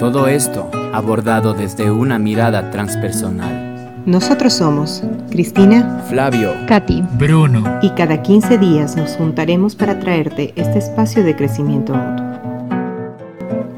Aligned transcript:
Todo 0.00 0.28
esto 0.28 0.70
abordado 0.94 1.52
desde 1.52 1.90
una 1.90 2.18
mirada 2.18 2.70
transpersonal. 2.70 4.02
Nosotros 4.06 4.54
somos 4.54 5.02
Cristina, 5.30 6.02
Flavio, 6.08 6.54
Katy, 6.66 7.04
Bruno. 7.18 7.62
y 7.82 7.90
cada 7.90 8.22
15 8.22 8.56
días 8.56 8.96
nos 8.96 9.10
juntaremos 9.16 9.76
para 9.76 10.00
traerte 10.00 10.54
este 10.56 10.78
espacio 10.78 11.22
de 11.22 11.36
crecimiento 11.36 11.92
mutuo. 11.92 12.24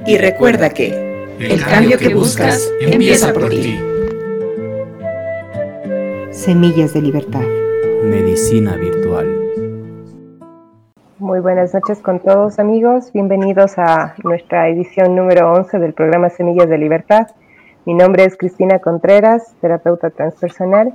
Y 0.06 0.16
recuerda 0.16 0.70
que 0.70 0.94
el 1.40 1.60
cambio 1.64 1.98
que 1.98 2.14
buscas 2.14 2.70
empieza 2.80 3.32
por 3.32 3.48
ti. 3.48 3.80
Semillas 6.30 6.94
de 6.94 7.02
Libertad. 7.02 7.42
Medicina 8.04 8.77
Virtual. 8.77 9.41
Muy 11.22 11.38
buenas 11.38 11.72
noches 11.72 12.00
con 12.00 12.18
todos 12.18 12.58
amigos, 12.58 13.12
bienvenidos 13.12 13.78
a 13.78 14.16
nuestra 14.24 14.69
edición 14.69 15.14
número 15.14 15.52
11 15.52 15.78
del 15.78 15.92
programa 15.92 16.30
Semillas 16.30 16.69
de 16.69 16.77
Libertad. 16.78 17.28
Mi 17.86 17.94
nombre 17.94 18.24
es 18.24 18.36
Cristina 18.36 18.80
Contreras, 18.80 19.55
terapeuta 19.60 20.10
transpersonal. 20.10 20.92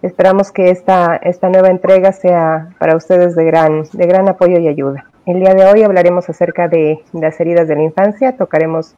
Esperamos 0.00 0.52
que 0.52 0.70
esta, 0.70 1.16
esta 1.16 1.50
nueva 1.50 1.68
entrega 1.68 2.12
sea 2.12 2.70
para 2.78 2.96
ustedes 2.96 3.36
de 3.36 3.44
gran, 3.44 3.82
de 3.92 4.06
gran 4.06 4.26
apoyo 4.26 4.58
y 4.58 4.68
ayuda. 4.68 5.04
El 5.26 5.40
día 5.40 5.52
de 5.52 5.66
hoy 5.66 5.82
hablaremos 5.82 6.30
acerca 6.30 6.68
de 6.68 7.00
las 7.12 7.38
heridas 7.38 7.68
de 7.68 7.76
la 7.76 7.82
infancia, 7.82 8.38
tocaremos 8.38 8.94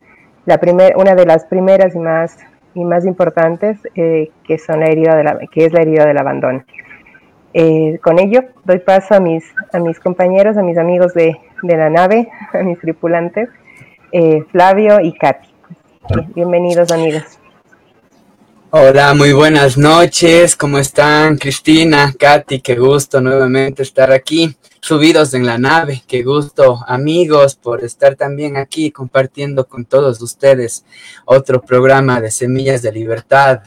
la 0.46 0.58
primer, 0.58 0.96
una 0.96 1.16
de 1.16 1.26
las 1.26 1.46
primeras 1.46 1.96
y 1.96 1.98
más, 1.98 2.38
y 2.74 2.84
más 2.84 3.06
importantes, 3.06 3.80
eh, 3.96 4.30
que, 4.46 4.58
son 4.58 4.78
la 4.78 4.86
herida 4.86 5.16
de 5.16 5.24
la, 5.24 5.36
que 5.50 5.64
es 5.64 5.72
la 5.72 5.80
herida 5.80 6.06
del 6.06 6.18
abandono. 6.18 6.62
Eh, 7.56 8.00
con 8.02 8.18
ello, 8.18 8.40
doy 8.64 8.80
paso 8.80 9.14
a 9.14 9.20
mis, 9.20 9.44
a 9.72 9.78
mis 9.78 10.00
compañeros, 10.00 10.56
a 10.56 10.62
mis 10.62 10.76
amigos 10.76 11.14
de, 11.14 11.36
de 11.62 11.76
la 11.76 11.88
nave, 11.88 12.28
a 12.52 12.58
mis 12.64 12.80
tripulantes, 12.80 13.48
eh, 14.10 14.42
Flavio 14.50 14.98
y 15.00 15.16
Katy. 15.16 15.48
Bienvenidos, 16.34 16.90
amigos. 16.90 17.22
Hola, 18.70 19.14
muy 19.14 19.32
buenas 19.32 19.78
noches. 19.78 20.56
¿Cómo 20.56 20.78
están, 20.78 21.38
Cristina, 21.38 22.12
Katy? 22.18 22.60
Qué 22.60 22.74
gusto 22.74 23.20
nuevamente 23.20 23.84
estar 23.84 24.10
aquí, 24.10 24.56
subidos 24.80 25.32
en 25.32 25.46
la 25.46 25.56
nave. 25.56 26.02
Qué 26.08 26.24
gusto, 26.24 26.80
amigos, 26.88 27.54
por 27.54 27.84
estar 27.84 28.16
también 28.16 28.56
aquí 28.56 28.90
compartiendo 28.90 29.68
con 29.68 29.84
todos 29.84 30.20
ustedes 30.20 30.84
otro 31.24 31.62
programa 31.62 32.20
de 32.20 32.32
Semillas 32.32 32.82
de 32.82 32.90
Libertad. 32.90 33.60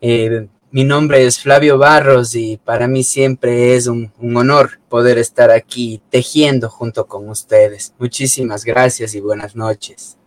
Eh, 0.00 0.46
mi 0.74 0.82
nombre 0.82 1.24
es 1.24 1.38
Flavio 1.38 1.78
Barros 1.78 2.34
y 2.34 2.56
para 2.56 2.88
mí 2.88 3.04
siempre 3.04 3.76
es 3.76 3.86
un, 3.86 4.12
honor 4.20 4.80
poder 4.88 5.18
estar 5.18 5.52
aquí 5.52 6.02
tejiendo 6.10 6.68
junto 6.68 7.06
con 7.06 7.28
ustedes. 7.28 7.94
Muchísimas 8.00 8.64
gracias 8.64 9.14
y 9.14 9.20
buenas 9.20 9.54
noches. 9.54 10.18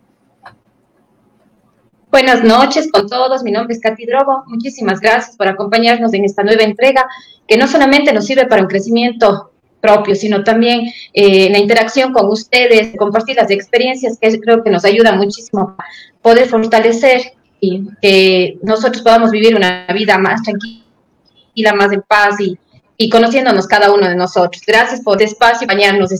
Buenas 2.10 2.42
noches 2.42 2.90
con 2.90 3.10
todos, 3.10 3.42
mi 3.42 3.52
nombre 3.52 3.74
es 3.74 3.82
Katy 3.82 4.06
Drobo. 4.06 4.44
Muchísimas 4.46 5.00
gracias 5.00 5.36
por 5.36 5.48
acompañarnos 5.48 6.14
en 6.14 6.24
esta 6.24 6.42
nueva 6.42 6.62
entrega 6.62 7.06
que 7.46 7.58
no 7.58 7.68
solamente 7.68 8.14
nos 8.14 8.24
sirve 8.24 8.46
para 8.46 8.62
un 8.62 8.68
crecimiento 8.68 9.52
propio, 9.82 10.14
sino 10.14 10.44
también 10.44 10.90
eh, 11.12 11.50
la 11.50 11.58
interacción 11.58 12.14
con 12.14 12.26
ustedes, 12.30 12.96
compartir 12.96 13.36
las 13.36 13.50
experiencias 13.50 14.16
que 14.18 14.40
creo 14.40 14.64
que 14.64 14.70
nos 14.70 14.86
ayuda 14.86 15.12
muchísimo 15.12 15.76
a 15.76 15.84
poder 16.22 16.48
fortalecer 16.48 17.34
y 17.60 17.88
que 18.00 18.58
nosotros 18.62 19.02
podamos 19.02 19.30
vivir 19.30 19.56
una 19.56 19.86
vida 19.92 20.18
más 20.18 20.42
tranquila, 20.42 21.74
más 21.74 21.92
en 21.92 22.02
paz 22.02 22.40
y, 22.40 22.58
y 22.96 23.08
conociéndonos 23.08 23.66
cada 23.66 23.92
uno 23.92 24.08
de 24.08 24.16
nosotros. 24.16 24.62
Gracias 24.66 25.00
por 25.00 25.20
el 25.20 25.28
espacio 25.28 25.64
y 25.64 25.66
bañarnos. 25.66 26.10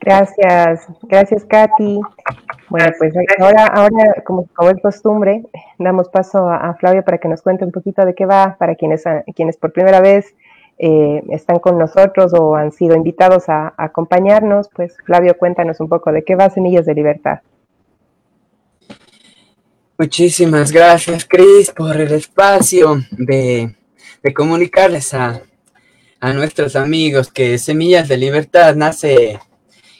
Gracias, 0.00 0.86
gracias 1.02 1.44
Katy. 1.46 2.00
Bueno, 2.68 2.92
pues 2.98 3.14
ahora, 3.38 3.66
ahora 3.66 4.22
como, 4.26 4.46
como 4.54 4.70
es 4.70 4.82
costumbre, 4.82 5.44
damos 5.78 6.08
paso 6.10 6.48
a, 6.48 6.56
a, 6.56 6.74
Flavio 6.74 7.02
para 7.04 7.18
que 7.18 7.28
nos 7.28 7.40
cuente 7.40 7.64
un 7.64 7.72
poquito 7.72 8.04
de 8.04 8.14
qué 8.14 8.26
va, 8.26 8.56
para 8.58 8.74
quienes, 8.74 9.04
quienes 9.34 9.56
por 9.56 9.72
primera 9.72 10.00
vez 10.00 10.34
eh, 10.78 11.22
están 11.30 11.58
con 11.58 11.78
nosotros 11.78 12.34
o 12.34 12.54
han 12.54 12.72
sido 12.72 12.96
invitados 12.96 13.48
a, 13.48 13.68
a 13.76 13.84
acompañarnos. 13.84 14.68
Pues 14.74 14.96
Flavio, 15.04 15.38
cuéntanos 15.38 15.80
un 15.80 15.88
poco 15.88 16.12
de 16.12 16.22
qué 16.22 16.34
va 16.34 16.50
Semillas 16.50 16.84
de 16.84 16.94
Libertad. 16.94 17.40
Muchísimas 19.96 20.72
gracias, 20.72 21.24
Cris, 21.24 21.70
por 21.70 21.96
el 21.96 22.10
espacio 22.10 23.04
de, 23.12 23.76
de 24.24 24.34
comunicarles 24.34 25.14
a, 25.14 25.40
a, 26.18 26.32
nuestros 26.32 26.74
amigos 26.74 27.30
que 27.30 27.58
Semillas 27.58 28.08
de 28.08 28.16
Libertad 28.16 28.74
nace 28.74 29.38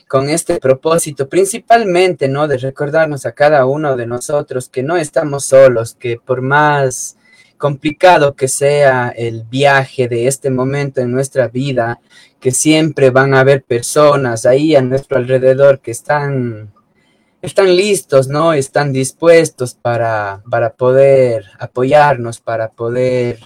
con 0.09 0.28
este 0.28 0.59
propósito, 0.59 1.28
principalmente, 1.28 2.27
¿no? 2.27 2.49
De 2.49 2.59
recordarnos 2.59 3.25
a 3.25 3.33
cada 3.33 3.66
uno 3.66 3.97
de 3.97 4.09
nosotros 4.09 4.69
que 4.69 4.83
no 4.83 4.97
estamos 4.97 5.44
solos, 5.44 5.94
que 5.94 6.16
por 6.16 6.43
más 6.43 7.16
complicado 7.56 8.34
que 8.34 8.49
sea 8.49 9.15
el 9.16 9.44
viaje 9.44 10.09
de 10.09 10.27
este 10.27 10.50
momento 10.50 11.03
en 11.03 11.12
nuestra 11.12 11.47
vida, 11.47 12.00
que 12.41 12.50
siempre 12.50 13.10
van 13.10 13.33
a 13.33 13.41
haber 13.41 13.62
personas 13.62 14.44
ahí 14.44 14.75
a 14.75 14.83
nuestro 14.83 15.19
alrededor 15.19 15.78
que 15.78 15.93
están 15.93 16.72
están 17.47 17.77
listos, 17.77 18.28
¿no? 18.28 18.55
Están 18.55 18.93
dispuestos 18.93 19.75
para, 19.75 20.43
para 20.50 20.72
poder 20.72 21.44
apoyarnos, 21.59 22.41
para 22.41 22.71
poder 22.71 23.41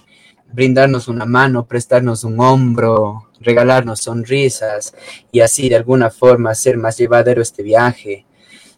brindarnos 0.52 1.08
una 1.08 1.26
mano, 1.26 1.66
prestarnos 1.66 2.22
un 2.22 2.38
hombro, 2.40 3.30
regalarnos 3.40 4.00
sonrisas 4.00 4.94
y 5.32 5.40
así 5.40 5.68
de 5.68 5.76
alguna 5.76 6.10
forma 6.10 6.50
hacer 6.50 6.76
más 6.76 6.96
llevadero 6.96 7.42
este 7.42 7.62
viaje. 7.62 8.24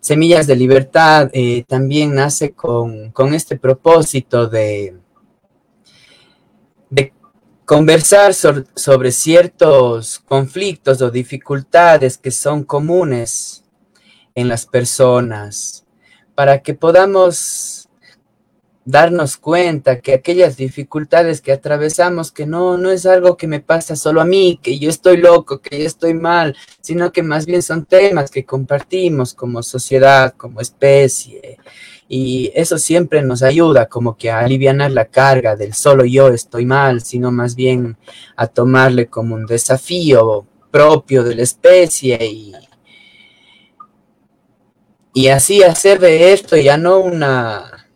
Semillas 0.00 0.46
de 0.46 0.56
Libertad 0.56 1.28
eh, 1.34 1.64
también 1.68 2.14
nace 2.14 2.52
con, 2.52 3.10
con 3.10 3.34
este 3.34 3.58
propósito 3.58 4.48
de, 4.48 4.96
de 6.88 7.12
conversar 7.66 8.32
so, 8.32 8.64
sobre 8.74 9.12
ciertos 9.12 10.18
conflictos 10.20 11.02
o 11.02 11.10
dificultades 11.10 12.16
que 12.16 12.30
son 12.30 12.64
comunes 12.64 13.60
en 14.34 14.48
las 14.48 14.66
personas, 14.66 15.84
para 16.34 16.62
que 16.62 16.74
podamos 16.74 17.80
darnos 18.84 19.36
cuenta 19.36 20.00
que 20.00 20.14
aquellas 20.14 20.56
dificultades 20.56 21.40
que 21.40 21.52
atravesamos, 21.52 22.32
que 22.32 22.46
no, 22.46 22.78
no 22.78 22.90
es 22.90 23.06
algo 23.06 23.36
que 23.36 23.46
me 23.46 23.60
pasa 23.60 23.94
solo 23.94 24.20
a 24.20 24.24
mí, 24.24 24.58
que 24.62 24.78
yo 24.78 24.90
estoy 24.90 25.18
loco, 25.18 25.60
que 25.60 25.78
yo 25.78 25.86
estoy 25.86 26.14
mal, 26.14 26.56
sino 26.80 27.12
que 27.12 27.22
más 27.22 27.46
bien 27.46 27.62
son 27.62 27.84
temas 27.84 28.30
que 28.30 28.44
compartimos 28.44 29.34
como 29.34 29.62
sociedad, 29.62 30.34
como 30.36 30.60
especie. 30.60 31.58
Y 32.08 32.50
eso 32.54 32.78
siempre 32.78 33.22
nos 33.22 33.42
ayuda 33.42 33.86
como 33.86 34.16
que 34.16 34.30
a 34.30 34.40
aliviar 34.40 34.90
la 34.90 35.04
carga 35.04 35.54
del 35.54 35.74
solo 35.74 36.04
yo 36.04 36.28
estoy 36.28 36.64
mal, 36.64 37.02
sino 37.02 37.30
más 37.30 37.54
bien 37.54 37.96
a 38.36 38.48
tomarle 38.48 39.06
como 39.06 39.36
un 39.36 39.46
desafío 39.46 40.46
propio 40.70 41.22
de 41.22 41.36
la 41.36 41.42
especie 41.42 42.18
y, 42.24 42.52
y 45.12 45.28
así 45.28 45.62
hacer 45.62 45.98
de 45.98 46.32
esto 46.32 46.56
ya 46.56 46.76
no 46.76 47.00
una, 47.00 47.88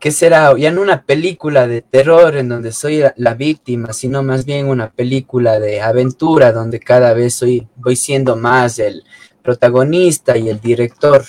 ¿qué 0.00 0.10
será? 0.10 0.56
Ya 0.56 0.70
no 0.70 0.82
una 0.82 1.02
película 1.02 1.66
de 1.66 1.82
terror 1.82 2.36
en 2.36 2.48
donde 2.48 2.72
soy 2.72 3.02
la 3.16 3.34
víctima, 3.34 3.92
sino 3.92 4.22
más 4.22 4.44
bien 4.44 4.68
una 4.68 4.90
película 4.90 5.58
de 5.58 5.80
aventura 5.80 6.52
donde 6.52 6.78
cada 6.80 7.14
vez 7.14 7.34
soy, 7.34 7.66
voy 7.76 7.96
siendo 7.96 8.36
más 8.36 8.78
el 8.78 9.02
protagonista 9.42 10.36
y 10.36 10.48
el 10.50 10.60
director. 10.60 11.24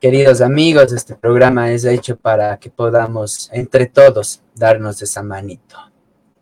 Queridos 0.00 0.40
amigos, 0.40 0.92
este 0.92 1.14
programa 1.14 1.70
es 1.70 1.84
hecho 1.84 2.16
para 2.16 2.58
que 2.58 2.68
podamos 2.68 3.48
entre 3.52 3.86
todos 3.86 4.42
darnos 4.54 5.00
esa 5.00 5.22
manito. 5.22 5.76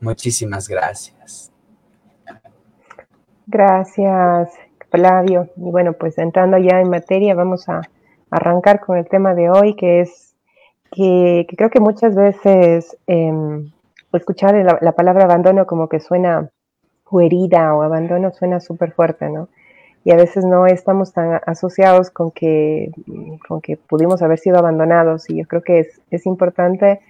Muchísimas 0.00 0.67
gracias. 0.69 1.53
Gracias. 3.47 4.62
Flavio. 4.93 5.49
Y 5.56 5.71
bueno, 5.73 5.94
pues 5.94 6.19
entrando 6.19 6.59
ya 6.59 6.81
en 6.81 6.91
materia, 6.91 7.35
vamos 7.35 7.69
a 7.69 7.83
arrancar 8.31 8.79
con 8.79 8.97
el 8.97 9.09
tema 9.09 9.35
de 9.35 9.50
hoy, 9.50 9.75
que 9.75 10.03
es 10.03 10.37
que, 10.93 11.47
creo 11.56 11.71
que 11.71 11.81
muchas 11.81 12.15
veces 12.15 12.97
eh, 13.09 13.33
escuchar 14.12 14.55
la, 14.55 14.79
la, 14.81 14.93
palabra 14.93 15.25
abandono 15.25 15.67
como 15.67 15.89
que 15.89 15.99
suena, 15.99 16.50
o 17.11 17.21
herida 17.21 17.75
o 17.75 17.83
abandono 17.83 18.31
suena 18.31 18.61
súper 18.61 18.93
fuerte, 18.93 19.29
¿no? 19.29 19.49
y 20.05 20.11
a 20.11 20.17
veces 20.17 20.44
no 20.44 20.67
estamos 20.67 21.12
tan 21.12 21.41
asociados 21.47 22.11
con 22.11 22.31
que, 22.31 22.91
con 23.47 23.61
que 23.61 23.77
pudimos 23.77 24.23
haber 24.23 24.39
sido 24.39 24.59
abandonados 24.59 25.31
y 25.31 25.37
yo 25.37 25.47
creo 25.47 25.62
que 25.62 25.81
es, 25.81 26.00
es 26.11 26.27
importante 26.27 27.00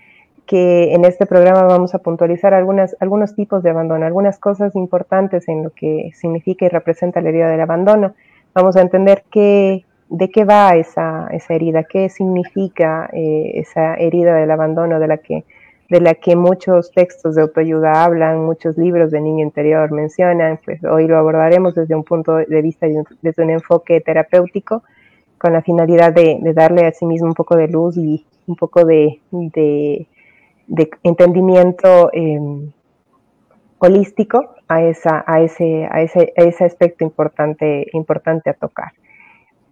que 0.47 0.95
en 0.95 1.05
este 1.05 1.27
programa 1.27 1.63
vamos 1.63 1.95
a 1.95 1.99
puntualizar 1.99 2.55
algunas, 2.55 2.97
algunos 3.01 3.35
tipos 3.35 3.63
de 3.63 3.71
abandono, 3.71 4.05
algunas 4.05 4.39
cosas 4.39 4.75
importantes 4.75 5.49
en 5.49 5.63
lo 5.63 5.71
que 5.71 6.11
significa 6.15 6.67
y 6.67 6.69
representa 6.69 7.21
la 7.21 7.29
herida 7.29 7.51
del 7.51 7.61
abandono. 7.61 8.15
Vamos 8.55 8.77
a 8.77 8.83
entender 8.83 9.25
qué, 9.31 9.85
de 10.09 10.31
qué 10.31 10.45
va 10.45 10.75
esa, 10.77 11.29
esa 11.31 11.55
herida, 11.55 11.85
qué 11.85 12.09
significa 12.09 13.09
eh, 13.13 13.53
esa 13.55 13.95
herida 13.95 14.35
del 14.35 14.51
abandono 14.51 15.01
de 15.01 15.09
la 15.09 15.19
que 15.19 15.45
de 15.93 16.01
la 16.01 16.15
que 16.15 16.37
muchos 16.37 16.91
textos 16.91 17.35
de 17.35 17.43
autoayuda 17.43 18.03
hablan, 18.03 18.47
muchos 18.47 18.79
libros 18.79 19.11
de 19.11 19.21
niño 19.21 19.45
interior 19.45 19.93
mencionan, 19.93 20.59
pues 20.65 20.83
hoy 20.85 21.07
lo 21.07 21.19
abordaremos 21.19 21.75
desde 21.75 21.95
un 21.95 22.03
punto 22.03 22.37
de 22.37 22.63
vista, 22.63 22.87
desde 23.21 23.43
un 23.43 23.51
enfoque 23.51 24.01
terapéutico, 24.01 24.83
con 25.37 25.53
la 25.53 25.61
finalidad 25.61 26.15
de, 26.15 26.39
darle 26.55 26.87
a 26.87 26.93
sí 26.93 27.05
mismo 27.05 27.29
un 27.29 27.35
poco 27.35 27.57
de 27.57 27.69
luz 27.69 27.99
y 27.99 28.25
un 28.47 28.57
poco 28.57 28.87
de, 28.87 29.21
entendimiento 31.03 32.11
em, 32.13 32.73
holístico 33.79 34.55
a, 34.69 34.83
esa, 34.83 35.25
a, 35.27 35.41
ese, 35.41 35.87
a, 35.91 36.03
ese, 36.03 36.33
a 36.37 36.43
ese 36.43 36.65
aspecto 36.65 37.05
importante, 37.05 37.87
importante 37.93 38.51
a 38.51 38.55
tocar. 38.55 38.93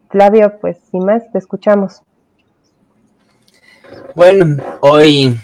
Flavio, 0.09 0.59
pues 0.61 0.79
sin 0.91 1.05
más, 1.05 1.31
te 1.33 1.39
escuchamos. 1.39 2.03
Bueno, 4.15 4.57
hoy 4.81 5.37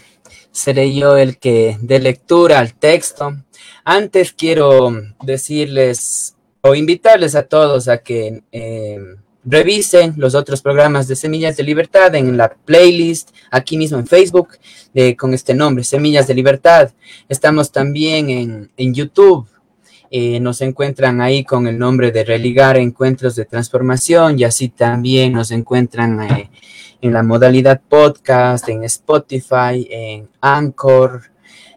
seré 0.51 0.95
yo 0.95 1.17
el 1.17 1.39
que 1.39 1.77
dé 1.81 1.99
lectura 2.01 2.59
al 2.59 2.75
texto. 2.75 3.33
Antes 3.85 4.33
quiero 4.33 4.91
decirles 5.23 6.37
o 6.63 6.75
invitarles 6.75 7.37
a 7.37 7.47
todos 7.47 7.89
a 7.89 7.99
que 7.99 8.43
eh, 8.51 8.99
revisen 9.47 10.13
los 10.17 10.35
otros 10.35 10.61
programas 10.61 11.09
de 11.09 11.17
Semillas 11.17 11.57
de 11.57 11.63
Libertad 11.63 12.15
en 12.17 12.37
la 12.37 12.49
playlist 12.49 13.31
aquí 13.51 13.79
mismo 13.79 13.99
en 13.99 14.07
Facebook 14.07 14.59
con 15.17 15.35
este 15.35 15.55
nombre, 15.55 15.85
Semillas 15.85 16.27
de 16.27 16.35
Libertad. 16.35 16.91
Estamos 17.29 17.71
también 17.71 18.31
en, 18.31 18.71
en 18.77 18.95
YouTube. 18.95 19.47
Eh, 20.11 20.41
nos 20.41 20.61
encuentran 20.61 21.21
ahí 21.21 21.45
con 21.45 21.67
el 21.67 21.79
nombre 21.79 22.13
de 22.13 22.25
Religar 22.25 22.77
Encuentros 22.77 23.35
de 23.35 23.45
Transformación 23.45 24.39
y 24.39 24.45
así 24.45 24.69
también 24.69 25.33
nos 25.33 25.51
encuentran 25.51 26.21
eh, 26.23 26.51
en 27.01 27.13
la 27.13 27.23
modalidad 27.23 27.81
podcast, 27.89 28.69
en 28.69 28.85
Spotify, 28.85 29.87
en 29.91 30.29
Anchor, 30.41 31.23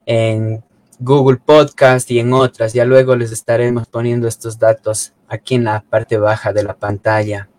en 0.05 0.63
Google 0.99 1.37
Podcast 1.43 2.09
y 2.11 2.19
en 2.19 2.33
otras. 2.33 2.73
Ya 2.73 2.85
luego 2.85 3.15
les 3.15 3.31
estaremos 3.31 3.87
poniendo 3.87 4.27
estos 4.27 4.59
datos 4.59 5.13
aquí 5.27 5.55
en 5.55 5.65
la 5.65 5.81
parte 5.81 6.17
baja 6.17 6.53
de 6.53 6.63
la 6.63 6.75
pantalla. 6.75 7.49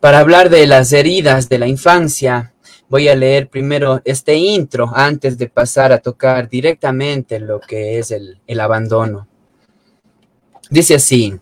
Para 0.00 0.20
hablar 0.20 0.50
de 0.50 0.66
las 0.66 0.92
heridas 0.92 1.48
de 1.48 1.58
la 1.58 1.66
infancia, 1.66 2.52
voy 2.88 3.08
a 3.08 3.14
leer 3.14 3.48
primero 3.48 4.00
este 4.04 4.34
intro 4.34 4.90
antes 4.94 5.38
de 5.38 5.48
pasar 5.48 5.92
a 5.92 5.98
tocar 5.98 6.48
directamente 6.48 7.38
lo 7.40 7.60
que 7.60 7.98
es 7.98 8.10
el, 8.10 8.40
el 8.46 8.60
abandono. 8.60 9.28
Dice 10.70 10.96
así, 10.96 11.38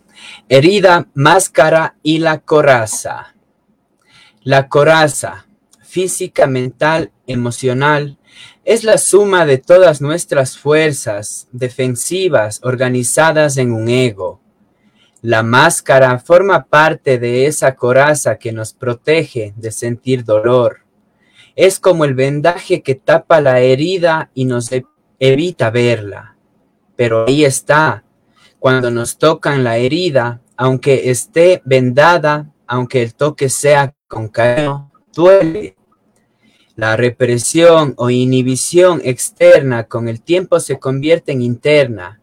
herida, 0.47 1.07
máscara 1.13 1.95
y 2.01 2.19
la 2.19 2.39
coraza. 2.39 3.35
La 4.43 4.69
coraza, 4.69 5.47
física, 5.81 6.47
mental, 6.47 7.11
emocional, 7.25 8.17
es 8.63 8.83
la 8.83 8.97
suma 8.97 9.45
de 9.45 9.57
todas 9.57 10.01
nuestras 10.01 10.57
fuerzas 10.57 11.47
defensivas 11.51 12.59
organizadas 12.63 13.57
en 13.57 13.71
un 13.71 13.89
ego. 13.89 14.41
La 15.21 15.41
máscara 15.41 16.19
forma 16.19 16.65
parte 16.65 17.17
de 17.17 17.47
esa 17.47 17.75
coraza 17.75 18.37
que 18.37 18.51
nos 18.51 18.73
protege 18.73 19.53
de 19.57 19.71
sentir 19.71 20.23
dolor. 20.23 20.81
Es 21.55 21.79
como 21.79 22.05
el 22.05 22.13
vendaje 22.13 22.83
que 22.83 22.93
tapa 22.93 23.41
la 23.41 23.59
herida 23.59 24.29
y 24.35 24.45
nos 24.45 24.71
e-, 24.71 24.85
evita 25.19 25.71
verla. 25.71 26.35
Pero 26.95 27.25
ahí 27.27 27.45
está. 27.45 28.03
Cuando 28.59 28.91
nos 28.91 29.17
tocan 29.17 29.63
la 29.63 29.77
herida, 29.77 30.41
aunque 30.55 31.09
esté 31.09 31.61
vendada, 31.65 32.51
aunque 32.67 33.01
el 33.01 33.15
toque 33.15 33.49
sea 33.49 33.95
con 34.07 34.27
cariño, 34.27 34.91
duele. 35.13 35.75
La 36.75 36.95
represión 36.95 37.95
o 37.97 38.11
inhibición 38.11 39.01
externa 39.03 39.85
con 39.85 40.07
el 40.07 40.21
tiempo 40.21 40.59
se 40.59 40.77
convierte 40.77 41.31
en 41.31 41.41
interna. 41.41 42.19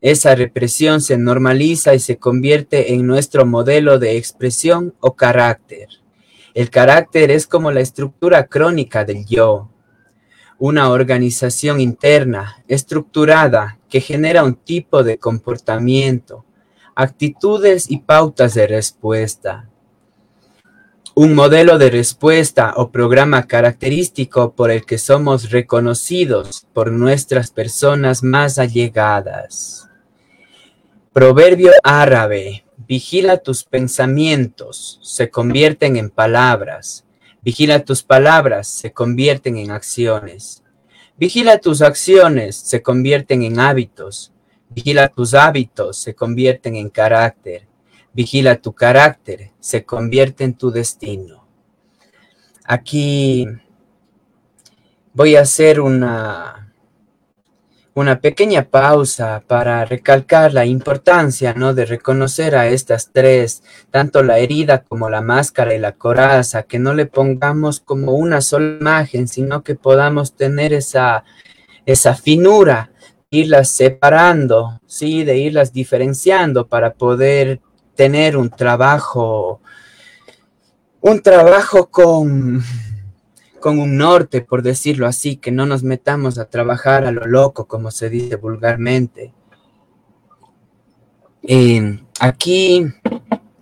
Esa 0.00 0.34
represión 0.34 1.00
se 1.00 1.18
normaliza 1.18 1.94
y 1.94 1.98
se 1.98 2.18
convierte 2.18 2.94
en 2.94 3.06
nuestro 3.06 3.46
modelo 3.46 3.98
de 3.98 4.16
expresión 4.16 4.94
o 5.00 5.16
carácter. 5.16 5.88
El 6.54 6.70
carácter 6.70 7.30
es 7.30 7.46
como 7.46 7.70
la 7.70 7.80
estructura 7.80 8.46
crónica 8.46 9.04
del 9.04 9.26
yo, 9.26 9.70
una 10.58 10.90
organización 10.90 11.80
interna, 11.80 12.62
estructurada, 12.68 13.78
que 13.88 14.00
genera 14.00 14.44
un 14.44 14.54
tipo 14.54 15.02
de 15.02 15.18
comportamiento, 15.18 16.44
actitudes 16.94 17.90
y 17.90 17.98
pautas 17.98 18.54
de 18.54 18.66
respuesta 18.66 19.68
un 21.20 21.34
modelo 21.34 21.78
de 21.78 21.90
respuesta 21.90 22.74
o 22.76 22.92
programa 22.92 23.48
característico 23.48 24.52
por 24.52 24.70
el 24.70 24.86
que 24.86 24.98
somos 24.98 25.50
reconocidos 25.50 26.64
por 26.72 26.92
nuestras 26.92 27.50
personas 27.50 28.22
más 28.22 28.56
allegadas. 28.60 29.87
Proverbio 31.18 31.72
árabe, 31.82 32.64
vigila 32.86 33.38
tus 33.38 33.64
pensamientos, 33.64 35.00
se 35.02 35.30
convierten 35.30 35.96
en 35.96 36.10
palabras. 36.10 37.04
Vigila 37.42 37.84
tus 37.84 38.04
palabras, 38.04 38.68
se 38.68 38.92
convierten 38.92 39.56
en 39.56 39.72
acciones. 39.72 40.62
Vigila 41.16 41.58
tus 41.58 41.82
acciones, 41.82 42.54
se 42.54 42.82
convierten 42.82 43.42
en 43.42 43.58
hábitos. 43.58 44.32
Vigila 44.68 45.08
tus 45.08 45.34
hábitos, 45.34 45.98
se 45.98 46.14
convierten 46.14 46.76
en 46.76 46.88
carácter. 46.88 47.66
Vigila 48.12 48.54
tu 48.54 48.72
carácter, 48.72 49.50
se 49.58 49.84
convierte 49.84 50.44
en 50.44 50.54
tu 50.54 50.70
destino. 50.70 51.48
Aquí 52.62 53.44
voy 55.12 55.34
a 55.34 55.40
hacer 55.40 55.80
una, 55.80 56.57
una 57.98 58.20
pequeña 58.20 58.62
pausa 58.70 59.42
para 59.46 59.84
recalcar 59.84 60.54
la 60.54 60.64
importancia 60.64 61.52
¿no? 61.54 61.74
de 61.74 61.84
reconocer 61.84 62.54
a 62.54 62.68
estas 62.68 63.10
tres, 63.12 63.64
tanto 63.90 64.22
la 64.22 64.38
herida 64.38 64.84
como 64.84 65.10
la 65.10 65.20
máscara 65.20 65.74
y 65.74 65.80
la 65.80 65.92
coraza, 65.92 66.62
que 66.62 66.78
no 66.78 66.94
le 66.94 67.06
pongamos 67.06 67.80
como 67.80 68.12
una 68.12 68.40
sola 68.40 68.78
imagen, 68.80 69.26
sino 69.26 69.64
que 69.64 69.74
podamos 69.74 70.34
tener 70.36 70.72
esa, 70.72 71.24
esa 71.86 72.14
finura, 72.14 72.92
irlas 73.30 73.70
separando, 73.70 74.80
¿sí? 74.86 75.24
de 75.24 75.38
irlas 75.38 75.72
diferenciando 75.72 76.68
para 76.68 76.94
poder 76.94 77.60
tener 77.96 78.36
un 78.36 78.48
trabajo, 78.48 79.60
un 81.00 81.20
trabajo 81.20 81.90
con, 81.90 82.62
con 83.60 83.78
un 83.78 83.96
norte, 83.96 84.40
por 84.40 84.62
decirlo 84.62 85.06
así, 85.06 85.36
que 85.36 85.50
no 85.50 85.66
nos 85.66 85.82
metamos 85.82 86.38
a 86.38 86.48
trabajar 86.48 87.04
a 87.04 87.12
lo 87.12 87.26
loco, 87.26 87.66
como 87.66 87.90
se 87.90 88.08
dice 88.08 88.36
vulgarmente. 88.36 89.32
Eh, 91.42 92.00
aquí, 92.20 92.86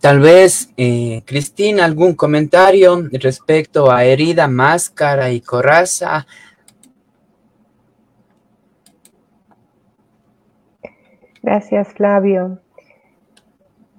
tal 0.00 0.20
vez, 0.20 0.70
eh, 0.76 1.22
Cristina, 1.24 1.84
algún 1.84 2.14
comentario 2.14 3.08
respecto 3.12 3.90
a 3.90 4.04
herida, 4.04 4.48
máscara 4.48 5.30
y 5.30 5.40
coraza. 5.40 6.26
Gracias, 11.42 11.92
Flavio. 11.94 12.60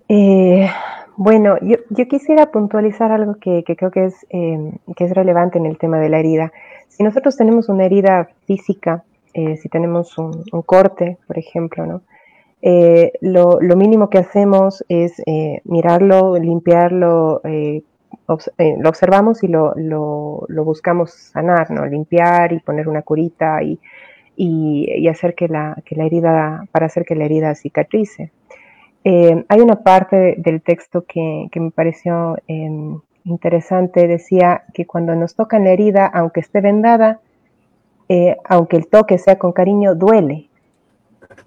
Eh, 0.09 0.69
bueno, 1.17 1.57
yo, 1.61 2.07
quisiera 2.07 2.51
puntualizar 2.51 3.11
algo 3.11 3.35
que, 3.35 3.63
creo 3.65 3.89
que 3.89 4.05
es, 4.05 4.25
em, 4.29 4.73
que 4.95 5.05
es 5.05 5.11
relevante 5.13 5.57
en 5.57 5.65
el 5.65 5.77
tema 5.77 5.99
de 5.99 6.09
la 6.09 6.19
herida. 6.19 6.51
Si 6.87 7.03
nosotros 7.03 7.35
tenemos 7.35 7.69
una 7.69 7.85
herida 7.85 8.29
física, 8.45 9.03
eh, 9.33 9.57
si 9.57 9.67
tenemos 9.67 10.17
un, 10.19 10.43
corte, 10.65 11.17
por 11.27 11.37
ejemplo, 11.39 11.85
¿no? 11.87 12.01
Eh, 12.61 13.13
lo, 13.21 13.59
mínimo 13.75 14.09
que 14.09 14.19
hacemos 14.19 14.85
es 14.89 15.21
mirarlo, 15.63 16.37
limpiarlo, 16.37 17.41
lo 17.43 18.89
observamos 18.89 19.43
y 19.43 19.47
lo, 19.47 19.73
buscamos 20.63 21.11
sanar, 21.11 21.71
¿no? 21.71 21.85
Limpiar 21.85 22.53
y 22.53 22.59
poner 22.59 22.87
una 22.87 23.01
curita 23.01 23.63
y, 23.63 23.79
y, 24.35 25.07
hacer 25.07 25.33
que 25.33 25.47
la, 25.47 25.75
que 25.83 25.95
la 25.95 26.05
herida, 26.05 26.67
para 26.71 26.85
hacer 26.85 27.05
que 27.05 27.15
la 27.15 27.25
herida 27.25 27.55
cicatrice. 27.55 28.31
Eh, 29.09 29.45
hay 29.47 29.61
una 29.61 29.83
parte 29.83 30.35
del 30.37 30.61
texto 30.61 31.05
que, 31.07 31.47
me 31.55 31.71
pareció 31.71 32.35
em, 32.45 32.99
interesante, 33.23 34.05
decía 34.05 34.65
que 34.73 34.85
cuando 34.85 35.15
nos 35.15 35.33
tocan 35.33 35.63
la 35.63 35.69
herida, 35.69 36.07
aunque 36.07 36.41
esté 36.41 36.59
vendada, 36.59 37.21
eh, 38.09 38.35
aunque 38.43 38.75
el 38.75 38.87
toque 38.87 39.17
sea 39.17 39.39
con 39.39 39.53
cariño, 39.53 39.95
duele. 39.95 40.49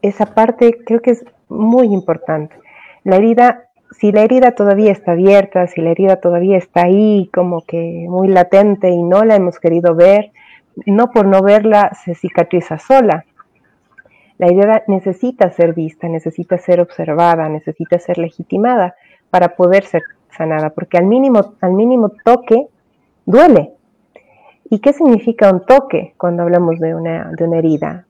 Esa 0.00 0.24
parte 0.34 0.78
creo 0.86 1.02
que 1.02 1.10
es 1.10 1.22
muy 1.50 1.88
importante. 1.92 2.56
La 3.04 3.16
herida 3.16 3.66
si 3.90 4.10
la 4.10 4.22
herida 4.22 4.52
todavía 4.52 4.92
está 4.92 5.12
abierta, 5.12 5.66
si 5.66 5.82
la 5.82 5.90
herida 5.90 6.16
todavía 6.16 6.56
está 6.56 6.84
ahí 6.84 7.28
como 7.30 7.60
que 7.66 8.06
muy 8.08 8.28
latente 8.28 8.88
y 8.88 9.02
no 9.02 9.22
la 9.22 9.34
hemos 9.34 9.58
querido 9.58 9.94
ver, 9.94 10.32
no 10.86 11.10
por 11.10 11.26
no 11.26 11.42
verla 11.42 11.92
se 12.06 12.14
cicatriza 12.14 12.78
sola. 12.78 13.26
La 14.40 14.46
herida 14.46 14.84
necesita 14.86 15.50
ser 15.50 15.74
vista, 15.74 16.08
necesita 16.08 16.56
ser 16.56 16.80
observada, 16.80 17.46
necesita 17.50 17.98
ser 17.98 18.16
legitimada 18.16 18.94
para 19.28 19.54
poder 19.54 19.84
ser 19.84 20.02
sanada, 20.34 20.70
porque 20.70 20.96
al 20.96 21.04
mínimo, 21.04 21.56
al 21.60 21.74
mínimo 21.74 22.10
toque 22.24 22.68
duele. 23.26 23.72
¿Y 24.70 24.78
qué 24.78 24.94
significa 24.94 25.50
un 25.52 25.66
toque 25.66 26.14
cuando 26.16 26.42
hablamos 26.42 26.78
de 26.80 26.94
una, 26.94 27.30
de 27.36 27.44
una 27.44 27.58
herida? 27.58 28.06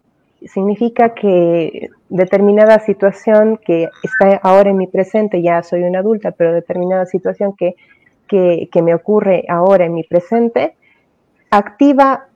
significa 0.47 1.15
que 1.15 1.91
determinada 2.09 2.79
situación 2.79 3.59
que 3.59 3.89
está 4.03 4.41
ahora 4.43 4.71
en 4.71 4.77
mi 4.77 4.87
presente, 4.87 5.43
ya 5.43 5.63
soy 5.65 5.83
una 5.83 5.99
adulta, 5.99 6.31
pero 6.31 6.53
determinada 6.53 7.07
situación 7.07 7.55
que, 7.57 7.75
que, 8.27 8.83
me 8.83 8.95
ocurre 8.95 9.45
ahora 9.49 9.87
en 9.87 9.95
mi 9.95 10.05
presente, 10.05 10.77
activa 11.51 12.29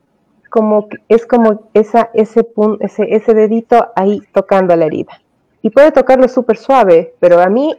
es 1.09 1.25
como 1.25 1.69
esa, 1.73 2.09
ese, 2.13 2.47
ese, 2.79 3.15
ese 3.15 3.33
dedito 3.33 3.87
ahí 3.95 4.21
tocando 4.31 4.75
la 4.75 4.85
herida. 4.85 5.21
Y 5.61 5.69
puede 5.69 5.91
tocarlo 5.91 6.27
súper 6.27 6.57
suave, 6.57 7.13
pero 7.19 7.39
a 7.39 7.47
mí, 7.47 7.75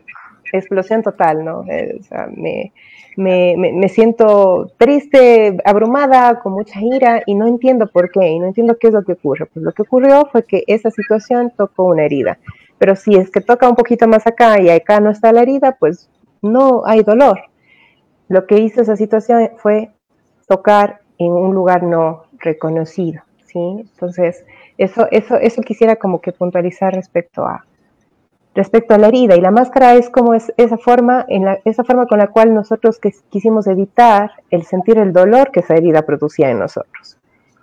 explosión 0.52 1.02
total, 1.02 1.44
¿no? 1.44 1.64
Eh, 1.68 2.00
me, 3.16 3.88
siento 3.88 4.70
triste, 4.76 5.56
abrumada, 5.64 6.40
con 6.40 6.52
mucha 6.52 6.80
ira 6.80 7.22
y 7.26 7.34
no 7.34 7.46
entiendo 7.46 7.86
por 7.86 8.10
qué 8.10 8.28
y 8.28 8.38
no 8.38 8.46
entiendo 8.46 8.76
qué 8.78 8.88
es 8.88 8.92
lo 8.92 9.04
que 9.04 9.12
ocurre. 9.12 9.46
Pues 9.46 9.64
lo 9.64 9.72
que 9.72 9.82
ocurrió 9.82 10.28
fue 10.30 10.44
que 10.44 10.64
esa 10.66 10.90
situación 10.90 11.52
tocó 11.56 11.84
una 11.84 12.04
herida. 12.04 12.38
Pero 12.78 12.94
si 12.94 13.14
es 13.16 13.30
que 13.30 13.40
toca 13.40 13.68
un 13.68 13.76
poquito 13.76 14.06
más 14.06 14.26
acá 14.26 14.60
y 14.60 14.68
acá 14.68 15.00
no 15.00 15.10
está 15.10 15.32
la 15.32 15.42
herida, 15.42 15.76
pues 15.78 16.10
no 16.42 16.82
hay 16.84 17.02
dolor. 17.02 17.40
Lo 18.28 18.46
que 18.46 18.58
hizo 18.58 18.82
esa 18.82 18.96
situación 18.96 19.50
fue 19.56 19.90
tocar 20.46 21.00
en 21.18 21.32
un 21.32 21.54
lugar 21.54 21.82
no 21.82 22.24
reconocido, 22.40 23.22
¿sí? 23.44 23.58
Entonces, 23.58 24.44
eso, 24.78 25.08
eso, 25.10 25.36
eso 25.36 25.62
quisiera 25.62 25.96
como 25.96 26.20
que 26.20 26.32
puntualizar 26.32 26.94
respecto 26.94 27.44
a, 27.44 27.64
respecto 28.56 28.94
a 28.94 28.98
la 28.98 29.08
herida. 29.08 29.36
Y 29.36 29.40
la 29.40 29.52
máscara 29.52 29.94
es 29.94 30.10
como 30.10 30.34
es 30.34 30.52
esa 30.56 30.78
forma, 30.78 31.24
en 31.28 31.44
la, 31.44 31.60
esa 31.64 31.84
forma 31.84 32.06
con 32.06 32.18
la 32.18 32.28
cual 32.28 32.54
nosotros 32.54 32.98
que, 32.98 33.12
quisimos 33.30 33.68
evitar 33.68 34.32
el 34.50 34.64
sentir 34.64 34.98
el 34.98 35.12
dolor 35.12 35.52
que 35.52 35.60
esa 35.60 35.74
herida 35.74 36.02
producía 36.02 36.50
en 36.50 36.58
nosotros. 36.58 37.18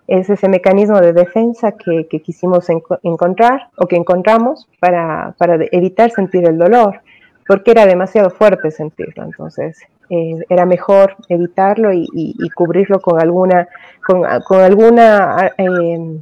Es 0.07 0.29
ese 0.29 0.47
mecanismo 0.47 0.99
de 0.99 1.13
defensa 1.13 1.71
que, 1.73 2.07
quisimos 2.07 2.67
encontrar 3.03 3.69
o 3.77 3.87
que 3.87 3.95
encontramos 3.95 4.67
para, 4.79 5.33
para, 5.37 5.57
evitar 5.71 6.11
sentir 6.11 6.45
el 6.45 6.57
dolor, 6.57 7.01
porque 7.47 7.71
era 7.71 7.85
demasiado 7.85 8.29
fuerte 8.29 8.69
sentirlo. 8.69 9.23
Entonces, 9.23 9.79
eh, 10.09 10.45
era 10.49 10.65
mejor 10.65 11.15
evitarlo 11.29 11.91
y, 11.93 12.49
cubrirlo 12.55 12.99
con 12.99 13.21
alguna, 13.21 13.67
con, 14.05 14.25
alguna 14.25 15.51
eh, 15.57 16.19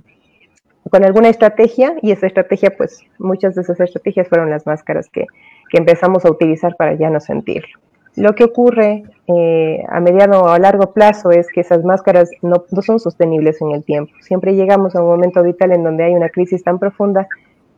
con 0.92 1.06
alguna 1.06 1.30
estrategia 1.30 1.96
y 2.02 2.12
esa 2.12 2.28
estrategia, 2.28 2.72
pues 2.76 3.02
muchas 3.18 3.56
de 3.56 3.62
esas 3.62 3.80
estrategias 3.80 4.28
fueron 4.28 4.50
las 4.50 4.66
máscaras 4.66 5.10
que, 5.10 5.26
empezamos 5.74 6.26
a 6.26 6.30
utilizar 6.30 6.76
para 6.76 6.96
ya 6.96 7.10
no 7.10 7.22
sentirlo. 7.22 7.80
Lo 8.18 8.36
que 8.36 8.44
ocurre 8.44 9.04
eh, 9.28 9.82
a 9.88 10.02
mediano 10.02 10.42
o 10.42 10.48
a 10.50 10.60
largo 10.60 10.92
plazo 10.92 11.32
es 11.32 11.48
que 11.48 11.62
esas 11.62 11.86
máscaras 11.86 12.30
no, 12.42 12.66
son 12.82 13.00
sostenibles 13.00 13.62
en 13.62 13.72
el 13.72 13.86
tiempo. 13.86 14.12
Siempre 14.20 14.54
llegamos 14.54 14.98
a 14.98 15.02
un 15.02 15.08
momento 15.08 15.42
vital 15.42 15.72
en 15.72 15.86
donde 15.86 16.04
hay 16.04 16.14
una 16.14 16.28
crisis 16.28 16.62
tan 16.62 16.78
profunda 16.78 17.30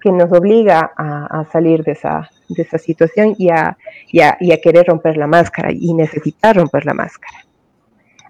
que 0.04 0.12
nos 0.12 0.30
obliga 0.34 0.92
a, 0.98 1.46
salir 1.50 1.82
de 1.86 1.94
esa, 1.94 2.30
de 2.50 2.62
esa 2.62 2.78
situación 2.78 3.36
y 3.38 3.50
a, 3.52 3.78
y, 4.12 4.20
a, 4.20 4.58
querer 4.62 4.86
romper 4.88 5.16
la 5.16 5.28
máscara 5.28 5.70
y 5.72 5.94
necesitar 5.94 6.58
romper 6.58 6.86
la 6.86 6.94
máscara. 6.94 7.38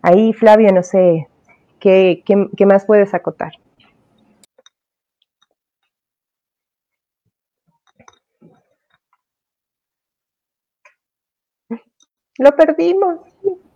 Ahí, 0.03 0.33
Flavio, 0.33 0.71
no 0.71 0.83
sé, 0.83 1.27
¿qué, 1.79 2.21
qué 2.23 2.65
más 2.67 2.85
puedes 2.85 3.15
acotar? 3.15 3.53
Lo 12.37 12.55
perdimos, 12.55 13.19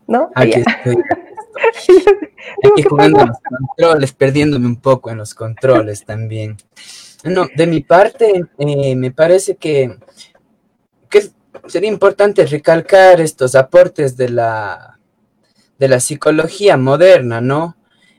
¿no? 0.05 0.29
Aquí 0.35 0.59
estoy. 0.59 1.03
Aquí 2.63 2.83
jugando 2.89 3.25
los 3.25 3.37
controles, 3.39 4.13
perdiéndome 4.13 4.67
un 4.67 4.79
poco 4.79 5.09
en 5.09 5.17
los 5.17 5.33
controles 5.33 6.05
también. 6.05 6.57
No, 7.23 7.47
de 7.55 7.67
mi 7.67 7.81
parte, 7.81 8.45
eh, 8.57 8.95
me 8.95 9.11
parece 9.11 9.55
que, 9.55 9.97
que 11.09 11.31
sería 11.67 11.89
importante 11.89 12.45
recalcar 12.45 13.19
estos 13.19 13.55
aportes 13.55 14.15
de 14.15 14.29
la, 14.29 14.99
de 15.79 15.87
la 15.87 15.99
psicología 15.99 16.77
moderna, 16.77 17.41
¿no? 17.41 17.75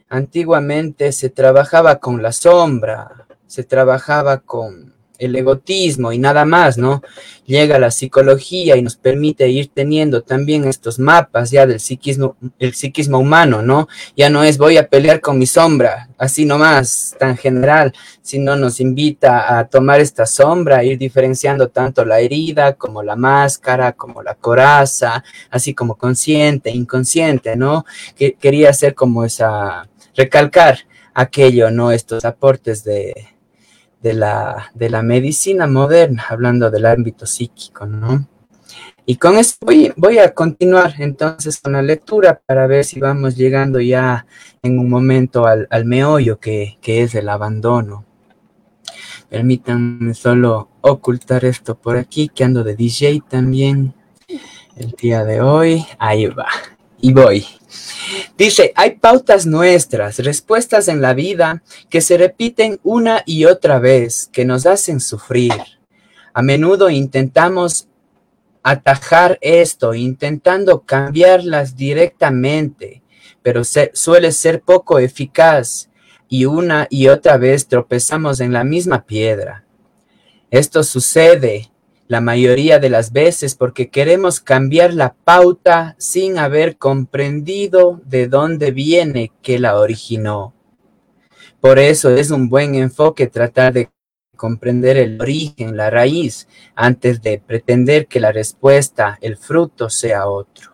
Antiguamente 0.09 1.13
se 1.13 1.31
trabajaba 1.31 1.97
con 1.97 2.23
la 2.23 2.33
sombra, 2.33 3.27
se 3.47 3.65
trabajaba 3.65 4.39
con 4.39 4.95
el 5.19 5.35
egotismo 5.37 6.13
y 6.13 6.19
nada 6.19 6.45
más, 6.45 6.79
¿no? 6.79 7.03
Llega 7.47 7.79
la 7.79 7.91
psicología 7.91 8.77
y 8.77 8.83
nos 8.83 8.97
permite 8.97 9.49
ir 9.49 9.71
teniendo 9.73 10.23
también 10.23 10.65
estos 10.65 10.99
mapas 10.99 11.51
ya 11.51 11.67
del 11.67 11.81
psiquismo, 11.81 12.37
el 12.59 12.75
psiquismo 12.75 13.19
humano, 13.19 13.63
¿no? 13.63 13.89
Ya 14.17 14.31
no 14.31 14.45
es 14.45 14.59
voy 14.59 14.77
a 14.77 14.89
pelear 14.89 15.21
con 15.21 15.39
mi 15.39 15.47
sombra, 15.47 16.09
así 16.19 16.45
nomás, 16.45 17.17
tan 17.19 17.37
general, 17.37 17.93
sino 18.23 18.55
nos 18.57 18.81
invita 18.81 19.59
a 19.59 19.67
tomar 19.67 20.01
esta 20.01 20.27
sombra, 20.27 20.85
ir 20.85 20.99
diferenciando 20.99 21.69
tanto 21.69 22.05
la 22.05 22.21
herida 22.21 22.75
como 22.75 23.03
la 23.03 23.17
máscara, 23.17 23.93
como 23.93 24.23
la 24.23 24.35
coraza, 24.35 25.25
así 25.51 25.75
como 25.75 25.97
consciente, 25.97 26.71
inconsciente, 26.71 27.57
¿no? 27.57 27.85
Que 28.17 28.35
quería 28.35 28.71
hacer 28.71 28.95
como 28.95 29.25
esa, 29.25 29.89
recalcar 30.15 30.81
aquello, 31.15 31.71
¿no? 31.71 31.91
Estos 31.91 32.25
aportes 32.25 32.85
de 32.85 33.38
de 34.03 34.15
la, 34.15 34.71
de 34.75 34.91
la 34.91 35.03
medicina 35.03 35.67
moderna, 35.67 36.25
hablando 36.29 36.71
del 36.71 36.87
ámbito 36.87 37.27
psíquico, 37.27 37.87
¿no? 37.87 38.27
Y 39.07 39.17
con 39.17 39.39
esto 39.39 39.67
voy, 39.97 40.19
a 40.19 40.35
continuar 40.35 40.95
entonces 40.99 41.59
con 41.61 41.73
la 41.73 41.81
lectura 41.81 42.43
para 42.45 42.67
ver 42.67 42.85
si 42.85 43.01
vamos 43.01 43.37
llegando 43.37 43.81
ya 43.81 44.27
en 44.63 44.79
un 44.79 44.91
momento 44.91 45.47
al, 45.47 45.85
meollo 45.87 46.39
que, 46.39 46.77
que, 46.83 47.03
es 47.03 47.15
el 47.15 47.31
abandono. 47.31 48.05
Permítanme 49.31 50.13
solo 50.13 50.69
ocultar 50.83 51.47
esto 51.47 51.75
por 51.75 51.97
aquí, 51.97 52.29
que 52.29 52.45
ando 52.45 52.63
de 52.65 52.77
DJ 52.77 53.23
también 53.27 53.95
el 54.77 54.91
día 54.91 55.25
de 55.25 55.41
hoy. 55.41 55.87
Ahí 55.99 56.27
va. 56.27 56.49
Y 57.01 57.13
voy. 57.13 57.47
Dice, 58.37 58.73
hay 58.75 58.97
pautas 58.97 59.47
nuestras, 59.47 60.19
respuestas 60.19 60.89
en 60.89 61.01
la 61.01 61.15
vida 61.15 61.63
que 61.91 62.01
se 62.01 62.17
repiten 62.17 62.81
una 62.83 63.23
y 63.27 63.45
otra 63.45 63.79
vez, 63.79 64.29
que 64.33 64.45
nos 64.45 64.67
hacen 64.67 65.01
sufrir. 65.01 65.53
A 66.33 66.43
menudo 66.43 66.91
intentamos 66.91 67.89
atajar 68.63 69.39
esto, 69.41 69.95
intentando 69.95 70.83
cambiarlas 70.83 71.77
directamente, 71.77 73.03
pero 73.43 73.63
suele 73.65 74.33
ser 74.33 74.61
poco 74.61 74.99
eficaz 74.99 75.89
y 76.29 76.45
una 76.45 76.87
y 76.91 77.09
otra 77.09 77.39
vez 77.39 77.67
tropezamos 77.67 78.41
en 78.41 78.53
la 78.53 78.65
misma 78.65 79.05
piedra. 79.05 79.65
Esto 80.51 80.83
sucede 80.83 81.71
la 82.09 82.23
mayoría 82.23 82.79
de 82.79 82.89
las 82.89 83.13
veces 83.13 83.55
porque 83.55 83.91
queremos 83.91 84.41
cambiar 84.41 84.95
la 84.95 85.15
pauta 85.15 85.95
sin 85.99 86.39
haber 86.39 86.79
comprendido 86.79 88.01
de 88.07 88.27
dónde 88.27 88.71
viene 88.71 89.31
que 89.43 89.59
la 89.59 89.79
originó. 89.79 90.55
Por 91.61 91.79
eso 91.79 92.11
es 92.11 92.31
un 92.31 92.49
buen 92.49 92.75
enfoque 92.75 93.27
tratar 93.27 93.75
de 93.75 93.91
comprender 94.37 94.97
el 94.97 95.21
origen, 95.21 95.77
la 95.77 95.91
raíz, 95.91 96.49
antes 96.75 97.21
de 97.21 97.43
pretender 97.45 98.07
que 98.07 98.21
la 98.21 98.33
respuesta, 98.33 99.19
el 99.21 99.37
fruto 99.37 99.91
sea 99.91 100.29
otro. 100.29 100.71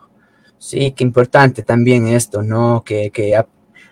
Sí, 0.58 0.92
qué 0.92 1.02
importante 1.02 1.62
también 1.62 2.06
esto, 2.06 2.42
¿no? 2.42 2.84
Que, 2.84 3.10
que 3.10 3.34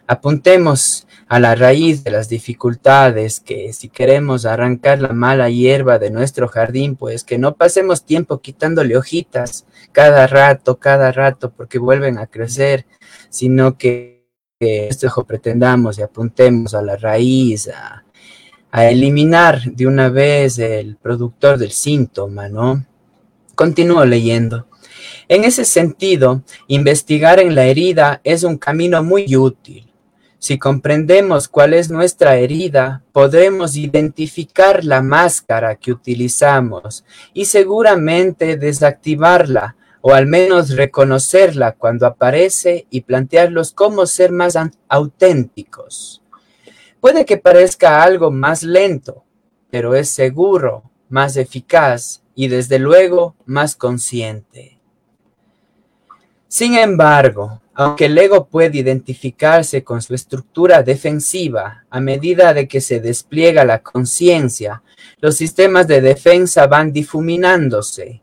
apuntemos 0.07 1.07
a 1.33 1.41
la 1.41 1.55
raíz 1.55 2.05
de 2.05 2.11
las 2.11 2.29
dificultades, 2.29 3.41
que 3.41 3.73
si 3.73 3.89
queremos 3.89 4.45
arrancar 4.45 5.01
la 5.01 5.15
mala 5.15 5.49
hierba 5.49 5.99
de 5.99 6.11
nuestro 6.11 6.47
jardín, 6.47 6.95
pues 6.95 7.25
que 7.25 7.39
no 7.39 7.55
pasemos 7.57 8.05
tiempo 8.05 8.43
quitándole 8.43 8.99
hojitas 8.99 9.65
cada 9.93 10.27
rato, 10.27 10.79
cada 10.79 11.11
rato, 11.11 11.51
porque 11.51 11.79
vuelven 11.79 12.19
a 12.19 12.27
crecer, 12.27 12.85
sino 13.31 13.79
que, 13.79 14.21
esto 14.61 15.09
pretendamos 15.27 15.99
y 15.99 16.03
apuntemos 16.03 16.75
a 16.75 16.83
la 16.83 16.97
raíz, 16.97 17.69
a, 17.69 18.05
a 18.71 18.85
eliminar 18.91 19.63
de 19.65 19.87
una 19.87 20.09
vez 20.09 20.59
el 20.59 20.97
productor 20.97 21.59
del 21.59 21.73
síntoma, 21.73 22.49
¿no? 22.49 22.87
Continúo 23.57 24.05
leyendo. 24.05 24.69
En 25.29 25.45
ese 25.45 25.65
sentido, 25.65 26.43
investigar 26.69 27.41
en 27.41 27.55
la 27.57 27.65
herida 27.65 28.21
es 28.23 28.45
un 28.45 28.57
camino 28.57 29.03
muy 29.03 29.35
útil 29.35 29.92
Si 30.43 30.59
comprendemos 30.59 31.47
cuál 31.47 31.73
es 31.73 31.89
nuestra 31.89 32.35
herida, 32.35 33.05
podremos 33.13 33.77
identificar 33.77 34.85
la 34.85 35.01
máscara 35.01 35.77
que 35.77 35.93
utilizamos 35.93 37.05
y 37.33 37.45
seguramente 37.45 38.57
desactivarla 38.57 39.77
o 40.01 40.15
al 40.15 40.27
menos 40.27 40.71
reconocerla 40.71 41.77
cuando 41.77 42.09
aparece 42.09 42.89
y 42.91 43.03
plantearlos 43.03 43.71
cómo 43.71 44.05
ser 44.05 44.33
más 44.33 44.59
auténticos. 44.89 46.25
Puede 47.01 47.25
que 47.25 47.37
parezca 47.37 48.03
algo 48.03 48.33
más 48.33 48.65
lento, 48.65 49.23
pero 49.71 49.95
es 49.95 50.11
seguro, 50.11 50.91
más 51.09 51.37
eficaz 51.37 52.25
y 52.35 52.49
desde 52.49 52.81
luego 52.81 53.37
más 53.47 53.77
consciente. 53.77 54.81
Sin 56.49 56.75
embargo, 56.75 57.62
aunque 57.75 58.07
el 58.07 58.19
ego 58.19 58.47
puede 58.47 58.79
identificarse 58.79 59.83
con 59.83 60.03
su 60.03 60.15
estructura 60.15 60.83
defensiva 60.83 61.85
a 61.89 62.01
medida 62.01 62.53
de 62.53 62.69
que 62.69 62.81
se 62.81 63.01
despliega 63.01 63.65
la 63.65 63.83
conciencia, 63.83 64.83
los 65.21 65.37
sistemas 65.37 65.87
de 65.87 66.01
defensa 66.01 66.67
van 66.67 66.93
difuminándose. 66.93 68.21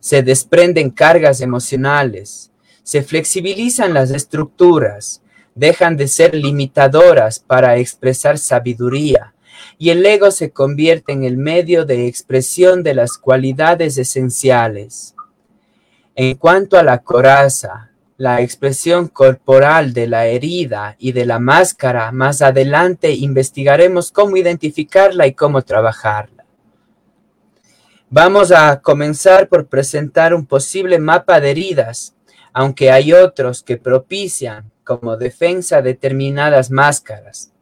Se 0.00 0.22
desprenden 0.22 0.90
cargas 0.90 1.42
emocionales, 1.42 2.50
se 2.82 3.02
flexibilizan 3.02 3.92
las 3.92 4.10
estructuras, 4.10 5.22
dejan 5.54 5.98
de 5.98 6.08
ser 6.08 6.34
limitadoras 6.34 7.38
para 7.38 7.76
expresar 7.76 8.38
sabiduría, 8.38 9.34
y 9.76 9.90
el 9.90 10.04
ego 10.06 10.30
se 10.30 10.52
convierte 10.52 11.12
en 11.12 11.24
el 11.24 11.36
medio 11.36 11.84
de 11.84 12.06
expresión 12.06 12.82
de 12.82 12.94
las 12.94 13.18
cualidades 13.18 13.98
esenciales. 13.98 15.14
En 16.14 16.36
cuanto 16.36 16.78
a 16.78 16.82
la 16.82 16.98
coraza, 16.98 17.89
la 18.20 18.42
expresión 18.42 19.08
corporal 19.08 19.94
de 19.94 20.06
la 20.06 20.26
herida 20.26 20.94
y 20.98 21.12
de 21.12 21.24
la 21.24 21.38
máscara, 21.38 22.12
más 22.12 22.42
adelante 22.42 23.12
investigaremos 23.12 24.12
cómo 24.12 24.36
identificarla 24.36 25.26
y 25.26 25.32
cómo 25.32 25.62
trabajarla. 25.62 26.44
Vamos 28.10 28.52
a 28.52 28.82
comenzar 28.82 29.48
por 29.48 29.68
presentar 29.68 30.34
un 30.34 30.44
posible 30.44 30.98
mapa 30.98 31.40
de 31.40 31.52
heridas, 31.52 32.14
aunque 32.52 32.90
hay 32.90 33.14
otros 33.14 33.62
que 33.62 33.78
propician 33.78 34.70
como 34.84 35.16
defensa 35.16 35.80
determinadas 35.80 36.70
máscaras, 36.70 37.52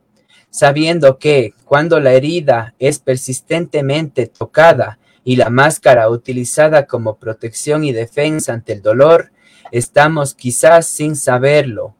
sabiendo 0.50 1.18
que 1.18 1.54
cuando 1.66 2.00
la 2.00 2.14
herida 2.14 2.74
es 2.80 2.98
persistentemente 2.98 4.26
tocada 4.26 4.98
y 5.22 5.36
la 5.36 5.50
máscara 5.50 6.10
utilizada 6.10 6.86
como 6.86 7.14
protección 7.14 7.84
y 7.84 7.92
defensa 7.92 8.54
ante 8.54 8.72
el 8.72 8.82
dolor, 8.82 9.30
estamos 9.70 10.34
quizás 10.34 10.86
sin 10.86 11.16
saberlo, 11.16 11.94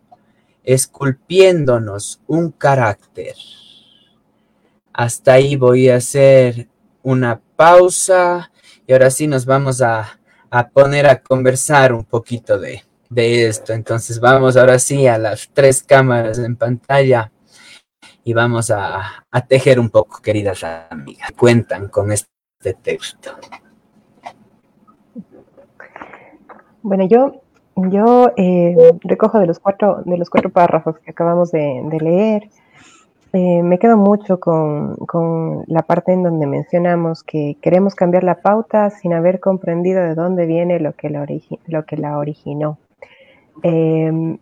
esculpiéndonos 0.65 2.21
un 2.27 2.51
carácter. 2.51 3.35
Hasta 4.93 5.35
ahí 5.35 5.57
voy 5.57 5.89
a 5.89 5.97
hacer 5.97 6.69
una 7.03 7.41
pausa 7.57 8.51
y 8.87 8.93
ahora 8.93 9.11
sí 9.11 9.27
nos 9.27 9.47
vamos 9.47 9.81
a, 9.83 10.19
poner 10.73 11.07
a 11.07 11.21
conversar 11.21 11.93
un 11.93 12.05
poquito 12.05 12.59
de, 12.59 12.83
esto. 13.15 13.73
Entonces 13.73 14.21
vamos 14.21 14.57
ahora 14.57 14.79
sí 14.79 15.07
a 15.07 15.19
las 15.19 15.49
tres 15.53 15.83
cámaras 15.83 16.39
en 16.39 16.57
pantalla 16.57 17.33
y 18.25 18.35
vamos 18.35 18.71
a, 18.71 19.25
a 19.31 19.47
tejer 19.47 19.81
un 19.81 19.91
poco, 19.91 20.21
queridas 20.21 20.65
amigas. 20.65 21.31
Cuentan 21.37 21.89
con 21.89 22.13
este 22.13 22.75
texto. 22.83 23.37
Bueno, 26.83 27.07
yo 27.07 27.43
yo 27.91 28.33
eh, 28.37 28.77
recojo 29.03 29.39
de 29.39 29.47
los 29.47 29.59
cuatro, 29.59 30.03
de 30.05 30.19
los 30.19 30.31
cuatro 30.31 30.51
párrafos 30.51 30.99
que 30.99 31.11
acabamos 31.11 31.53
de, 31.53 31.83
leer, 32.01 32.49
eh, 33.33 33.63
me 33.63 33.79
quedo 33.79 33.97
mucho 33.97 34.41
con, 34.41 34.97
la 35.67 35.83
parte 35.83 36.13
en 36.13 36.23
donde 36.23 36.47
mencionamos 36.47 37.23
que 37.23 37.57
queremos 37.61 37.95
cambiar 37.95 38.25
la 38.25 38.41
pauta 38.41 38.91
sin 38.91 39.13
haber 39.13 39.39
comprendido 39.41 40.03
de 40.03 40.15
dónde 40.15 40.47
viene 40.47 40.81
lo 40.81 40.95
que 40.95 41.11
la, 41.11 41.27
lo 41.67 41.85
que 41.85 41.97
la 41.97 42.19
originó. 42.19 42.79
Em, 43.63 44.39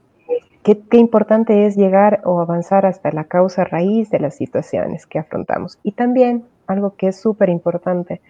qué, 0.63 0.79
qué, 0.91 0.99
importante 0.99 1.67
es 1.67 1.77
llegar 1.77 2.21
o 2.25 2.41
avanzar 2.41 2.87
hasta 2.87 3.11
la 3.13 3.25
causa 3.25 3.65
raíz 3.65 4.11
de 4.11 4.21
las 4.21 4.37
situaciones 4.37 5.07
que 5.07 5.19
afrontamos. 5.19 5.79
Y 5.83 5.93
también 5.93 6.45
algo 6.67 6.95
que 6.97 7.09
es 7.09 7.21
súper 7.21 7.49
importante, 7.49 8.21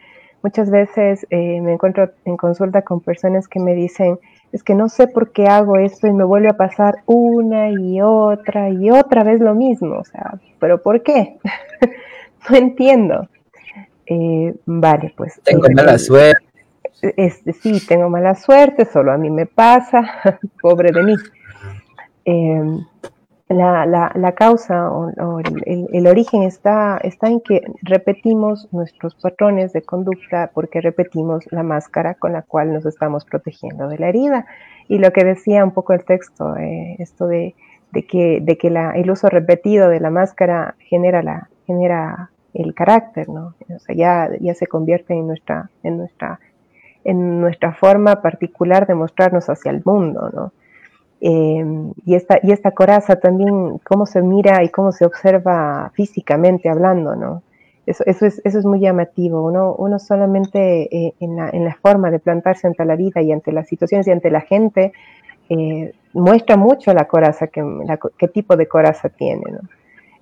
muchas 0.43 0.71
veces 0.71 1.27
eh, 1.31 1.61
me 1.61 1.73
encuentro 1.73 2.11
en 2.25 2.37
consulta 2.37 2.83
con 2.83 3.01
personas 3.01 3.49
que 3.49 3.59
me 3.61 3.75
dicen, 3.75 4.19
es 4.57 4.63
que 4.63 4.75
no 4.75 4.89
sé 4.89 5.07
por 5.07 5.33
qué 5.33 5.49
hago 5.49 5.77
esto 5.77 6.07
y 6.07 6.15
me 6.15 6.25
vuelve 6.25 6.49
a 6.49 6.57
pasar 6.57 7.03
una 7.05 7.69
y 7.71 8.01
otra 8.01 8.71
y 8.71 8.91
otra 8.91 9.23
vez 9.23 9.39
lo 9.39 9.55
mismo. 9.55 9.99
O 9.99 10.05
sea, 10.05 10.39
¿pero 10.59 10.83
por 10.83 11.03
qué? 11.03 11.37
no 12.49 12.57
entiendo. 12.57 13.29
Eh, 14.07 14.55
vale, 14.65 15.13
pues. 15.15 15.39
Tengo 15.45 15.69
mala 15.75 15.99
suerte. 15.99 16.43
Este, 17.03 17.53
sí, 17.53 17.87
tengo 17.87 18.09
mala 18.09 18.35
suerte, 18.35 18.87
solo 18.87 19.13
a 19.13 19.19
mí 19.19 19.29
me 19.29 19.45
pasa, 19.45 20.41
pobre 20.63 20.91
de 20.91 21.03
mí. 21.03 21.15
Eh, 22.25 22.79
la, 23.49 23.87
la, 23.87 24.11
la 24.15 24.33
causa 24.33 24.91
o, 24.91 25.41
el, 25.41 25.89
el, 25.93 26.07
origen 26.09 26.43
está, 26.43 26.99
está 27.03 27.29
en 27.29 27.41
que 27.41 27.63
repetimos 27.83 28.69
nuestros 28.73 29.15
patrones 29.15 29.73
de 29.73 29.83
conducta 29.83 30.51
porque 30.53 30.81
repetimos 30.81 31.45
la 31.53 31.63
máscara 31.63 32.15
con 32.15 32.33
la 32.33 32.43
cual 32.43 32.73
nos 32.73 32.85
estamos 32.87 33.25
protegiendo 33.25 33.89
de 33.89 33.99
la 33.99 34.09
herida. 34.09 34.47
Y 34.89 34.99
lo 34.99 35.13
que 35.13 35.25
decía 35.25 35.65
un 35.65 35.71
poco 35.71 35.93
el 35.93 36.05
texto, 36.05 36.57
eh, 36.57 36.97
esto 36.99 37.29
de, 37.29 37.55
de, 37.93 38.05
que, 38.05 38.41
de 38.43 38.59
que 38.59 38.69
el 38.69 39.11
uso 39.11 39.29
repetido 39.29 39.89
de 39.89 40.01
la 40.01 40.11
máscara 40.11 40.75
genera, 40.81 41.23
la, 41.23 41.49
genera 41.67 42.31
el 42.53 42.75
carácter, 42.75 43.29
¿no? 43.29 43.55
O 43.75 43.79
sea, 43.79 43.95
ya, 43.95 44.31
ya 44.41 44.55
se 44.55 44.67
convierte 44.67 45.15
en 45.15 45.27
nuestra, 45.27 45.71
en, 45.85 45.99
nuestra, 45.99 46.41
en 47.05 47.41
nuestra 47.41 47.73
forma 47.73 48.23
particular 48.23 48.89
de 48.89 48.95
mostrarnos 48.95 49.49
hacia 49.49 49.71
el 49.71 49.83
mundo, 49.85 50.31
¿no? 50.33 50.53
Em, 51.21 51.93
y, 52.05 52.15
esta, 52.15 52.39
y 52.43 52.53
esta 52.53 52.73
coraza 52.73 53.17
también, 53.17 53.79
cómo 53.79 54.07
se 54.07 54.21
mira 54.23 54.63
y 54.63 54.69
cómo 54.69 54.93
se 54.93 55.07
observa 55.07 55.91
físicamente 55.95 56.69
hablando, 56.69 57.17
¿no? 57.17 57.43
Eso, 57.87 58.05
eso, 58.07 58.27
es, 58.27 58.43
eso 58.45 58.59
es 58.59 58.65
muy 58.65 58.81
llamativo. 58.81 59.47
Uno, 59.47 59.75
uno 59.79 59.99
solamente 59.99 60.95
eh, 60.95 61.15
en, 61.21 61.37
la, 61.37 61.49
en, 61.51 61.65
la, 61.65 61.75
forma 61.75 62.11
de 62.11 62.19
plantarse 62.19 62.67
ante 62.67 62.85
la 62.85 62.97
vida 62.97 63.23
y 63.23 63.33
ante 63.33 63.53
las 63.53 63.69
situaciones 63.69 64.07
y 64.09 64.11
ante 64.11 64.31
la 64.31 64.41
gente 64.41 64.93
eh, 65.49 65.93
muestra 66.13 66.57
mucho 66.57 66.93
la 66.93 67.07
coraza, 67.07 67.47
que, 67.47 67.63
qué 68.19 68.29
tipo 68.29 68.57
de 68.57 68.67
coraza 68.67 69.09
tiene, 69.09 69.45
¿no? 69.51 69.61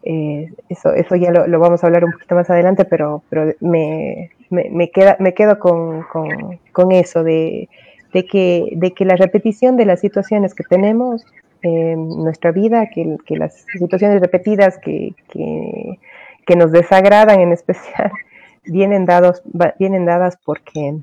Eh, 0.06 0.52
eso, 0.68 0.92
eso 0.92 1.16
ya 1.16 1.30
lo, 1.30 1.46
lo, 1.46 1.58
vamos 1.58 1.82
a 1.82 1.86
hablar 1.86 2.04
un 2.04 2.12
poquito 2.12 2.34
más 2.34 2.50
adelante, 2.50 2.84
pero, 2.84 3.22
pero 3.30 3.54
me, 3.60 4.30
me, 4.50 4.68
me, 4.70 4.90
queda, 4.90 5.16
me 5.18 5.32
quedo 5.32 5.58
con, 5.58 6.02
con, 6.02 6.60
con 6.72 6.92
eso 6.92 7.24
de 7.24 7.70
de 8.14 8.24
que, 8.26 8.70
de 8.76 8.92
que 8.92 9.04
la 9.04 9.16
repetición 9.16 9.76
de 9.76 9.84
las 9.84 10.00
situaciones 10.00 10.54
que 10.54 10.62
tenemos 10.62 11.26
en 11.62 12.08
nuestra 12.08 12.52
vida, 12.52 12.88
que, 12.88 13.18
las 13.30 13.66
situaciones 13.76 14.20
repetidas 14.20 14.78
que, 14.78 15.14
que, 15.28 15.98
que, 16.46 16.56
nos 16.56 16.70
desagradan 16.70 17.40
en 17.40 17.52
especial, 17.52 18.12
vienen, 18.64 19.04
dados, 19.04 19.42
vienen 19.78 20.06
dadas 20.06 20.38
porque, 20.44 20.96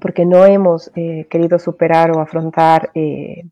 porque 0.00 0.26
no 0.26 0.44
hemos 0.44 0.92
eh, 0.94 1.26
querido 1.30 1.58
superar 1.58 2.10
o 2.10 2.20
afrontar 2.20 2.90
eh, 2.94 3.44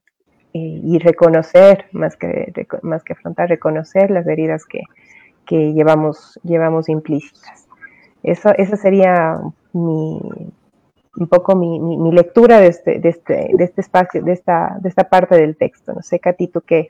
eh, 0.53 0.81
y 0.85 0.99
reconocer, 0.99 1.87
más 1.92 2.16
que, 2.16 2.53
más 2.83 3.03
que 3.03 3.14
afrontar, 3.14 3.49
reconocer 3.49 4.11
las 4.11 4.27
heridas 4.27 4.66
que, 4.66 4.83
que 5.47 5.73
llevamos, 5.73 6.38
llevamos 6.42 6.90
implícitas. 6.90 7.66
Eso, 8.23 8.51
esa 8.59 8.77
sería 8.77 9.38
mi, 9.73 10.20
un 11.16 11.29
poco 11.29 11.55
mi, 11.55 11.79
mi, 11.79 12.12
lectura 12.12 12.61
de 12.61 12.68
este, 12.68 12.98
de, 12.98 13.09
este, 13.09 13.50
de 13.53 13.64
este 13.64 13.81
espacio, 13.81 14.22
de 14.22 14.33
esta, 14.33 14.77
de 14.81 14.88
esta 14.88 15.09
parte 15.09 15.37
del 15.37 15.57
texto. 15.57 15.92
No 15.92 16.03
sé, 16.03 16.18
Katy, 16.18 16.48
¿tú 16.48 16.61
qué, 16.62 16.88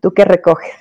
tú 0.00 0.12
qué 0.12 0.24
recoges? 0.24 0.74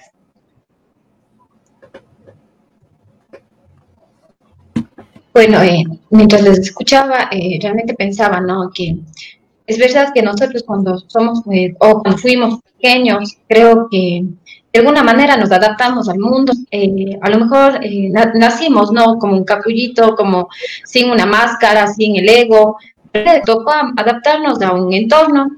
Bueno, 5.33 5.61
eh, 5.61 5.85
mientras 6.09 6.41
les 6.41 6.59
escuchaba, 6.59 7.29
eh, 7.31 7.59
realmente 7.61 7.93
pensaba, 7.93 8.41
¿no? 8.41 8.71
Que 8.73 8.97
es 9.67 9.77
verdad 9.77 10.11
que 10.13 10.21
nosotros 10.23 10.63
cuando 10.63 10.97
somos 11.07 11.43
o 11.79 12.01
cuando 12.01 12.17
fuimos 12.17 12.59
pequeños, 12.61 13.37
creo 13.47 13.87
que 13.89 14.25
de 14.71 14.79
alguna 14.79 15.03
manera 15.03 15.35
nos 15.35 15.51
adaptamos 15.51 16.09
al 16.09 16.19
mundo. 16.19 16.53
a 17.21 17.29
lo 17.29 17.39
mejor 17.39 17.79
nacimos, 18.35 18.91
¿no? 18.91 19.17
Como 19.17 19.37
un 19.37 19.43
capullito, 19.43 20.15
como 20.15 20.49
sin 20.85 21.09
una 21.09 21.25
máscara, 21.25 21.87
sin 21.87 22.17
el 22.17 22.29
ego. 22.29 22.77
Pero 23.11 23.41
tocó 23.43 23.71
adaptarnos 23.71 24.61
a 24.61 24.73
un 24.73 24.93
entorno 24.93 25.49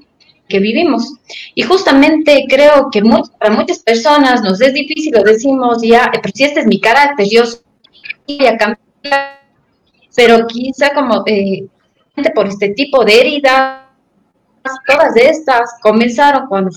que 0.48 0.58
vivimos. 0.58 1.14
Y 1.54 1.62
justamente 1.62 2.46
creo 2.48 2.88
que 2.90 3.02
para 3.38 3.54
muchas 3.54 3.80
personas 3.80 4.42
nos 4.42 4.60
es 4.60 4.72
difícil, 4.72 5.12
lo 5.14 5.22
decimos 5.22 5.78
ya, 5.82 6.10
pero 6.10 6.32
si 6.34 6.44
este 6.44 6.60
es 6.60 6.66
mi 6.66 6.80
carácter, 6.80 7.26
yo 7.30 7.42
voy 8.26 8.46
a 8.46 8.56
cambiar. 8.56 9.42
Pero 10.14 10.46
quizá 10.46 10.94
como 10.94 11.24
por 12.34 12.46
este 12.46 12.70
tipo 12.70 13.04
de 13.04 13.20
heridas 13.20 13.82
todas 14.86 15.16
estas 15.16 15.78
comenzaron 15.80 16.46
cuando 16.46 16.70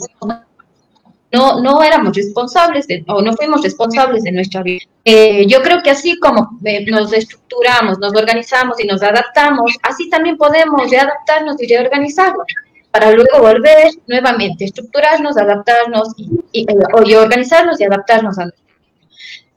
no, 1.35 1.61
no 1.61 1.83
éramos 1.83 2.15
responsables 2.15 2.87
de, 2.87 3.03
o 3.07 3.21
no 3.21 3.33
fuimos 3.33 3.61
responsables 3.61 4.23
de 4.23 4.31
nuestra 4.31 4.63
vida. 4.63 4.85
Eh, 5.03 5.45
yo 5.47 5.61
creo 5.61 5.83
que 5.83 5.91
así 5.91 6.17
como 6.19 6.57
eh, 6.63 6.85
nos 6.89 7.11
estructuramos, 7.13 7.99
nos 7.99 8.15
organizamos 8.15 8.79
y 8.79 8.87
nos 8.87 9.01
adaptamos, 9.03 9.73
así 9.83 10.09
también 10.09 10.37
podemos 10.37 10.89
readaptarnos 10.89 11.61
y 11.61 11.67
reorganizarnos 11.67 12.45
para 12.91 13.11
luego 13.11 13.39
volver 13.39 13.89
nuevamente, 14.07 14.65
estructurarnos, 14.65 15.37
adaptarnos 15.37 16.13
y, 16.17 16.29
y, 16.53 16.65
y 17.05 17.15
organizarnos 17.15 17.79
y 17.81 17.83
adaptarnos 17.83 18.39
a 18.39 18.45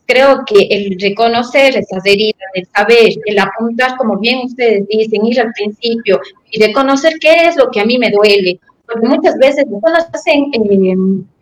creo 0.08 0.42
que 0.46 0.66
el 0.70 0.98
reconocer 0.98 1.76
esas 1.76 2.04
heridas, 2.06 2.48
el 2.54 2.66
saber, 2.74 3.10
el 3.26 3.38
apuntar, 3.38 3.94
como 3.98 4.18
bien 4.18 4.38
ustedes 4.38 4.88
dicen, 4.88 5.26
ir 5.26 5.38
al 5.38 5.52
principio 5.52 6.18
y 6.50 6.64
reconocer 6.64 7.12
qué 7.20 7.46
es 7.46 7.56
lo 7.56 7.70
que 7.70 7.80
a 7.80 7.84
mí 7.84 7.98
me 7.98 8.10
duele, 8.10 8.58
porque 8.86 9.06
muchas 9.06 9.36
veces 9.36 9.66
personas 9.66 10.08
hacen 10.10 10.50
eh, 10.54 10.96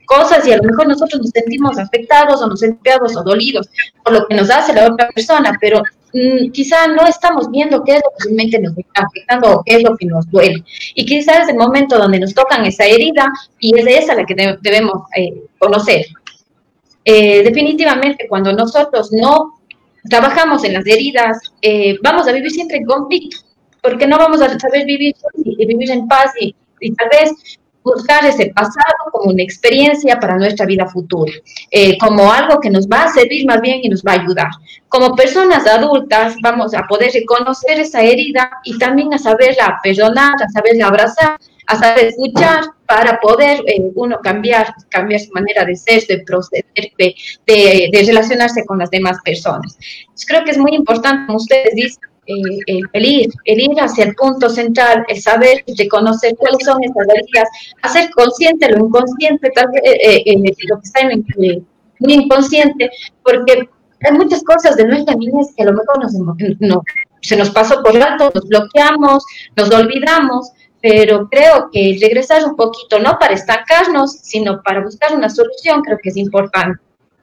cosas 0.06 0.46
y 0.46 0.52
a 0.52 0.56
lo 0.56 0.62
mejor 0.62 0.88
nosotros 0.88 1.20
nos 1.20 1.30
sentimos 1.30 1.78
afectados 1.78 2.40
o 2.40 2.46
nos 2.46 2.60
sentimos 2.60 3.16
o 3.16 3.22
dolidos 3.22 3.68
por 4.02 4.14
lo 4.14 4.26
que 4.26 4.34
nos 4.34 4.48
hace 4.50 4.72
la 4.72 4.86
otra 4.90 5.10
persona, 5.10 5.56
pero 5.60 5.82
mm, 6.14 6.50
quizá 6.52 6.86
no 6.86 7.06
estamos 7.06 7.50
viendo 7.50 7.84
qué 7.84 7.96
es 7.96 8.02
lo 8.02 8.10
que 8.10 8.24
realmente 8.24 8.58
nos 8.60 8.78
está 8.78 9.02
afectando 9.02 9.56
o 9.56 9.62
qué 9.64 9.76
es 9.76 9.82
lo 9.82 9.96
que 9.96 10.06
nos 10.06 10.30
duele. 10.30 10.64
Y 10.94 11.04
quizás 11.04 11.42
es 11.42 11.48
el 11.48 11.56
momento 11.56 11.98
donde 11.98 12.20
nos 12.20 12.32
tocan 12.32 12.64
esa 12.64 12.84
herida 12.84 13.26
y 13.60 13.78
es 13.78 13.84
de 13.84 13.98
esa 13.98 14.14
la 14.14 14.24
que 14.24 14.34
debemos 14.62 15.02
eh, 15.16 15.42
conocer. 15.58 16.06
Eh, 17.04 17.44
definitivamente 17.44 18.26
cuando 18.28 18.52
nosotros 18.52 19.12
no 19.12 19.56
trabajamos 20.08 20.64
en 20.64 20.74
las 20.74 20.86
heridas, 20.86 21.38
eh, 21.62 21.96
vamos 22.02 22.26
a 22.26 22.32
vivir 22.32 22.50
siempre 22.50 22.78
en 22.78 22.84
conflicto, 22.84 23.38
porque 23.82 24.06
no 24.06 24.18
vamos 24.18 24.40
a 24.40 24.58
saber 24.58 24.84
vivir 24.84 25.14
y 25.36 25.66
vivir 25.66 25.90
en 25.90 26.08
paz 26.08 26.32
y, 26.40 26.54
tal 26.94 27.08
vez 27.08 27.58
buscar 27.86 28.26
ese 28.26 28.52
pasado 28.54 28.96
como 29.12 29.30
una 29.30 29.42
experiencia 29.42 30.18
para 30.18 30.36
nuestra 30.36 30.66
vida 30.66 30.86
futura, 30.86 31.32
eh, 31.70 31.96
como 31.98 32.32
algo 32.32 32.60
que 32.60 32.68
nos 32.68 32.88
va 32.88 33.04
a 33.04 33.12
servir 33.12 33.46
más 33.46 33.60
bien 33.60 33.80
y 33.82 33.88
nos 33.88 34.02
va 34.02 34.12
a 34.12 34.20
ayudar. 34.20 34.50
Como 34.88 35.14
personas 35.14 35.66
adultas 35.66 36.34
vamos 36.42 36.74
a 36.74 36.82
poder 36.82 37.12
reconocer 37.12 37.78
esa 37.78 38.02
herida 38.02 38.50
y 38.64 38.76
también 38.78 39.14
a 39.14 39.18
saberla 39.18 39.78
perdonar, 39.82 40.34
a 40.42 40.48
saberla 40.48 40.88
abrazar 40.88 41.38
a 41.68 41.76
saber 41.76 42.06
escuchar 42.06 42.64
para 42.86 43.18
poder 43.20 43.60
eh, 43.66 43.90
uno 43.94 44.20
cambiar, 44.22 44.72
cambiar 44.88 45.20
su 45.20 45.32
manera 45.32 45.64
de 45.64 45.74
ser, 45.74 46.06
de 46.06 46.22
proceder, 46.24 46.64
de, 46.96 48.02
relacionarse 48.06 48.64
con 48.64 48.78
las 48.78 48.90
demás 48.90 49.18
personas. 49.24 49.76
creo 50.28 50.44
que 50.44 50.52
es 50.52 50.58
muy 50.58 50.74
importante, 50.74 51.26
como 51.26 51.38
ustedes 51.38 51.74
dicen, 51.74 52.08
eh, 52.26 52.80
el, 52.92 53.04
ir, 53.04 53.30
el 53.44 53.60
ir 53.60 53.78
hacia 53.78 54.04
el 54.04 54.14
punto 54.14 54.48
central, 54.48 55.04
el 55.08 55.20
saber 55.20 55.64
reconocer 55.78 56.34
cuáles 56.36 56.64
son 56.64 56.82
estas 56.82 57.06
heridas, 57.08 57.48
hacer 57.82 58.10
consciente 58.10 58.70
lo 58.70 58.86
inconsciente, 58.86 59.50
tal 59.54 59.66
vez, 59.72 59.82
eh, 59.84 60.54
lo 60.68 60.80
que 60.80 60.84
está 60.84 61.00
en 61.00 61.24
muy 61.98 62.12
inconsciente, 62.12 62.90
porque 63.22 63.68
hay 64.02 64.12
muchas 64.12 64.42
cosas 64.44 64.76
de 64.76 64.84
nuestra 64.84 65.14
niñez 65.14 65.54
que 65.56 65.62
a 65.62 65.66
lo 65.66 65.72
mejor 65.72 66.02
nos, 66.02 66.12
no, 66.60 66.82
se 67.22 67.36
nos 67.36 67.50
pasó 67.50 67.82
por 67.82 67.96
alto, 68.00 68.30
nos 68.34 68.48
bloqueamos, 68.48 69.24
nos 69.56 69.70
olvidamos, 69.70 70.52
pero 70.82 71.28
creo 71.28 71.70
que 71.72 71.98
regresar 72.00 72.44
un 72.44 72.56
poquito, 72.56 72.98
no 72.98 73.18
para 73.18 73.34
estancarnos, 73.34 74.12
sino 74.22 74.62
para 74.62 74.82
buscar 74.82 75.14
una 75.14 75.30
solución, 75.30 75.82
creo 75.82 75.98
que 76.02 76.10
es 76.10 76.16
importante. 76.16 76.78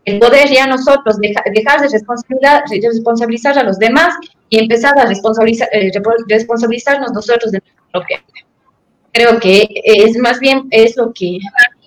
El 0.05 0.19
poder 0.19 0.49
ya 0.49 0.67
nosotros 0.67 1.17
dejar 1.19 1.81
de 1.81 1.87
responsabilizar, 1.87 3.57
a 3.57 3.63
los 3.63 3.79
demás 3.79 4.15
y 4.49 4.59
empezar 4.59 4.97
a 4.99 5.05
responsabilizar, 5.05 5.69
eh, 5.71 5.91
responsabilizarnos 6.27 7.11
nosotros 7.13 7.51
de 7.51 7.59
nuestra 7.59 7.83
propia 7.91 8.17
vida. 8.17 8.47
Creo 9.13 9.39
que 9.39 9.67
es 9.83 10.17
más 10.17 10.39
bien 10.39 10.67
es 10.71 10.97
lo 10.97 11.13
que, 11.13 11.37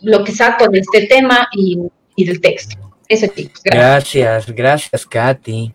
lo 0.02 0.24
que 0.24 0.32
saco 0.32 0.68
de 0.68 0.78
este 0.78 1.06
tema 1.06 1.48
y, 1.52 1.78
y 2.14 2.24
del 2.24 2.40
texto. 2.40 2.76
Ese 3.08 3.28
tipo. 3.28 3.60
Gracias, 3.64 4.46
gracias, 4.46 5.06
Katy. 5.06 5.74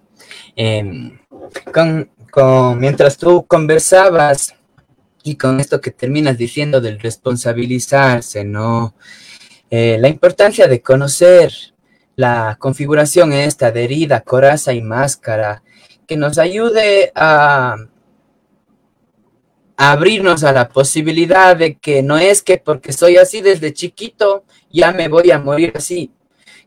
Em, 0.56 1.20
con, 1.72 2.10
con, 2.32 2.80
mientras 2.80 3.18
tú 3.18 3.46
conversabas, 3.46 4.56
y 5.24 5.36
con 5.36 5.60
esto 5.60 5.82
que 5.82 5.92
terminas 5.92 6.38
diciendo 6.38 6.82
del 6.82 7.00
responsabilizarse, 7.00 8.44
¿no? 8.44 8.96
Eh, 9.70 9.98
la 10.00 10.10
importancia 10.10 10.68
de 10.68 10.82
conocer 10.82 11.54
la 12.22 12.56
configuración 12.60 13.34
esta 13.34 13.72
de 13.72 13.84
herida, 13.84 14.22
coraza 14.22 14.74
y 14.74 14.82
máscara, 14.82 15.64
que 16.08 16.16
nos 16.18 16.38
ayude 16.38 17.12
a, 17.16 17.76
abrirnos 19.76 20.44
a 20.44 20.52
la 20.52 20.70
posibilidad 20.70 21.58
de 21.58 21.78
que 21.78 22.04
no 22.04 22.20
es 22.20 22.44
que 22.44 22.60
porque 22.60 22.94
soy 22.94 23.18
así 23.18 23.42
desde 23.42 23.74
chiquito, 23.74 24.44
ya 24.72 24.92
me 24.92 25.08
voy 25.08 25.32
a 25.32 25.40
morir 25.40 25.74
así. 25.76 26.12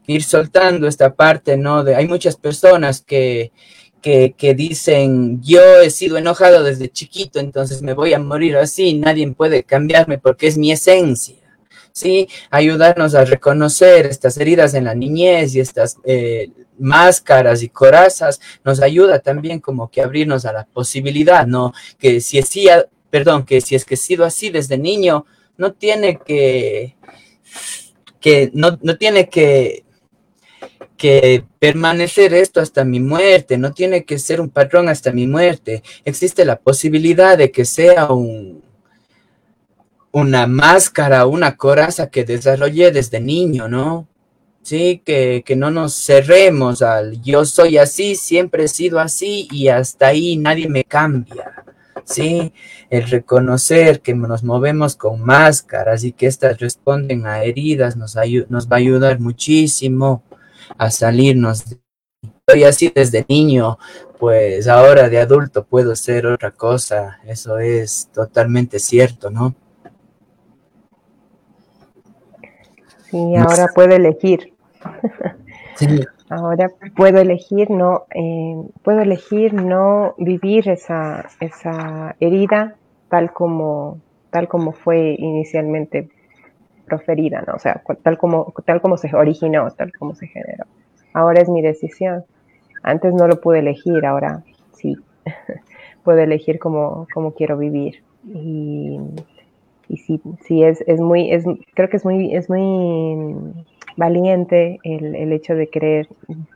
Ir 0.09 0.25
soltando 0.25 0.89
esta 0.89 1.15
parte, 1.15 1.57
¿no? 1.57 1.85
De, 1.85 1.95
hay 1.95 2.09
muchas 2.09 2.37
personas 2.37 3.01
que, 3.01 3.53
que, 4.03 4.55
dicen, 4.57 5.41
yo 5.41 5.63
he 5.81 5.91
sido 5.91 6.19
enojado 6.19 6.65
desde 6.65 6.91
chiquito, 6.91 7.39
entonces 7.39 7.83
me 7.83 7.95
voy 7.95 8.13
a 8.15 8.19
morir 8.19 8.57
así, 8.57 8.95
nadie 8.95 9.31
puede 9.31 9.63
cambiarme 9.63 10.19
porque 10.19 10.49
es 10.49 10.59
mi 10.59 10.73
esencia. 10.73 11.44
¿Sí? 11.95 12.29
Ayudarnos 12.51 13.15
a 13.15 13.25
reconocer 13.25 14.07
estas 14.07 14.37
heridas 14.37 14.75
en 14.75 14.85
la 14.85 14.95
niñez 14.95 15.55
y 15.55 15.61
estas 15.61 15.97
eh, 16.05 16.51
máscaras 16.79 17.63
y 17.63 17.69
corazas 17.69 18.41
nos 18.65 18.83
ayuda 18.83 19.21
también 19.21 19.61
como 19.61 19.89
que 19.89 20.03
abrirnos 20.03 20.45
a 20.45 20.53
la 20.53 20.65
posibilidad, 20.67 21.47
¿no? 21.47 21.73
Que 21.99 22.21
si 22.21 22.39
es, 22.39 22.51
perdón, 23.11 23.45
que 23.45 23.61
si 23.61 23.77
es 23.77 23.85
que 23.85 23.95
he 23.95 23.97
sido 23.97 24.25
así 24.25 24.51
desde 24.51 24.77
niño, 24.77 25.25
no 25.57 25.73
tiene 25.73 26.19
que, 26.19 26.97
que 28.21 28.51
no, 28.53 28.77
no 28.83 28.97
tiene 28.99 29.29
que 29.29 29.85
que 30.97 31.45
permanecer 31.59 32.33
esto 32.33 32.61
hasta 32.61 32.85
mi 32.85 33.01
muerte, 33.01 33.59
no 33.59 33.73
tiene 33.73 34.05
que 34.05 34.19
ser 34.19 34.41
un 34.41 34.49
patrón 34.49 34.89
hasta 34.89 35.13
mi 35.13 35.27
muerte. 35.27 35.83
Existe 36.05 36.45
la 36.45 36.57
posibilidad 36.57 37.37
de 37.37 37.51
que 37.51 37.65
sea 37.65 38.13
un, 38.13 38.64
una 40.15 40.47
máscara, 40.47 41.27
una 41.27 41.57
coraza 41.57 42.09
que 42.09 42.25
desarrollé 42.25 42.93
desde 42.93 43.21
niño, 43.21 43.69
¿no? 43.69 44.07
Sí, 44.63 45.03
que, 45.05 45.43
que, 45.45 45.57
no 45.57 45.73
nos 45.73 45.95
cerremos 45.95 46.83
al 46.83 47.21
yo 47.21 47.45
soy 47.45 47.79
así, 47.79 48.15
siempre 48.15 48.65
he 48.65 48.69
sido 48.69 49.01
así 49.01 49.49
y 49.51 49.69
hasta 49.69 50.07
ahí 50.09 50.37
nadie 50.37 50.69
me 50.69 50.85
cambia. 50.85 51.65
Sí, 52.05 52.53
el 52.91 53.09
reconocer 53.11 54.03
que 54.03 54.15
nos 54.15 54.45
movemos 54.45 54.95
con 54.95 55.21
máscaras 55.21 56.05
y 56.05 56.13
que 56.13 56.27
estas 56.27 56.59
responden 56.61 57.27
a 57.27 57.43
heridas 57.43 57.97
nos, 57.97 58.17
nos 58.49 58.69
va 58.69 58.77
a 58.77 58.79
ayudar 58.79 59.19
muchísimo 59.19 60.23
a 60.79 60.91
salirnos. 60.93 61.65
Soy 62.49 62.63
así 62.65 62.93
desde 62.95 63.27
niño, 63.29 63.79
pues 64.21 64.69
ahora 64.69 65.09
de 65.09 65.19
adulto 65.19 65.65
puedo 65.65 65.97
ser 65.97 66.27
otra 66.27 66.53
cosa. 66.53 67.19
Eso 67.27 67.59
es 67.59 68.09
totalmente 68.15 68.79
cierto, 68.79 69.31
¿no? 69.31 69.57
Sí, 73.15 73.37
ahora 73.37 73.69
puedo 73.73 73.95
elegir. 73.95 74.53
Ahora 76.31 76.69
puedo 76.97 77.21
elegir 77.21 77.71
no, 77.71 78.07
eh, 78.13 78.57
puedo 78.83 79.03
elegir 79.03 79.55
no 79.55 80.15
vivir 80.19 80.69
esa, 80.69 81.27
esa 81.39 82.17
herida 82.19 82.75
tal 83.09 83.33
como, 83.33 84.01
tal 84.31 84.49
como 84.49 84.73
fue 84.73 85.15
inicialmente 85.17 86.09
proferida, 86.87 87.45
¿no? 87.47 87.55
O 87.55 87.59
sea, 87.61 87.83
tal 88.03 88.19
como, 88.19 88.53
tal 88.65 88.81
como 88.81 88.97
se 88.97 89.15
originó, 89.15 89.71
tal 89.71 89.93
como 89.93 90.17
se 90.17 90.27
generó. 90.27 90.65
Ahora 91.13 91.41
es 91.41 91.49
mi 91.49 91.63
decisión. 91.63 92.25
Antes 92.83 93.15
no 93.15 93.29
lo 93.29 93.41
pude 93.41 93.61
elegir, 93.61 94.05
ahora 94.07 94.43
sí. 94.73 94.97
Puedo 96.03 96.19
elegir 96.19 96.59
cómo, 96.59 97.07
quiero 97.37 97.57
vivir. 97.59 98.03
Y, 98.25 98.99
y 99.89 99.99
sí, 99.99 100.21
sí 100.43 100.63
es, 100.63 100.83
es, 100.87 101.01
muy, 101.01 101.33
es, 101.33 101.45
creo 101.75 101.89
que 101.89 101.97
es 101.97 102.05
muy, 102.05 102.35
es 102.35 102.49
muy 102.49 103.55
valiente 103.97 104.79
el, 104.83 105.15
el, 105.15 105.33
hecho 105.33 105.55
de 105.55 105.69
querer 105.69 106.09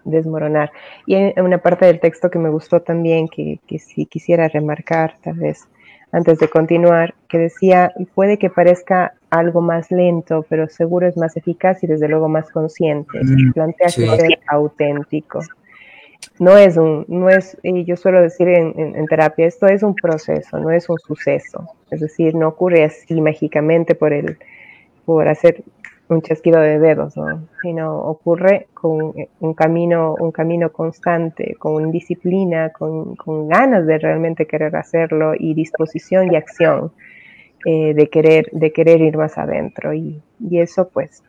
desmoronar. 0.05 0.71
Y 1.07 1.15
en 1.15 1.41
una 1.41 1.59
parte 1.59 1.87
del 1.87 2.01
texto 2.01 2.31
que 2.31 2.39
me 2.39 2.51
gustó 2.51 2.81
también, 2.81 3.29
que, 3.29 3.61
que 3.67 3.79
sí 3.79 4.07
quisiera 4.07 4.49
remarcar, 4.49 5.15
tal 5.23 5.35
vez, 5.35 5.69
antes 6.11 6.39
de 6.39 6.49
continuar, 6.49 7.15
que 7.29 7.39
decía, 7.39 7.93
puede 8.15 8.39
que 8.39 8.51
parezca 8.51 9.13
algo 9.31 9.61
más 9.61 9.91
lento, 9.91 10.45
pero 10.49 10.69
seguro 10.69 11.07
es 11.07 11.17
más 11.17 11.37
eficaz 11.37 11.83
y 11.85 11.87
desde 11.87 12.09
luego 12.09 12.29
más 12.29 12.51
consciente. 12.51 13.21
Mm, 13.23 13.53
Plantea 13.53 13.87
que 13.89 13.93
ser 13.93 14.39
auténtico. 14.49 15.41
No 16.41 16.57
es 16.57 16.77
un, 16.77 17.05
no 17.09 17.29
es, 17.29 17.59
y 17.63 17.85
yo 17.85 17.97
suelo 17.97 18.23
decir 18.23 18.49
en, 18.49 19.07
terapia, 19.07 19.47
esto 19.47 19.67
es 19.67 19.83
un 19.83 19.95
proceso, 19.95 20.59
no 20.59 20.71
es 20.71 20.89
un 20.89 20.99
suceso. 20.99 21.67
Es 21.91 22.01
decir, 22.01 22.35
no 22.35 22.49
ocurre 22.49 22.85
así 22.85 23.21
mágicamente 23.21 23.95
por 23.95 24.13
el, 24.13 24.39
por 25.05 25.27
hacer 25.29 25.65
un 26.09 26.23
chasquido 26.23 26.61
de 26.61 26.79
dedos, 26.79 27.17
¿no? 27.17 27.49
sino 27.61 27.99
ocurre 27.99 28.69
con 28.73 29.15
un 29.41 29.55
camino, 29.55 30.15
un 30.19 30.33
camino 30.33 30.71
constante, 30.73 31.55
con 31.59 31.91
disciplina, 31.91 32.71
con, 32.71 33.17
ganas 33.49 33.87
de 33.87 33.99
realmente 33.99 34.47
querer 34.47 34.75
hacerlo 34.77 35.33
y 35.39 35.55
disposición 35.55 36.33
y 36.33 36.37
acción 36.37 36.93
eh, 37.67 37.93
de, 37.95 38.09
querer, 38.09 38.49
de 38.53 38.73
querer 38.73 39.01
ir 39.03 39.17
más 39.17 39.37
adentro. 39.37 39.93
Y, 39.93 40.23
eso 40.53 40.89
pues 40.89 41.23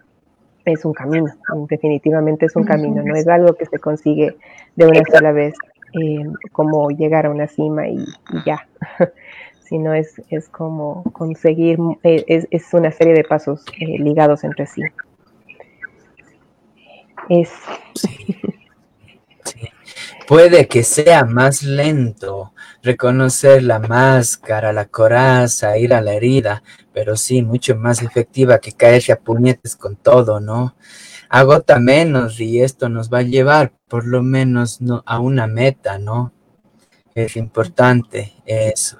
es 0.71 0.85
un 0.85 0.93
camino, 0.93 1.25
definitivamente 1.69 2.45
es 2.45 2.55
un 2.55 2.63
camino, 2.63 3.01
no 3.03 3.15
es 3.15 3.27
algo 3.27 3.53
que 3.53 3.65
se 3.65 3.79
consigue 3.79 4.37
de 4.75 4.87
una 4.87 5.01
sola 5.11 5.31
vez, 5.31 5.55
eh, 5.93 6.23
como 6.51 6.89
llegar 6.89 7.25
a 7.25 7.31
una 7.31 7.47
cima 7.47 7.87
y, 7.87 8.05
ya, 8.45 8.67
sino 9.61 9.93
es, 9.93 10.21
es 10.29 10.49
como 10.49 11.03
conseguir, 11.11 11.77
eh, 12.03 12.23
es, 12.27 12.47
es 12.51 12.73
una 12.73 12.91
serie 12.91 13.13
de 13.13 13.23
pasos 13.23 13.65
eh, 13.79 13.97
ligados 13.99 14.43
entre 14.43 14.65
sí. 14.65 14.83
Es. 17.29 17.51
Puede 20.27 20.67
que 20.67 20.83
sea 20.83 21.25
más 21.25 21.63
lento 21.63 22.53
reconocer 22.83 23.63
la 23.63 23.79
máscara, 23.79 24.73
la 24.73 24.85
coraza, 24.85 25.77
ir 25.77 25.93
a 25.93 26.01
la 26.01 26.13
herida, 26.13 26.63
pero 26.93 27.15
sí, 27.15 27.41
mucho 27.41 27.75
más 27.75 28.01
efectiva 28.01 28.59
que 28.59 28.71
caerse 28.71 29.11
a 29.11 29.19
puñetes 29.19 29.75
con 29.75 29.95
todo, 29.95 30.39
¿no? 30.39 30.75
Agota 31.29 31.79
menos 31.79 32.39
y 32.39 32.61
esto 32.61 32.89
nos 32.89 33.11
va 33.11 33.19
a 33.19 33.23
llevar 33.23 33.73
por 33.87 34.05
lo 34.05 34.23
menos 34.23 34.81
no, 34.81 35.03
a 35.05 35.19
una 35.19 35.47
meta, 35.47 35.99
¿no? 35.99 36.33
Es 37.13 37.35
importante 37.35 38.33
eso. 38.45 38.97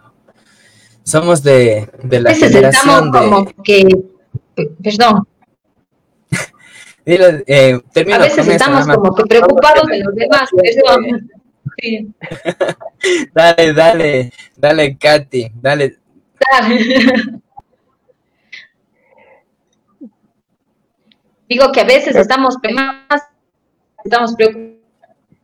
Somos 1.04 1.42
de, 1.42 1.90
de 2.04 2.20
la 2.20 2.36
generación 2.36 3.12
de... 3.12 3.20
como 3.20 3.46
que, 3.64 3.88
perdón, 4.84 5.28
eh, 7.06 7.82
a 8.14 8.18
veces 8.20 8.48
estamos 8.48 8.86
como 8.86 9.16
que 9.16 9.24
preocupados 9.24 9.88
de 9.88 10.00
los 10.00 10.16
demás. 10.16 10.50
Sí. 11.82 12.14
dale, 13.34 13.74
dale, 13.74 14.34
dale, 14.58 14.98
Katy, 14.98 15.52
dale. 15.62 15.98
Digo 21.50 21.72
que 21.72 21.82
a 21.82 21.86
veces 21.86 22.16
estamos 22.16 22.58
más, 22.72 23.24
estamos 24.04 24.36
preocupados. 24.36 24.78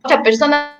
Mucha 0.04 0.22
persona 0.22 0.76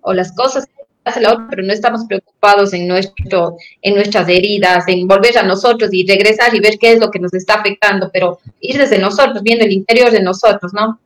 o 0.00 0.14
las 0.14 0.32
cosas 0.32 0.66
hace 1.04 1.20
la 1.20 1.34
otra, 1.34 1.46
pero 1.50 1.62
no 1.62 1.72
estamos 1.72 2.04
preocupados 2.06 2.72
en 2.72 2.88
nuestro, 2.88 3.56
en 3.82 3.94
nuestras 3.94 4.28
heridas, 4.28 4.84
en 4.88 5.06
volver 5.06 5.38
a 5.38 5.42
nosotros 5.42 5.90
y 5.92 6.06
regresar 6.06 6.54
y 6.54 6.60
ver 6.60 6.78
qué 6.78 6.92
es 6.92 6.98
lo 6.98 7.10
que 7.10 7.20
nos 7.20 7.32
está 7.34 7.54
afectando, 7.54 8.10
pero 8.12 8.40
ir 8.60 8.78
desde 8.78 8.98
nosotros, 8.98 9.42
viendo 9.42 9.64
el 9.64 9.72
interior 9.72 10.10
de 10.10 10.22
nosotros, 10.22 10.72
¿no? 10.72 10.98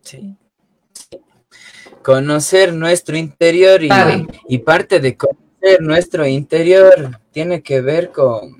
Sí. 0.00 0.34
Conocer 2.02 2.72
nuestro 2.72 3.16
interior 3.16 3.82
y, 3.82 3.90
y 4.48 4.58
parte 4.58 5.00
de 5.00 5.16
conocer 5.16 5.80
nuestro 5.80 6.26
interior 6.26 7.20
tiene 7.32 7.62
que 7.62 7.80
ver 7.82 8.12
con 8.12 8.57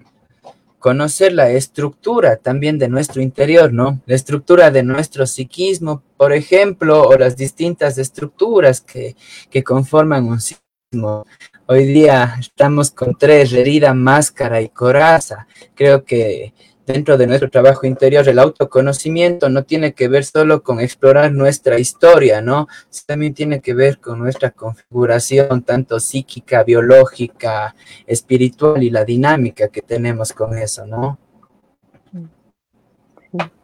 conocer 0.78 1.32
la 1.32 1.50
estructura 1.50 2.36
también 2.36 2.78
de 2.78 2.88
nuestro 2.88 3.20
interior, 3.20 3.72
¿no? 3.72 4.00
La 4.06 4.14
estructura 4.14 4.70
de 4.70 4.82
nuestro 4.82 5.26
psiquismo, 5.26 6.02
por 6.16 6.32
ejemplo, 6.32 7.02
o 7.02 7.16
las 7.16 7.36
distintas 7.36 7.98
estructuras 7.98 8.80
que, 8.80 9.16
que 9.50 9.62
conforman 9.62 10.26
un 10.26 10.40
psiquismo. 10.40 11.26
Hoy 11.66 11.84
día 11.84 12.36
estamos 12.40 12.90
con 12.90 13.14
tres, 13.14 13.52
herida, 13.52 13.92
máscara 13.92 14.60
y 14.62 14.68
coraza. 14.68 15.46
Creo 15.74 16.04
que 16.04 16.54
dentro 16.88 17.18
de 17.18 17.26
nuestro 17.26 17.50
trabajo 17.50 17.86
interior, 17.86 18.26
el 18.26 18.38
autoconocimiento 18.38 19.50
no 19.50 19.64
tiene 19.64 19.92
que 19.92 20.08
ver 20.08 20.24
solo 20.24 20.62
con 20.62 20.80
explorar 20.80 21.32
nuestra 21.32 21.78
historia, 21.78 22.40
¿no? 22.40 22.66
También 23.06 23.34
tiene 23.34 23.60
que 23.60 23.74
ver 23.74 23.98
con 23.98 24.18
nuestra 24.18 24.50
configuración, 24.50 25.62
tanto 25.62 26.00
psíquica, 26.00 26.64
biológica, 26.64 27.76
espiritual 28.06 28.82
y 28.82 28.90
la 28.90 29.04
dinámica 29.04 29.68
que 29.68 29.82
tenemos 29.82 30.32
con 30.32 30.56
eso, 30.56 30.86
¿no? 30.86 31.18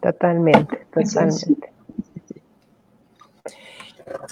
totalmente, 0.02 0.86
totalmente. 0.92 1.72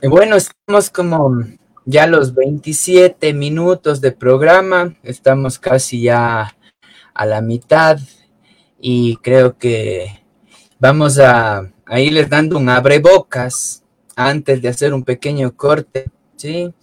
bueno, 0.07 0.37
estamos 0.37 0.90
como 0.90 1.40
ya 1.87 2.07
los 2.07 2.35
27 2.35 3.33
minutos 3.33 4.02
de 4.02 4.12
programa, 4.12 4.94
estamos 5.02 5.59
casi 5.59 6.02
ya 6.02 6.55
a 7.14 7.26
la 7.26 7.40
mitad 7.40 7.98
y 8.83 9.16
creo 9.18 9.57
que 9.57 10.25
vamos 10.81 11.18
a, 11.21 11.71
irles 11.97 12.29
dando 12.29 12.59
un 12.59 12.68
abrebocas 12.68 13.85
antes 14.16 14.61
de 14.61 14.68
hacer 14.68 14.92
un 14.92 15.05
pequeño 15.05 15.57
corte, 15.57 16.11
¿sí? 16.37 16.75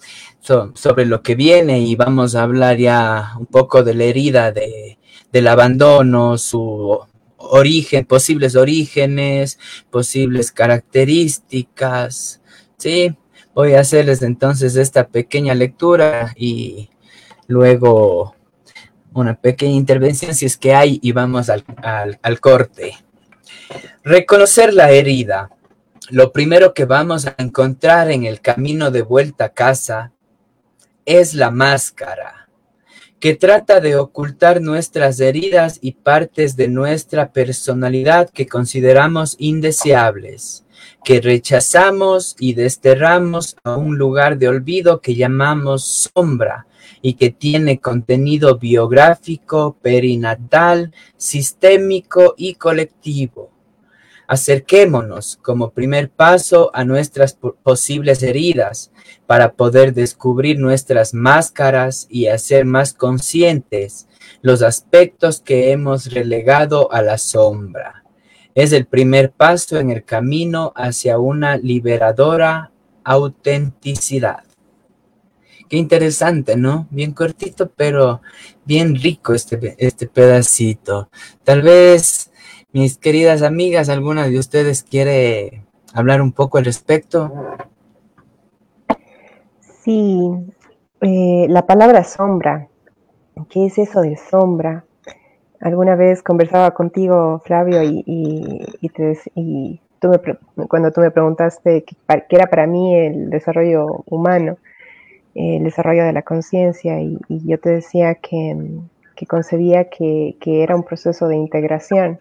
sobre 0.41 1.05
lo 1.05 1.21
que 1.21 1.35
viene 1.35 1.79
y 1.81 1.95
vamos 1.95 2.33
a 2.33 2.43
hablar 2.43 2.77
ya 2.77 3.33
un 3.37 3.45
poco 3.45 3.83
de 3.83 3.93
la 3.93 4.05
herida 4.05 4.51
de, 4.51 4.97
del 5.31 5.47
abandono, 5.47 6.37
su 6.37 6.97
origen, 7.37 8.05
posibles 8.05 8.55
orígenes, 8.55 9.59
posibles 9.91 10.51
características, 10.51 12.41
¿sí? 12.77 13.15
Voy 13.53 13.73
a 13.73 13.81
hacerles 13.81 14.21
entonces 14.21 14.77
esta 14.77 15.07
pequeña 15.07 15.53
lectura 15.53 16.33
y 16.37 16.89
luego 17.47 18.35
una 19.13 19.35
pequeña 19.35 19.75
intervención 19.75 20.33
si 20.35 20.45
es 20.45 20.57
que 20.57 20.73
hay 20.73 20.99
y 21.01 21.11
vamos 21.11 21.49
al, 21.49 22.39
corte. 22.39 22.95
Reconocer 24.03 24.73
la 24.73 24.91
herida. 24.91 25.49
Lo 26.09 26.31
primero 26.31 26.73
que 26.73 26.85
vamos 26.85 27.27
a 27.27 27.35
encontrar 27.37 28.09
en 28.11 28.25
el 28.25 28.41
camino 28.41 28.89
de 28.91 29.01
vuelta 29.01 29.45
a 29.45 29.53
casa 29.53 30.11
es 31.05 31.33
la 31.33 31.51
máscara, 31.51 32.49
que 33.19 33.35
trata 33.35 33.79
de 33.79 33.95
ocultar 33.95 34.61
nuestras 34.61 35.19
heridas 35.19 35.77
y 35.81 35.91
partes 35.91 36.55
de 36.55 36.67
nuestra 36.67 37.31
personalidad 37.31 38.29
que 38.29 38.47
consideramos 38.47 39.35
indeseables, 39.37 40.65
que 41.03 41.21
rechazamos 41.21 42.35
y 42.39 42.53
desterramos 42.53 43.55
a 43.63 43.75
un 43.75 43.97
lugar 43.97 44.37
de 44.37 44.47
olvido 44.47 45.01
que 45.01 45.15
llamamos 45.15 46.09
sombra 46.15 46.65
y 47.01 47.13
que 47.13 47.29
tiene 47.29 47.79
contenido 47.79 48.57
biográfico, 48.57 49.77
perinatal, 49.81 50.93
sistémico 51.17 52.33
y 52.37 52.55
colectivo. 52.55 53.51
Acerquémonos 54.27 55.39
como 55.41 55.71
primer 55.71 56.11
paso 56.11 56.69
a 56.75 56.85
nuestras 56.85 57.35
posibles 57.63 58.21
heridas 58.21 58.91
para 59.25 59.53
poder 59.53 59.95
descubrir 59.95 60.59
nuestras 60.59 61.15
máscaras 61.15 62.05
y 62.11 62.27
hacer 62.27 62.65
más 62.65 62.93
conscientes 62.93 64.07
los 64.43 64.61
aspectos 64.61 65.41
que 65.41 65.71
hemos 65.71 66.13
relegado 66.13 66.91
a 66.91 67.01
la 67.01 67.17
sombra. 67.17 68.03
Es 68.53 68.71
el 68.71 68.85
primer 68.85 69.31
paso 69.31 69.79
en 69.79 69.89
el 69.89 70.03
camino 70.03 70.73
hacia 70.75 71.17
una 71.17 71.57
liberadora 71.57 72.71
autenticidad. 73.03 74.48
Qué 75.69 75.77
interesante, 75.77 76.57
¿no? 76.57 76.87
Bien 76.89 77.13
cortito, 77.13 77.69
pero 77.69 78.21
bien 78.65 78.95
rico 78.95 79.35
este, 79.35 79.75
este 79.77 80.07
pedacito. 80.07 81.09
Tal 81.43 81.61
vez, 81.61 82.31
mis 82.71 82.97
queridas 82.97 83.43
amigas, 83.43 83.87
alguna 83.89 84.27
de 84.27 84.39
ustedes 84.39 84.81
quiere 84.81 85.63
hablar 85.93 86.23
un 86.23 86.31
poco 86.31 86.57
al 86.57 86.65
respecto. 86.65 87.31
Sí, 89.83 90.19
eh, 91.01 91.45
la 91.49 91.67
palabra 91.67 92.03
sombra. 92.03 92.67
¿Qué 93.49 93.67
es 93.67 93.77
eso 93.77 94.01
de 94.01 94.17
sombra? 94.17 94.85
Alguna 95.61 95.95
vez 95.95 96.23
conversaba 96.23 96.71
contigo, 96.71 97.43
Flavio, 97.45 97.83
y, 97.83 98.03
y, 98.07 99.81
tú 99.99 100.09
me, 100.09 100.67
cuando 100.67 100.91
tú 100.91 101.01
me 101.01 101.11
preguntaste 101.11 101.83
qué 101.83 102.35
era 102.35 102.47
para 102.47 102.65
mí 102.65 102.95
el 102.95 103.29
desarrollo 103.29 104.03
humano, 104.07 104.57
el 105.35 105.63
desarrollo 105.63 106.03
de 106.03 106.13
la 106.13 106.21
conciencia 106.21 107.01
y, 107.01 107.17
yo 107.27 107.59
te 107.59 107.69
decía 107.69 108.15
que, 108.15 108.57
concebía 109.27 109.89
que, 109.89 110.35
era 110.45 110.75
un 110.75 110.83
proceso 110.83 111.27
de 111.27 111.35
integración. 111.35 112.19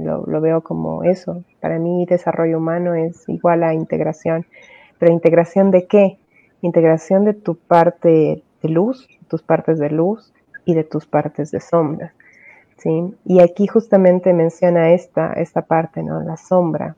Lo, 0.00 0.40
veo 0.40 0.60
como 0.62 1.04
eso. 1.04 1.42
Para 1.60 1.78
mí 1.78 2.04
desarrollo 2.06 2.58
humano 2.58 2.94
es 2.94 3.28
igual 3.28 3.62
a 3.62 3.74
integración. 3.74 4.46
Pero 4.98 5.12
integración 5.12 5.70
de 5.70 5.86
qué? 5.86 6.18
Integración 6.60 7.24
de 7.24 7.32
tu 7.32 7.54
parte 7.54 8.42
de 8.62 8.68
luz, 8.68 9.08
tus 9.28 9.42
partes 9.42 9.78
de 9.78 9.90
luz 9.90 10.32
y 10.66 10.74
de 10.74 10.84
tus 10.84 11.06
partes 11.06 11.50
de 11.50 11.60
sombra. 11.60 12.12
¿sí? 12.76 13.14
Y 13.24 13.40
aquí 13.40 13.66
justamente 13.66 14.34
menciona 14.34 14.92
esta, 14.92 15.32
esta 15.32 15.62
parte, 15.62 16.02
¿no? 16.02 16.20
La 16.22 16.36
sombra, 16.36 16.96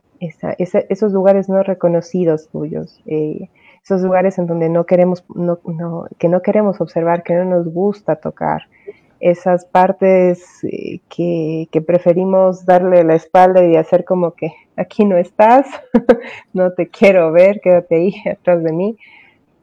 esos 0.59 1.13
lugares 1.13 1.49
no 1.49 1.63
reconocidos 1.63 2.49
tuyos. 2.49 3.01
Eh, 3.07 3.49
esos 3.83 4.03
lugares 4.03 4.39
en 4.39 4.47
donde 4.47 4.69
no 4.69 4.87
queremos, 4.87 5.25
no, 5.35 5.59
que 6.19 6.29
no 6.29 6.43
queremos 6.43 6.81
observar, 6.81 7.23
que 7.23 7.35
no 7.35 7.45
nos 7.45 7.67
gusta 7.67 8.17
tocar, 8.17 8.63
esas 9.23 9.65
partes 9.65 10.65
eh, 10.65 11.01
que, 11.09 11.81
preferimos 11.87 12.67
darle 12.67 13.05
la 13.05 13.15
espalda 13.15 13.65
y 13.65 13.77
hacer 13.77 14.05
como 14.05 14.33
que 14.33 14.53
aquí 14.77 15.05
no 15.05 15.17
estás, 15.17 15.67
no 16.53 16.73
te 16.73 16.89
quiero 16.89 17.31
ver, 17.31 17.61
quédate 17.61 17.95
ahí 17.95 18.15
atrás 18.31 18.65
de 18.65 18.73
mí, 18.73 18.97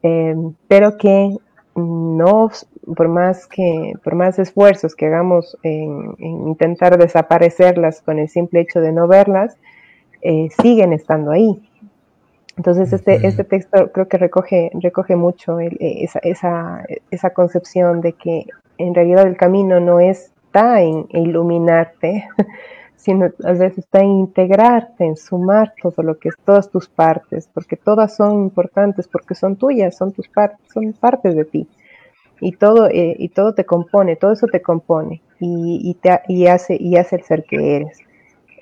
em, 0.02 0.54
pero 0.66 0.96
que 0.96 1.36
no, 1.74 2.50
por 2.96 3.08
más 3.08 3.46
que, 3.46 3.92
por 4.02 4.14
más 4.14 4.38
esfuerzos 4.38 4.94
que 4.94 5.06
hagamos 5.06 5.58
en, 5.62 6.14
intentar 6.18 6.98
desaparecerlas 6.98 8.00
con 8.00 8.18
el 8.18 8.28
simple 8.28 8.60
hecho 8.60 8.80
de 8.80 8.92
no 8.92 9.08
verlas, 9.08 9.56
eh, 10.22 10.48
siguen 10.62 10.92
estando 10.92 11.30
ahí. 11.30 11.69
Entonces 12.60 12.92
este, 12.92 13.26
este 13.26 13.42
texto 13.44 13.90
creo 13.90 14.06
que 14.06 14.18
recoge, 14.18 14.70
recoge 14.82 15.16
mucho 15.16 15.60
esa, 15.60 16.18
esa, 16.18 16.84
esa, 17.10 17.30
concepción 17.30 18.02
de 18.02 18.12
que 18.12 18.48
en 18.76 18.94
realidad 18.94 19.26
el 19.26 19.38
camino 19.38 19.80
no 19.80 19.98
está 19.98 20.82
en 20.82 21.06
iluminarte, 21.08 22.28
sino 22.96 23.30
a 23.44 23.52
veces 23.52 23.78
está 23.78 24.00
en 24.00 24.10
integrarte, 24.10 25.06
en 25.06 25.16
sumar 25.16 25.72
todo 25.82 26.02
lo 26.02 26.18
que 26.18 26.28
es, 26.28 26.34
todas 26.44 26.70
tus 26.70 26.86
partes, 26.86 27.48
porque 27.54 27.76
todas 27.76 28.14
son 28.14 28.32
importantes, 28.42 29.08
porque 29.08 29.34
son 29.34 29.56
tuyas, 29.56 29.96
son 29.96 30.12
tus 30.12 30.28
partes, 30.28 30.60
son 30.70 30.92
partes 30.92 31.34
de 31.34 31.46
ti. 31.46 31.66
Y 32.42 32.52
todo, 32.52 32.88
eh, 32.88 33.16
y 33.18 33.30
todo 33.30 33.54
te 33.54 33.64
compone, 33.64 34.16
todo 34.16 34.32
eso 34.32 34.48
te 34.48 34.60
compone 34.60 35.22
y, 35.38 35.96
te, 36.02 36.20
y, 36.28 36.46
hace, 36.46 36.76
y 36.78 36.98
hace 36.98 37.16
el 37.16 37.22
ser 37.22 37.44
que 37.44 37.76
eres. 37.76 38.00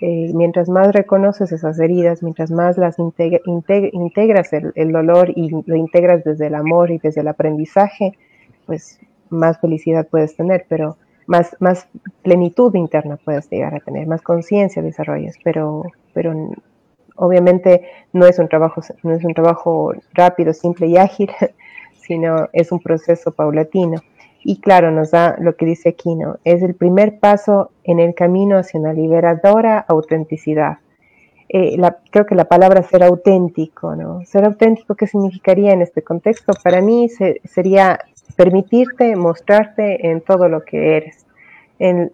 Eh, 0.00 0.30
mientras 0.32 0.68
más 0.68 0.92
reconoces 0.92 1.50
esas 1.50 1.78
heridas, 1.80 2.22
mientras 2.22 2.52
más 2.52 2.78
las 2.78 2.98
integras 2.98 4.52
el, 4.52 4.92
dolor 4.92 5.30
y 5.34 5.50
lo 5.50 5.74
integras 5.74 6.22
desde 6.22 6.46
el 6.46 6.54
amor 6.54 6.92
y 6.92 6.98
desde 6.98 7.22
el 7.22 7.28
aprendizaje, 7.28 8.12
pues 8.64 9.00
más 9.28 9.58
felicidad 9.58 10.06
puedes 10.06 10.36
tener, 10.36 10.66
pero 10.68 10.96
más, 11.26 11.56
más 11.58 11.88
plenitud 12.22 12.72
interna 12.76 13.16
puedes 13.16 13.50
llegar 13.50 13.74
a 13.74 13.80
tener, 13.80 14.06
más 14.06 14.22
conciencia 14.22 14.82
desarrollas, 14.82 15.36
pero, 15.42 15.82
pero 16.14 16.32
obviamente 17.16 17.82
no 18.12 18.26
es 18.26 18.38
un 18.38 18.48
trabajo, 18.48 18.80
no 19.02 19.14
es 19.14 19.24
un 19.24 19.34
trabajo 19.34 19.94
rápido, 20.14 20.52
simple 20.52 20.86
y 20.86 20.96
ágil, 20.96 21.30
sino 22.00 22.48
es 22.52 22.70
un 22.70 22.78
proceso 22.78 23.32
paulatino. 23.32 24.00
Y 24.50 24.60
claro, 24.62 24.90
nos 24.90 25.10
da 25.10 25.36
lo 25.38 25.56
que 25.56 25.66
dice 25.66 25.90
aquí, 25.90 26.14
¿no? 26.14 26.38
Es 26.42 26.62
el 26.62 26.74
primer 26.74 27.18
paso 27.18 27.70
en 27.84 28.00
el 28.00 28.14
camino 28.14 28.56
hacia 28.56 28.80
una 28.80 28.94
liberadora 28.94 29.84
autenticidad. 29.86 30.78
Eh, 31.50 31.76
creo 32.10 32.24
que 32.24 32.34
la 32.34 32.46
palabra 32.46 32.82
ser 32.82 33.02
auténtico, 33.02 33.94
¿no? 33.94 34.24
Ser 34.24 34.46
auténtico, 34.46 34.94
¿qué 34.94 35.06
significaría 35.06 35.72
en 35.72 35.82
este 35.82 36.00
contexto? 36.00 36.54
Para 36.64 36.80
mí 36.80 37.10
sería 37.44 37.98
permitirte 38.36 39.14
mostrarte 39.16 40.08
en 40.08 40.22
todo 40.22 40.48
lo 40.48 40.64
que 40.64 40.96
eres, 40.96 41.26
en 41.78 42.10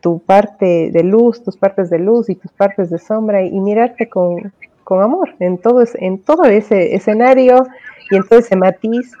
tu 0.00 0.20
parte 0.20 0.92
de 0.92 1.02
luz, 1.02 1.42
tus 1.42 1.56
partes 1.56 1.90
de 1.90 1.98
luz 1.98 2.30
y 2.30 2.36
tus 2.36 2.52
partes 2.52 2.88
de 2.88 3.00
sombra 3.00 3.42
y, 3.42 3.58
mirarte 3.58 4.08
con, 4.08 4.52
amor 4.90 5.34
en 5.40 5.58
todo, 5.58 5.82
en 5.94 6.20
todo 6.20 6.44
ese 6.44 6.94
escenario 6.94 7.66
y 8.12 8.16
en 8.16 8.28
todo 8.28 8.38
ese 8.38 8.54
matiz, 8.54 9.16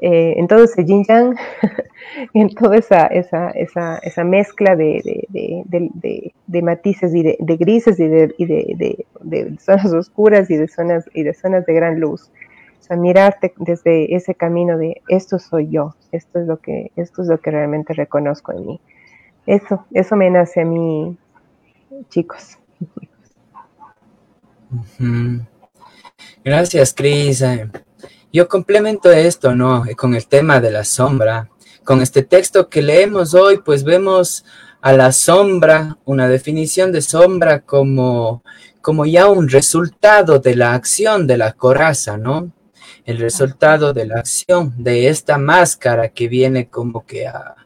eh, 0.00 0.34
en 0.36 0.46
todo 0.48 0.64
ese 0.64 0.84
yin 0.84 1.04
yang, 1.04 1.36
en 2.34 2.48
toda 2.50 2.76
esa, 2.76 3.06
esa, 3.06 3.50
esa, 3.50 3.98
esa 3.98 4.24
mezcla 4.24 4.76
de, 4.76 5.26
de, 5.28 6.62
matices 6.62 7.14
y 7.14 7.22
de, 7.22 7.56
grises 7.56 7.98
y, 8.00 8.08
de, 8.08 8.34
de, 9.20 9.56
zonas 9.58 9.92
oscuras 9.92 10.50
y 10.50 10.56
de 10.56 10.68
zonas, 10.68 11.04
y 11.14 11.22
de 11.22 11.34
zonas 11.34 11.66
de 11.66 11.74
gran 11.74 12.00
luz 12.00 12.30
mirarte 12.96 13.52
desde 13.58 14.14
ese 14.14 14.34
camino 14.34 14.78
de 14.78 15.02
esto 15.08 15.38
soy 15.38 15.68
yo, 15.70 15.94
esto 16.12 16.40
es 16.40 16.46
lo 16.46 16.58
que, 16.58 16.90
esto 16.96 17.22
es 17.22 17.28
lo 17.28 17.40
que 17.40 17.50
realmente 17.50 17.92
reconozco 17.92 18.52
en 18.52 18.66
mí. 18.66 18.80
Eso, 19.46 19.86
eso 19.92 20.16
me 20.16 20.30
nace 20.30 20.62
a 20.62 20.64
mí, 20.64 21.16
chicos. 22.08 22.58
Gracias, 26.44 26.94
Cris. 26.94 27.44
Yo 28.32 28.48
complemento 28.48 29.10
esto, 29.10 29.54
¿no? 29.54 29.84
Con 29.96 30.14
el 30.14 30.26
tema 30.26 30.60
de 30.60 30.70
la 30.70 30.84
sombra. 30.84 31.48
Con 31.84 32.00
este 32.00 32.22
texto 32.22 32.68
que 32.68 32.82
leemos 32.82 33.34
hoy, 33.34 33.58
pues 33.58 33.82
vemos 33.84 34.44
a 34.80 34.92
la 34.92 35.12
sombra, 35.12 35.98
una 36.04 36.28
definición 36.28 36.92
de 36.92 37.02
sombra 37.02 37.60
como, 37.60 38.42
como 38.80 39.04
ya 39.06 39.28
un 39.28 39.48
resultado 39.48 40.38
de 40.38 40.54
la 40.54 40.74
acción 40.74 41.26
de 41.26 41.36
la 41.36 41.52
coraza, 41.52 42.16
¿no? 42.16 42.52
el 43.04 43.18
resultado 43.18 43.92
de 43.92 44.06
la 44.06 44.20
acción 44.20 44.74
de 44.78 45.08
esta 45.08 45.38
máscara 45.38 46.10
que 46.10 46.28
viene 46.28 46.68
como 46.68 47.04
que 47.04 47.26
a, 47.26 47.56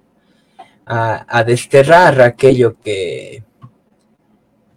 a, 0.87 1.45
desterrar 1.45 2.21
aquello 2.21 2.77
que 2.81 3.43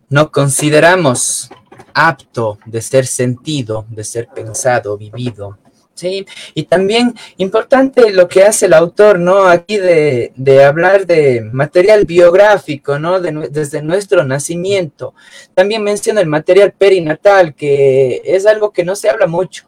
no 0.10 0.32
consideramos 0.32 1.50
apto 1.94 2.58
de 2.66 2.82
ser 2.82 3.06
sentido, 3.08 3.86
de 3.90 4.04
ser 4.04 4.28
pensado, 4.28 4.98
vivido. 4.98 5.58
Sí, 5.98 6.28
y 6.54 6.64
también 6.66 7.16
importante 7.38 8.12
lo 8.12 8.28
que 8.28 8.44
hace 8.44 8.68
el 8.68 8.74
autor, 8.74 9.18
¿no? 9.18 9.48
Aquí 9.48 9.78
de, 9.78 10.32
de 10.36 10.64
hablar 10.64 11.08
de 11.08 11.42
material 11.42 12.06
biográfico, 12.06 13.00
¿no? 13.00 13.20
desde 13.20 13.82
nuestro 13.82 14.24
nacimiento. 14.24 15.16
También 15.56 15.82
menciona 15.84 16.22
el 16.22 16.28
material 16.28 16.72
perinatal, 16.72 17.56
que 17.56 18.22
es 18.24 18.46
algo 18.46 18.72
que 18.72 18.86
no 18.86 18.96
se 18.96 19.10
habla 19.10 19.26
mucho 19.26 19.68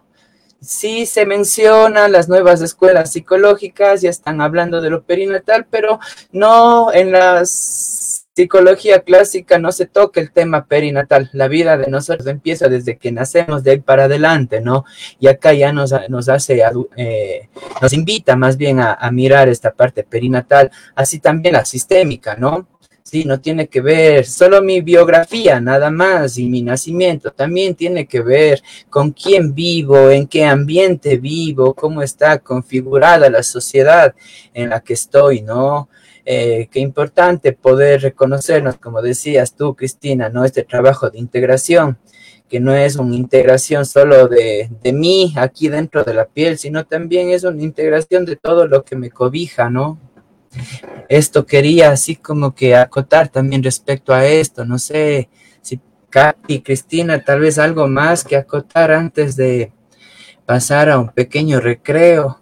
sí 0.62 1.06
se 1.06 1.26
menciona 1.26 2.08
las 2.08 2.28
nuevas 2.28 2.62
escuelas 2.62 3.12
psicológicas, 3.13 4.02
ya 4.02 4.10
están 4.10 4.42
hablando 4.42 4.82
de 4.82 4.89
lo 4.89 5.04
perinatal, 5.04 5.65
pero 5.70 6.00
no 6.32 6.92
en 6.92 7.12
la 7.12 7.44
psicología 8.39 9.02
clásica 9.02 9.60
no 9.60 9.73
se 9.73 9.86
toca 9.86 10.21
el 10.21 10.32
tema 10.32 10.63
perinatal. 10.65 11.30
La 11.34 11.49
vida 11.49 11.75
de 11.75 11.88
nosotros 11.88 12.25
empieza 12.28 12.69
desde 12.69 12.97
que 12.97 13.12
nacemos 13.12 13.65
de 13.65 13.71
ahí 13.71 13.80
para 13.80 14.06
adelante, 14.06 14.62
¿no? 14.62 14.86
Y 15.19 15.28
acá 15.28 15.52
ya 15.52 15.73
nos, 15.73 15.93
nos 16.08 16.30
hace, 16.30 16.63
eh, 16.95 17.49
nos 17.82 17.91
invita 17.91 18.38
más 18.38 18.56
bien 18.56 18.80
a, 18.80 18.93
a 18.93 19.12
mirar 19.12 19.49
esta 19.49 19.73
parte 19.73 20.06
perinatal, 20.06 20.71
así 20.95 21.19
también 21.19 21.56
la 21.56 21.65
sistémica, 21.65 22.38
¿no? 22.38 22.65
Sí, 23.04 23.25
no 23.25 23.41
tiene 23.41 23.67
que 23.67 23.82
ver 23.82 24.25
solo 24.25 24.62
mi 24.62 24.80
biografía, 24.80 25.60
nada 25.60 25.89
más, 25.89 26.38
y 26.38 26.47
mi 26.47 26.62
nacimiento. 26.62 27.32
También 27.32 27.75
tiene 27.75 28.06
que 28.06 28.21
ver 28.21 28.62
con 28.89 29.12
quién 29.12 29.54
vivo, 29.54 30.12
en 30.12 30.28
qué 30.28 30.45
ambiente 30.45 31.17
vivo, 31.17 31.73
cómo 31.73 32.04
está 32.04 32.39
configurada 32.39 33.30
la 33.30 33.43
sociedad 33.43 34.15
en 34.54 34.69
la 34.69 34.80
que 34.80 34.93
estoy, 34.93 35.41
¿no? 35.41 35.89
Eh, 36.32 36.70
qué 36.72 36.80
importante 36.80 37.54
poder 37.54 38.04
reconocernos, 38.04 38.78
como 38.78 39.02
decías 39.02 39.56
tú, 39.56 39.76
Cristina, 39.76 40.30
¿no? 40.30 40.46
Este 40.46 40.63
trabajo 40.63 41.10
de 41.10 41.18
integración, 41.18 41.98
que 42.48 42.60
no 42.60 42.72
es 42.76 42.98
una 42.98 43.15
integración 43.15 43.84
solo 43.84 44.28
de, 44.28 44.70
de 44.84 44.94
mí 44.94 45.34
aquí 45.38 45.70
dentro 45.70 46.04
de 46.04 46.13
la 46.13 46.26
piel, 46.26 46.60
sino 46.60 46.86
también 46.86 47.32
es 47.32 47.46
una 47.46 47.63
integración 47.63 48.26
de 48.26 48.36
todo 48.36 48.68
lo 48.68 48.84
que 48.84 48.96
me 48.96 49.10
cobija, 49.10 49.72
¿no? 49.72 49.98
Esto 51.08 51.48
quería 51.48 51.89
así 51.89 52.15
como 52.15 52.54
que 52.54 52.76
acotar 52.76 53.30
también 53.30 53.63
respecto 53.63 54.13
a 54.13 54.28
esto. 54.28 54.65
No 54.65 54.78
sé 54.78 55.30
si 55.63 55.80
Katy 56.12 56.62
Cristina, 56.62 57.24
tal 57.24 57.39
vez 57.39 57.58
algo 57.58 57.88
más 57.88 58.24
que 58.24 58.36
acotar 58.36 58.92
antes 58.92 59.36
de 59.36 59.72
pasar 60.46 60.92
a 60.92 61.00
un 61.00 61.10
pequeño 61.10 61.60
recreo. 61.60 62.39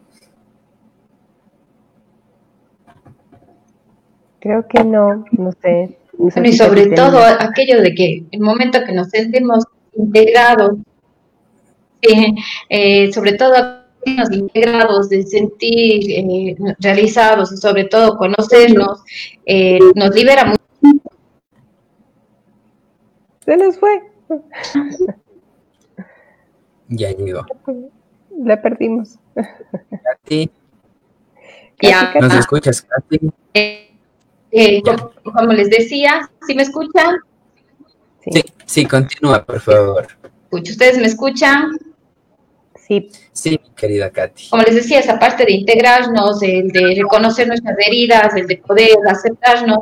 Creo 4.47 4.65
que 4.65 4.81
no, 4.81 5.25
no 5.31 5.51
sé. 5.61 5.97
y 6.17 6.53
sobre 6.53 6.87
todo 6.91 7.19
aquello 7.21 7.81
de 7.81 7.93
que 7.93 8.23
el 8.31 8.39
momento 8.39 8.79
que 8.85 8.93
nos 8.93 9.09
sentimos 9.09 9.65
integrados, 9.93 10.77
eh, 12.69 13.11
sobre 13.11 13.33
todo 13.33 13.83
integrados, 14.05 15.09
de 15.09 15.23
sentir 15.23 16.11
eh, 16.11 16.55
realizados 16.79 17.51
y 17.51 17.57
sobre 17.57 17.83
todo 17.83 18.17
conocernos, 18.17 19.03
eh, 19.45 19.79
nos 19.95 20.15
libera 20.15 20.45
mucho. 20.45 20.61
Se 23.43 23.57
nos 23.57 23.77
fue. 23.77 24.01
Ya 26.87 27.11
llegó. 27.11 27.45
La 28.45 28.61
perdimos. 28.61 29.19
Katy. 30.23 30.49
Ya. 31.81 32.13
¿Nos 32.21 32.33
escuchas, 32.33 32.81
Katy? 32.81 33.29
Eh, 34.59 34.81
como, 35.23 35.53
les 35.53 35.69
decía, 35.69 36.27
¿sí 36.47 36.55
me 36.55 36.63
escuchan? 36.63 37.17
Sí, 38.23 38.43
sí, 38.65 38.85
continúa, 38.87 39.45
por 39.45 39.59
favor. 39.59 40.07
¿Ustedes 40.49 40.97
me 40.97 41.05
escuchan? 41.05 41.77
Sí. 42.75 43.07
Sí, 43.33 43.59
querida 43.75 44.09
Katy. 44.09 44.49
Como 44.49 44.63
les 44.63 44.73
decía, 44.73 44.99
esa 44.99 45.19
parte 45.19 45.45
de 45.45 45.51
integrarnos, 45.51 46.41
el 46.41 46.69
de 46.69 46.95
reconocer 46.95 47.47
nuestras 47.47 47.77
heridas, 47.85 48.35
el 48.35 48.47
de 48.47 48.57
poder 48.57 48.97
aceptarnos, 49.07 49.81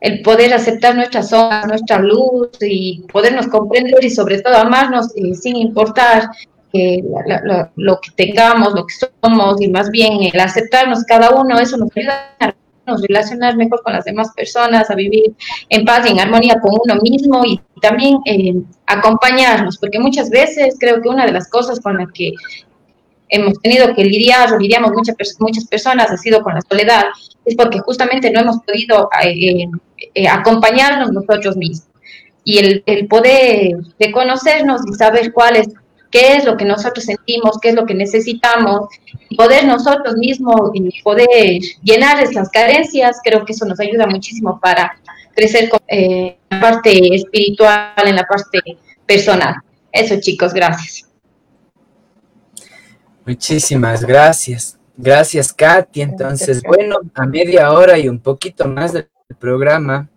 el 0.00 0.22
poder 0.22 0.54
aceptar 0.54 0.94
nuestras 0.94 1.30
zonas, 1.30 1.66
nuestra 1.66 1.98
luz 1.98 2.50
y 2.60 3.02
podernos 3.12 3.48
comprender 3.48 4.04
y 4.04 4.10
sobre 4.10 4.40
todo 4.40 4.58
amarnos 4.58 5.08
sin 5.08 5.56
importar 5.56 6.28
que 6.72 7.02
lo 7.74 8.00
que 8.00 8.10
tengamos, 8.14 8.74
lo 8.74 8.86
que 8.86 8.94
somos 8.94 9.60
y 9.60 9.66
más 9.66 9.90
bien 9.90 10.22
el 10.22 10.38
aceptarnos 10.38 11.02
cada 11.02 11.30
uno, 11.30 11.58
eso 11.58 11.76
nos 11.76 11.90
ayuda 11.96 12.36
a 12.38 12.54
relacionar 12.96 13.56
mejor 13.56 13.82
con 13.82 13.92
las 13.92 14.04
demás 14.04 14.32
personas, 14.34 14.90
a 14.90 14.94
vivir 14.94 15.34
en 15.68 15.84
paz 15.84 16.06
y 16.06 16.10
en 16.10 16.20
armonía 16.20 16.60
con 16.60 16.72
uno 16.84 17.00
mismo 17.02 17.44
y 17.44 17.60
también 17.80 18.18
eh, 18.24 18.54
acompañarnos, 18.86 19.78
porque 19.78 19.98
muchas 19.98 20.30
veces 20.30 20.76
creo 20.78 21.00
que 21.00 21.08
una 21.08 21.26
de 21.26 21.32
las 21.32 21.48
cosas 21.50 21.80
con 21.80 21.98
las 21.98 22.10
que 22.12 22.32
hemos 23.28 23.60
tenido 23.60 23.94
que 23.94 24.04
lidiar 24.04 24.52
o 24.52 24.58
lidiamos 24.58 24.92
muchas, 24.92 25.16
muchas 25.38 25.66
personas, 25.66 26.10
ha 26.10 26.16
sido 26.16 26.42
con 26.42 26.54
la 26.54 26.62
soledad, 26.62 27.04
es 27.44 27.54
porque 27.54 27.78
justamente 27.80 28.30
no 28.30 28.40
hemos 28.40 28.58
podido 28.62 29.08
eh, 29.24 29.66
eh, 30.14 30.28
acompañarnos 30.28 31.12
nosotros 31.12 31.56
mismos. 31.56 31.88
Y 32.44 32.58
el, 32.58 32.82
el 32.86 33.06
poder 33.08 33.76
reconocernos 33.98 34.80
y 34.90 34.94
saber 34.94 35.32
cuál 35.32 35.56
es 35.56 35.68
qué 36.10 36.36
es 36.36 36.44
lo 36.44 36.56
que 36.56 36.64
nosotros 36.64 37.04
sentimos, 37.04 37.58
qué 37.60 37.70
es 37.70 37.74
lo 37.74 37.86
que 37.86 37.94
necesitamos, 37.94 38.88
y 39.28 39.36
poder 39.36 39.64
nosotros 39.64 40.16
mismos 40.16 40.70
y 40.74 41.02
poder 41.02 41.28
llenar 41.82 42.22
esas 42.22 42.48
carencias, 42.50 43.18
creo 43.22 43.44
que 43.44 43.52
eso 43.52 43.66
nos 43.66 43.78
ayuda 43.80 44.06
muchísimo 44.06 44.58
para 44.60 44.98
crecer 45.34 45.70
eh, 45.88 46.36
en 46.50 46.58
la 46.58 46.60
parte 46.60 47.14
espiritual, 47.14 47.92
en 48.04 48.16
la 48.16 48.24
parte 48.24 48.60
personal. 49.06 49.56
Eso 49.92 50.16
chicos, 50.20 50.52
gracias. 50.52 51.08
Muchísimas 53.26 54.04
gracias. 54.04 54.78
Gracias, 54.96 55.52
Katy. 55.52 56.00
Entonces, 56.00 56.60
bueno, 56.62 56.96
a 57.14 57.26
media 57.26 57.70
hora 57.72 57.96
y 57.98 58.08
un 58.08 58.18
poquito 58.18 58.66
más 58.66 58.92
del 58.92 59.06
programa, 59.38 60.08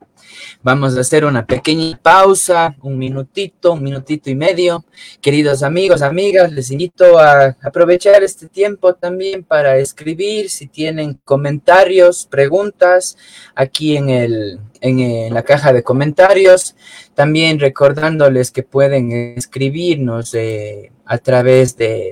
Vamos 0.64 0.98
a 0.98 1.02
hacer 1.02 1.26
una 1.26 1.46
pequeña 1.46 2.00
pausa, 2.02 2.76
un 2.82 2.98
minutito, 2.98 3.74
un 3.74 3.84
minutito 3.84 4.30
y 4.30 4.36
medio. 4.36 4.86
Queridos 5.22 5.64
amigos, 5.64 6.02
amigas, 6.02 6.52
les 6.52 6.72
invito 6.72 7.18
a 7.18 7.58
aprovechar 7.62 8.24
este 8.24 8.48
tiempo 8.48 8.94
también 8.94 9.44
para 9.44 9.78
escribir 9.78 10.50
si 10.50 10.68
tienen 10.68 11.20
comentarios, 11.26 12.28
preguntas 12.30 13.18
aquí 13.56 13.98
en, 13.98 14.10
el, 14.10 14.60
en, 14.82 15.34
la 15.34 15.44
caja 15.44 15.74
de 15.74 15.84
comentarios. 15.84 16.76
También 17.16 17.60
recordándoles 17.60 18.52
que 18.52 18.64
pueden 18.64 19.12
escribirnos 19.38 20.34
eh, 20.34 20.92
a 21.06 21.18
través 21.18 21.76
de 21.78 22.12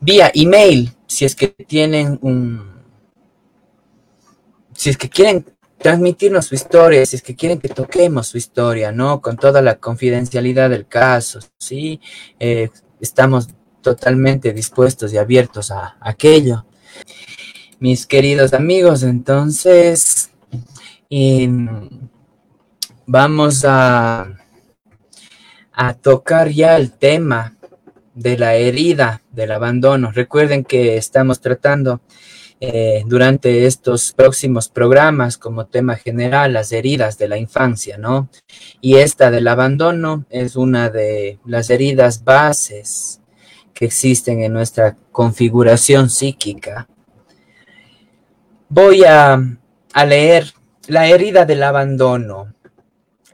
vía 0.00 0.30
email 0.34 0.92
si 1.06 1.24
es 1.24 1.34
que 1.34 1.48
tienen 1.48 2.18
un 2.22 2.78
si 4.72 4.90
es 4.90 4.96
que 4.96 5.08
quieren 5.08 5.44
transmitirnos 5.78 6.46
su 6.46 6.54
historia, 6.54 7.04
si 7.06 7.16
es 7.16 7.22
que 7.22 7.36
quieren 7.36 7.60
que 7.60 7.68
toquemos 7.68 8.26
su 8.26 8.38
historia, 8.38 8.92
¿no? 8.92 9.20
Con 9.20 9.36
toda 9.36 9.62
la 9.62 9.76
confidencialidad 9.76 10.70
del 10.70 10.86
caso, 10.86 11.38
¿sí? 11.58 12.00
Eh, 12.38 12.70
estamos 13.00 13.48
totalmente 13.80 14.52
dispuestos 14.52 15.12
y 15.12 15.18
abiertos 15.18 15.70
a, 15.70 15.96
aquello. 16.00 16.66
Mis 17.78 18.06
queridos 18.06 18.52
amigos, 18.54 19.04
entonces, 19.04 20.30
vamos 23.06 23.64
a, 23.64 24.36
a 25.72 25.94
tocar 25.94 26.48
ya 26.48 26.76
el 26.76 26.90
tema 26.90 27.56
de 28.14 28.36
la 28.36 28.56
herida, 28.56 29.22
del 29.30 29.52
abandono. 29.52 30.10
Recuerden 30.10 30.64
que 30.64 30.96
estamos 30.96 31.40
tratando 31.40 32.00
eh, 32.60 33.04
durante 33.06 33.66
estos 33.66 34.12
próximos 34.12 34.68
programas 34.68 35.38
como 35.38 35.66
tema 35.66 35.94
general 35.94 36.52
las 36.52 36.72
heridas 36.72 37.16
de 37.16 37.28
la 37.28 37.38
infancia, 37.38 37.98
¿no? 37.98 38.28
Y 38.80 38.96
esta 38.96 39.30
del 39.30 39.46
abandono 39.46 40.26
es 40.28 40.56
una 40.56 40.90
de 40.90 41.38
las 41.44 41.70
heridas 41.70 42.24
bases 42.24 43.20
que 43.72 43.84
existen 43.84 44.42
en 44.42 44.52
nuestra 44.52 44.96
configuración 45.12 46.10
psíquica. 46.10 46.88
Voy 48.68 49.04
a, 49.04 49.40
a 49.92 50.04
leer 50.04 50.52
la 50.88 51.06
herida 51.06 51.44
del 51.44 51.62
abandono. 51.62 52.54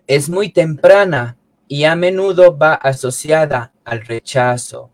Es 0.07 0.29
muy 0.29 0.51
temprana 0.51 1.39
y 1.67 1.85
a 1.85 1.97
menudo 1.97 2.59
va 2.59 2.75
asociada 2.75 3.73
al 3.85 4.05
rechazo. 4.05 4.91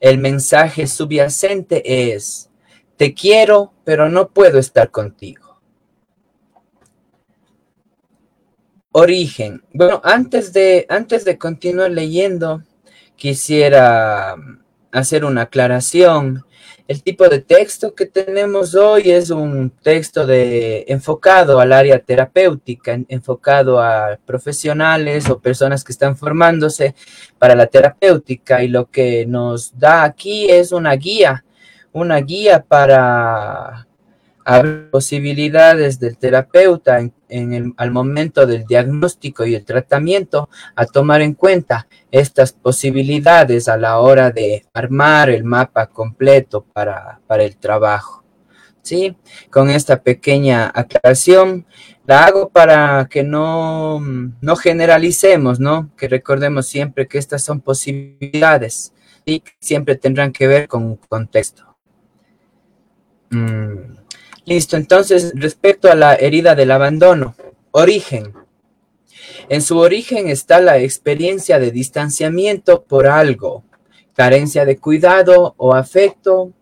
El 0.00 0.18
mensaje 0.18 0.88
subyacente 0.88 2.12
es, 2.12 2.50
te 2.96 3.14
quiero, 3.14 3.72
pero 3.84 4.08
no 4.08 4.28
puedo 4.28 4.58
estar 4.58 4.90
contigo. 4.90 5.60
Origen. 8.92 9.62
Bueno, 9.72 10.00
antes 10.04 10.52
de, 10.52 10.86
antes 10.88 11.24
de 11.24 11.36
continuar 11.36 11.90
leyendo, 11.90 12.62
quisiera 13.16 14.36
hacer 14.92 15.24
una 15.24 15.42
aclaración. 15.42 16.44
El 16.86 17.02
tipo 17.02 17.28
de 17.28 17.40
texto 17.40 17.94
que 17.94 18.06
tenemos 18.06 18.76
hoy 18.76 19.10
es 19.10 19.30
un 19.30 19.70
texto 19.70 20.26
de, 20.26 20.84
enfocado 20.86 21.58
al 21.58 21.72
área 21.72 21.98
terapéutica, 21.98 23.00
enfocado 23.08 23.80
a 23.80 24.18
profesionales 24.24 25.28
o 25.28 25.40
personas 25.40 25.82
que 25.82 25.92
están 25.92 26.16
formándose 26.16 26.94
para 27.38 27.56
la 27.56 27.66
terapéutica 27.66 28.62
y 28.62 28.68
lo 28.68 28.88
que 28.90 29.26
nos 29.26 29.76
da 29.76 30.04
aquí 30.04 30.48
es 30.48 30.70
una 30.70 30.94
guía 30.94 31.44
una 31.94 32.18
guía 32.18 32.62
para 32.62 33.86
posibilidades 34.90 35.98
del 35.98 36.18
terapeuta 36.18 37.00
en, 37.00 37.52
el, 37.54 37.72
al 37.78 37.90
momento 37.90 38.46
del 38.46 38.66
diagnóstico 38.66 39.46
y 39.46 39.54
el 39.54 39.64
tratamiento 39.64 40.50
a 40.76 40.84
tomar 40.84 41.22
en 41.22 41.32
cuenta 41.32 41.86
estas 42.10 42.52
posibilidades 42.52 43.68
a 43.68 43.78
la 43.78 44.00
hora 44.00 44.30
de 44.30 44.66
armar 44.74 45.30
el 45.30 45.44
mapa 45.44 45.86
completo 45.86 46.62
para, 46.72 47.20
para 47.26 47.44
el 47.44 47.56
trabajo. 47.56 48.22
¿Sí? 48.82 49.16
Con 49.50 49.70
esta 49.70 50.02
pequeña 50.02 50.70
aclaración 50.74 51.64
la 52.06 52.26
hago 52.26 52.50
para 52.50 53.08
que 53.10 53.22
no, 53.22 53.98
no 54.42 54.56
generalicemos, 54.56 55.58
¿no? 55.58 55.90
Que 55.96 56.06
recordemos 56.06 56.66
siempre 56.66 57.08
que 57.08 57.16
estas 57.16 57.42
son 57.42 57.62
posibilidades 57.62 58.92
y 59.24 59.42
siempre 59.58 59.96
tendrán 59.96 60.32
que 60.32 60.46
ver 60.46 60.68
con 60.68 60.84
un 60.84 60.96
contexto. 60.96 61.73
Mm, 63.34 63.96
listo, 64.44 64.76
entonces 64.76 65.32
respecto 65.34 65.90
a 65.90 65.96
la 65.96 66.14
herida 66.14 66.54
del 66.54 66.70
abandono, 66.70 67.34
origen. 67.72 68.32
En 69.48 69.60
su 69.60 69.78
origen 69.78 70.28
está 70.28 70.60
la 70.60 70.78
experiencia 70.78 71.58
de 71.58 71.72
distanciamiento 71.72 72.84
por 72.84 73.08
algo, 73.08 73.64
carencia 74.14 74.64
de 74.64 74.78
cuidado 74.78 75.54
o 75.56 75.74
afecto, 75.74 76.52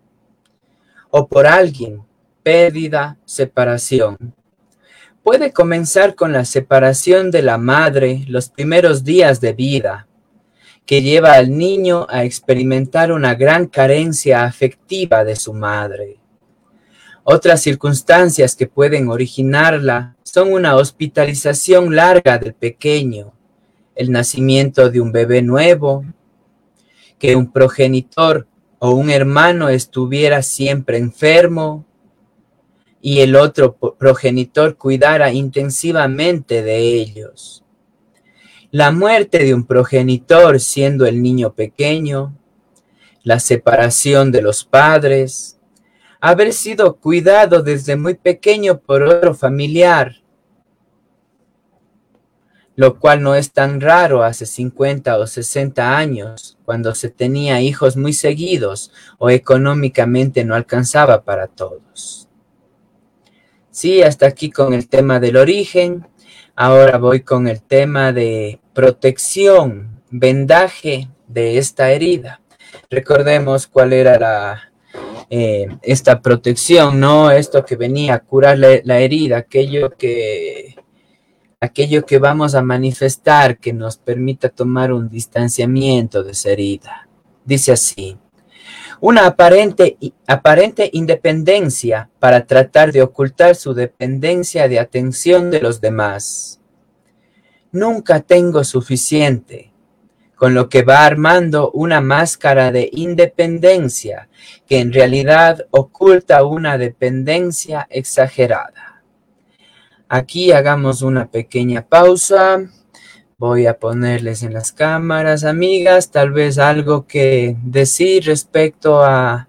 o 1.11 1.29
por 1.29 1.47
alguien, 1.47 2.03
pérdida, 2.43 3.19
separación. 3.27 4.35
Puede 5.23 5.53
comenzar 5.53 6.15
con 6.15 6.33
la 6.33 6.47
separación 6.47 7.31
de 7.31 7.43
la 7.43 7.59
madre 7.59 8.25
los 8.29 8.49
primeros 8.49 9.05
días 9.05 9.43
de 9.43 9.53
vida, 9.53 10.09
que 10.87 11.03
lleva 11.03 11.35
al 11.35 11.57
niño 11.57 12.07
a 12.09 12.25
experimentar 12.25 13.13
una 13.13 13.35
gran 13.35 13.67
carencia 13.67 14.45
afectiva 14.45 15.23
de 15.23 15.37
su 15.37 15.53
madre. 15.53 16.22
Otras 17.25 17.63
circunstancias 17.63 18.57
que 18.57 18.67
pueden 18.67 19.09
originarla 19.09 20.17
son 20.25 20.53
una 20.53 20.75
hospitalización 20.75 21.95
larga 21.95 22.39
del 22.39 22.55
pequeño, 22.55 23.33
el 23.95 24.11
nacimiento 24.11 24.91
de 24.91 25.01
un 25.01 25.13
bebé 25.13 25.41
nuevo, 25.41 26.05
que 27.21 27.37
un 27.37 27.53
progenitor 27.53 28.49
o 28.81 28.91
un 28.91 29.11
hermano 29.11 29.69
estuviera 29.69 30.43
siempre 30.43 30.99
enfermo 30.99 31.85
y 33.01 33.21
el 33.21 33.37
otro 33.37 33.77
progenitor 33.77 34.77
cuidara 34.77 35.33
intensivamente 35.33 36.63
de 36.63 36.79
ellos. 36.79 37.63
La 38.73 38.91
muerte 38.91 39.45
de 39.45 39.55
un 39.55 39.65
progenitor 39.65 40.59
siendo 40.59 41.07
el 41.07 41.23
niño 41.23 41.53
pequeño, 41.53 42.37
la 43.23 43.39
separación 43.39 44.33
de 44.33 44.43
los 44.43 44.65
padres, 44.65 45.61
haber 46.23 46.53
sido 46.53 46.99
cuidado 46.99 47.65
desde 47.65 47.97
muy 47.97 48.15
pequeño 48.15 48.79
por 48.79 49.03
otro 49.03 49.35
familiar, 49.35 50.23
lo 52.77 53.01
cual 53.01 53.23
no 53.23 53.35
es 53.35 53.53
tan 53.53 53.81
raro 53.81 54.23
hace 54.23 54.47
50 54.47 55.19
o 55.19 55.27
60 55.27 55.97
años, 55.97 56.59
cuando 56.65 56.95
se 56.95 57.11
tenía 57.11 57.61
hijos 57.61 57.97
muy 57.97 58.13
seguidos 58.13 58.93
o 59.19 59.31
económicamente 59.31 60.45
no 60.45 60.55
alcanzaba 60.55 61.25
para 61.25 61.49
todos. 61.49 62.29
Sí, 63.73 64.03
hasta 64.03 64.27
aquí 64.27 64.53
con 64.53 64.75
el 64.75 64.89
tema 64.89 65.19
del 65.19 65.37
origen. 65.37 66.07
Ahora 66.55 66.99
voy 66.99 67.23
con 67.23 67.49
el 67.49 67.61
tema 67.63 68.13
de 68.13 68.61
protección, 68.75 70.01
vendaje 70.11 71.09
de 71.27 71.59
esta 71.59 71.91
herida. 71.91 72.41
Recordemos 72.91 73.67
cuál 73.67 73.93
era 73.93 74.19
la, 74.19 74.72
eh, 75.35 75.67
esta 75.81 76.21
protección, 76.21 77.01
¿no? 77.01 77.31
Esto 77.31 77.65
que 77.65 77.75
venía 77.75 78.13
a 78.13 78.19
curar 78.19 78.59
la, 78.59 78.99
herida, 78.99 79.39
aquello 79.39 79.89
que, 79.97 80.77
aquello 81.59 82.05
que 82.05 82.19
vamos 82.19 82.55
a 82.55 82.61
manifestar 82.61 83.57
que 83.57 83.73
nos 83.73 83.97
permita 83.97 84.51
tomar 84.51 84.93
un 84.93 85.09
distanciamiento 85.09 86.23
de 86.23 86.33
esa 86.33 86.51
herida. 86.51 87.09
Dice 87.47 87.73
así, 87.73 88.19
una 89.01 89.25
aparente, 89.25 89.97
aparente 90.27 90.91
independencia 90.93 92.11
para 92.19 92.45
tratar 92.45 92.93
de 92.93 93.01
ocultar 93.01 93.55
su 93.55 93.73
dependencia 93.73 94.69
de 94.69 94.81
atención 94.81 95.51
de 95.51 95.63
los 95.63 95.81
demás. 95.81 96.61
Nunca 97.71 98.21
tengo 98.21 98.65
suficiente 98.65 99.72
con 100.43 100.55
lo 100.55 100.69
que 100.69 100.83
va 100.83 101.07
armando 101.07 101.71
una 101.71 102.01
máscara 102.01 102.73
de 102.73 102.91
independencia 102.95 104.29
que 104.67 104.81
en 104.81 104.93
realidad 104.93 105.69
oculta 105.71 106.43
una 106.43 106.79
dependencia 106.79 107.87
exagerada. 107.89 109.05
Aquí 110.09 110.51
hagamos 110.51 111.03
una 111.03 111.31
pequeña 111.31 111.87
pausa. 111.87 112.59
Voy 113.39 113.67
a 113.67 113.79
ponerles 113.79 114.43
en 114.43 114.53
las 114.53 114.73
cámaras, 114.73 115.45
amigas, 115.45 116.11
tal 116.11 116.33
vez 116.33 116.59
algo 116.59 117.07
que 117.07 117.57
decir 117.63 118.25
respecto 118.25 119.01
a, 119.05 119.47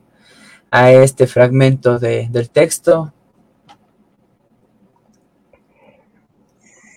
este 0.71 1.25
fragmento 1.25 1.97
del 1.97 2.51
texto. 2.51 3.15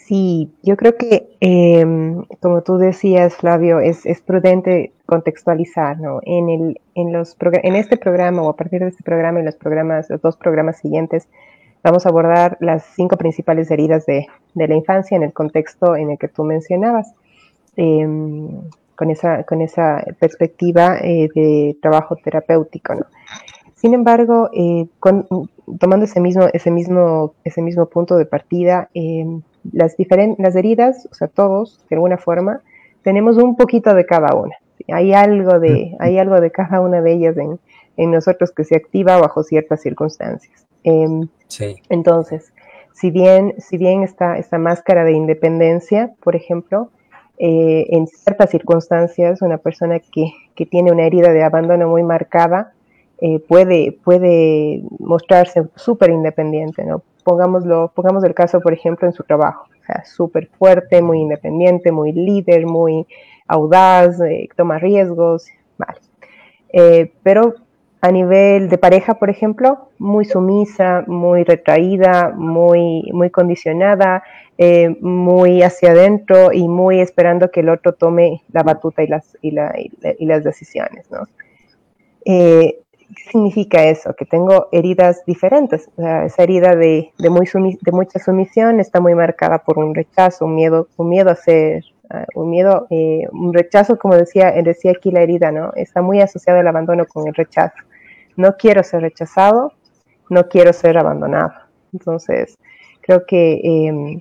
Sí, 0.07 0.53
yo 0.63 0.77
creo 0.77 0.97
que, 0.97 1.37
em, 1.41 2.23
como 2.41 2.63
tú 2.63 2.79
decías, 2.79 3.35
Flavio, 3.35 3.81
es, 3.81 4.05
prudente 4.25 4.93
contextualizar, 5.05 5.99
¿no? 5.99 6.21
En, 6.23 6.49
el, 6.49 6.81
en, 6.95 7.13
los 7.13 7.37
en 7.41 7.75
este 7.75 7.97
programa 7.97 8.43
o 8.43 8.51
a 8.51 8.55
partir 8.55 8.83
de 8.83 8.89
este 8.89 9.03
programa 9.03 9.41
y 9.41 9.43
los 9.43 9.57
programas, 9.57 10.09
los 10.09 10.23
dos 10.23 10.37
programas 10.37 10.79
siguientes, 10.79 11.27
vamos 11.83 12.07
a 12.07 12.11
abordar 12.11 12.57
las 12.61 12.85
cinco 12.95 13.17
principales 13.17 13.69
heridas 13.73 14.07
de, 14.07 14.29
la 14.55 14.75
infancia 14.77 15.17
en 15.17 15.25
el 15.25 15.33
contexto 15.33 15.97
en 15.97 16.11
el 16.11 16.19
que 16.19 16.29
tú 16.29 16.45
mencionabas, 16.45 17.13
em, 17.75 18.61
con, 18.95 19.11
esa, 19.11 19.43
con 19.43 19.61
esa 19.61 20.05
perspectiva 20.21 20.99
eh, 21.03 21.29
de 21.35 21.77
trabajo 21.83 22.15
terapéutico, 22.15 22.95
¿no? 22.95 23.07
Sin 23.75 23.93
embargo, 23.93 24.51
eh, 24.53 24.87
tomando 25.81 26.05
ese 26.05 26.21
mismo, 26.21 26.47
ese, 26.53 26.71
mismo, 26.71 27.35
ese 27.45 27.61
mismo 27.61 27.87
punto 27.87 28.17
de 28.17 28.25
partida, 28.25 28.89
em, 28.95 29.43
las, 29.73 29.97
las 30.39 30.57
heridas, 30.57 31.09
o 31.11 31.15
sea, 31.15 31.29
todos, 31.29 31.85
de 31.89 31.97
alguna 31.97 32.19
forma, 32.19 32.63
tenemos 33.03 33.37
un 33.37 33.57
poquito 33.57 33.95
de 33.95 34.05
cada 34.07 34.35
una. 34.35 34.55
Hay 34.89 35.13
algo 35.13 35.59
de, 35.59 35.97
hay 35.99 36.19
algo 36.19 36.41
de 36.41 36.51
cada 36.51 36.81
una 36.81 37.01
de 37.01 37.13
ellas 37.13 37.37
en, 37.37 38.11
nosotros 38.11 38.53
que 38.53 38.65
se 38.65 38.77
activa 38.77 39.19
bajo 39.19 39.43
ciertas 39.43 39.81
circunstancias. 39.81 40.67
Em, 40.85 41.29
entonces, 41.89 42.53
si 42.93 43.11
bien, 43.11 43.55
si 43.59 43.79
bien 43.79 44.03
esta, 44.03 44.39
esta 44.39 44.59
máscara 44.59 45.05
de 45.05 45.13
independencia, 45.13 46.13
por 46.23 46.37
ejemplo, 46.37 46.91
eh, 47.39 47.87
en 47.91 48.07
ciertas 48.07 48.51
circunstancias, 48.51 49.43
una 49.43 49.59
persona 49.59 50.01
que, 50.01 50.33
que, 50.55 50.67
tiene 50.67 50.93
una 50.93 51.05
herida 51.05 51.33
de 51.33 51.43
abandono 51.43 51.89
muy 51.89 52.03
marcada 52.03 52.73
eh, 53.21 53.41
puede, 53.41 53.99
puede 54.05 54.83
mostrarse 54.99 55.65
súper 55.75 56.11
independiente, 56.11 56.85
¿no? 56.85 57.03
Pongámoslo, 57.27 57.91
pongamos 57.93 58.23
el 58.23 58.35
caso, 58.35 58.61
por 58.61 58.73
ejemplo, 58.73 59.09
en 59.09 59.13
su 59.13 59.25
trabajo. 59.25 59.67
O 59.83 59.85
sea, 59.85 60.05
súper 60.05 60.47
fuerte, 60.47 61.03
muy 61.03 61.19
independiente, 61.19 61.91
muy 61.91 62.13
líder, 62.13 62.67
muy 62.67 63.05
audaz, 63.49 64.21
eh, 64.21 64.49
toma 64.57 64.79
riesgos, 64.79 65.49
vale. 65.77 65.99
Eh, 66.73 67.13
pero 67.25 67.57
a 68.01 68.13
nivel 68.13 68.69
de 68.69 68.79
pareja, 68.79 69.15
por 69.15 69.29
ejemplo, 69.29 69.89
muy 69.99 70.25
sumisa, 70.25 71.03
muy 71.09 71.43
retraída, 71.43 72.33
muy, 72.37 73.11
muy 73.13 73.31
condicionada, 73.31 74.23
eh, 74.57 74.97
muy 75.01 75.65
hacia 75.65 75.91
adentro 75.91 76.53
y 76.53 76.69
muy 76.69 77.01
esperando 77.01 77.51
que 77.51 77.59
el 77.59 77.71
otro 77.71 77.93
tome 77.93 78.45
la 78.53 78.63
batuta 78.63 79.03
y 79.03 79.09
las, 79.09 79.37
y, 79.43 79.51
las 79.51 80.45
decisiones, 80.45 81.11
¿no? 81.11 81.25
¿Qué 83.15 83.23
significa 83.31 83.85
eso? 83.85 84.15
Que 84.15 84.25
tengo 84.25 84.69
heridas 84.73 85.25
diferentes. 85.27 85.89
esa 85.97 86.43
herida 86.43 86.75
de, 86.75 87.13
muy 87.31 87.47
de 87.81 87.93
mucha 87.93 88.19
sumisión 88.19 88.81
está 88.81 89.01
muy 89.01 89.15
marcada 89.15 89.59
por 89.59 89.79
un 89.79 89.95
rechazo, 89.95 90.47
un 90.47 90.55
miedo, 90.55 90.89
un 90.97 91.09
miedo 91.09 91.31
a 91.31 91.37
ser, 91.37 91.85
ah, 92.11 92.27
un 92.35 92.51
miedo, 92.51 92.87
eh, 92.91 93.27
un 93.33 93.53
rechazo, 93.55 93.99
como 93.99 94.17
decía, 94.17 94.51
decía 94.63 94.93
aquí 94.93 95.11
la 95.11 95.23
herida, 95.23 95.53
¿no? 95.53 95.73
Está 95.77 96.03
muy 96.03 96.21
asociado 96.21 96.59
al 96.59 96.67
abandono 96.67 97.07
con 97.07 97.29
el 97.29 97.35
rechazo. 97.35 97.77
No 98.37 98.57
quiero 98.57 98.83
ser 98.83 99.03
rechazado, 99.03 99.73
no 100.29 100.49
quiero 100.49 100.73
ser 100.73 100.99
abandonado. 100.99 101.53
Entonces, 101.93 102.59
creo 103.01 103.25
que 103.25 103.61
em, 103.63 104.21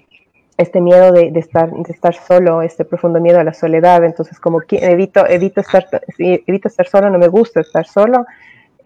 este 0.57 0.79
miedo 0.79 1.11
de, 1.11 1.31
estar, 1.35 1.71
de 1.71 1.91
estar 1.91 2.13
solo, 2.13 2.61
este 2.61 2.85
profundo 2.85 3.19
miedo 3.19 3.39
a 3.39 3.43
la 3.43 3.53
soledad, 3.53 4.03
entonces 4.05 4.39
como 4.39 4.61
que 4.61 4.77
evito, 4.77 5.27
evito, 5.27 5.61
estar, 5.61 5.85
evito 6.17 6.67
estar 6.67 6.87
solo, 6.87 7.09
no 7.09 7.17
me 7.17 7.27
gusta 7.27 7.59
estar 7.59 7.85
solo, 7.85 8.25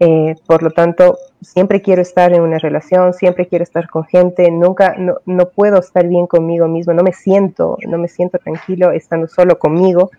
eh, 0.02 0.34
por 0.46 0.62
lo 0.62 0.70
tanto, 0.70 1.18
siempre 1.42 1.82
quiero 1.82 2.00
estar 2.00 2.32
en 2.32 2.40
una 2.40 2.58
relación, 2.58 3.12
siempre 3.12 3.46
quiero 3.46 3.64
estar 3.64 3.86
con 3.90 4.04
gente, 4.04 4.50
nunca, 4.50 4.94
no, 4.96 5.16
no, 5.26 5.50
puedo 5.50 5.78
estar 5.78 6.08
bien 6.08 6.26
conmigo 6.26 6.66
mismo, 6.68 6.94
no 6.94 7.02
me 7.02 7.12
siento, 7.12 7.76
no 7.86 7.98
me 7.98 8.08
siento 8.08 8.38
tranquilo 8.38 8.92
estando 8.92 9.28
solo 9.28 9.58
conmigo. 9.58 10.10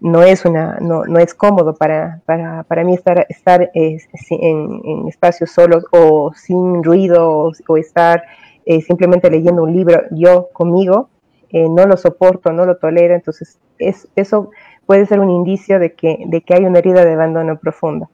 No 0.00 0.24
es, 0.24 0.44
una, 0.44 0.78
no, 0.80 1.04
no 1.04 1.20
es 1.20 1.34
cómodo 1.34 1.76
para, 1.76 2.20
para, 2.26 2.64
para 2.64 2.82
mí 2.82 2.94
estar, 2.94 3.24
estar 3.28 3.70
eh, 3.74 3.98
en, 4.30 4.80
en, 4.84 5.08
espacios 5.08 5.52
solos 5.52 5.84
o 5.92 6.32
sin 6.34 6.82
ruido 6.82 7.52
o, 7.68 7.76
estar 7.76 8.24
eh, 8.66 8.80
simplemente 8.80 9.30
leyendo 9.30 9.62
un 9.62 9.72
libro 9.72 10.02
yo 10.10 10.48
conmigo. 10.52 11.08
no 11.52 11.86
lo 11.86 11.96
soporto, 11.96 12.52
no 12.52 12.66
lo 12.66 12.76
tolero, 12.78 13.14
entonces 13.14 13.60
es, 13.78 14.08
eso 14.16 14.50
puede 14.86 15.06
ser 15.06 15.20
un 15.20 15.30
indicio 15.30 15.78
de 15.78 15.92
que, 15.92 16.24
de 16.26 16.40
que 16.40 16.54
hay 16.54 16.64
una 16.64 16.80
herida 16.80 17.04
de 17.04 17.12
abandono 17.12 17.56
profunda 17.56 18.08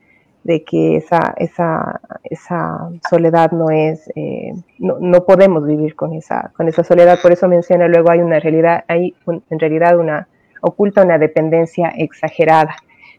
de 0.49 0.65
que 0.65 0.97
esa, 0.97 1.35
esa, 1.37 2.01
esa 2.25 2.89
soledad 3.11 3.53
no 3.53 3.69
es, 3.69 4.11
eh, 4.17 4.55
no, 4.79 4.97
no, 4.99 5.27
podemos 5.27 5.67
vivir 5.67 5.95
con 5.95 6.15
esa, 6.15 6.53
con 6.57 6.69
esa 6.69 6.83
soledad, 6.83 7.19
por 7.21 7.33
eso 7.33 7.47
menciona 7.49 7.87
luego 7.87 8.11
hay 8.11 8.21
una 8.21 8.41
realidad, 8.41 8.83
hay 8.89 9.15
en 9.27 9.59
realidad 9.59 9.99
una, 9.99 10.27
oculta 10.63 11.05
una 11.05 11.19
dependencia 11.19 11.91
exagerada, 11.91 12.77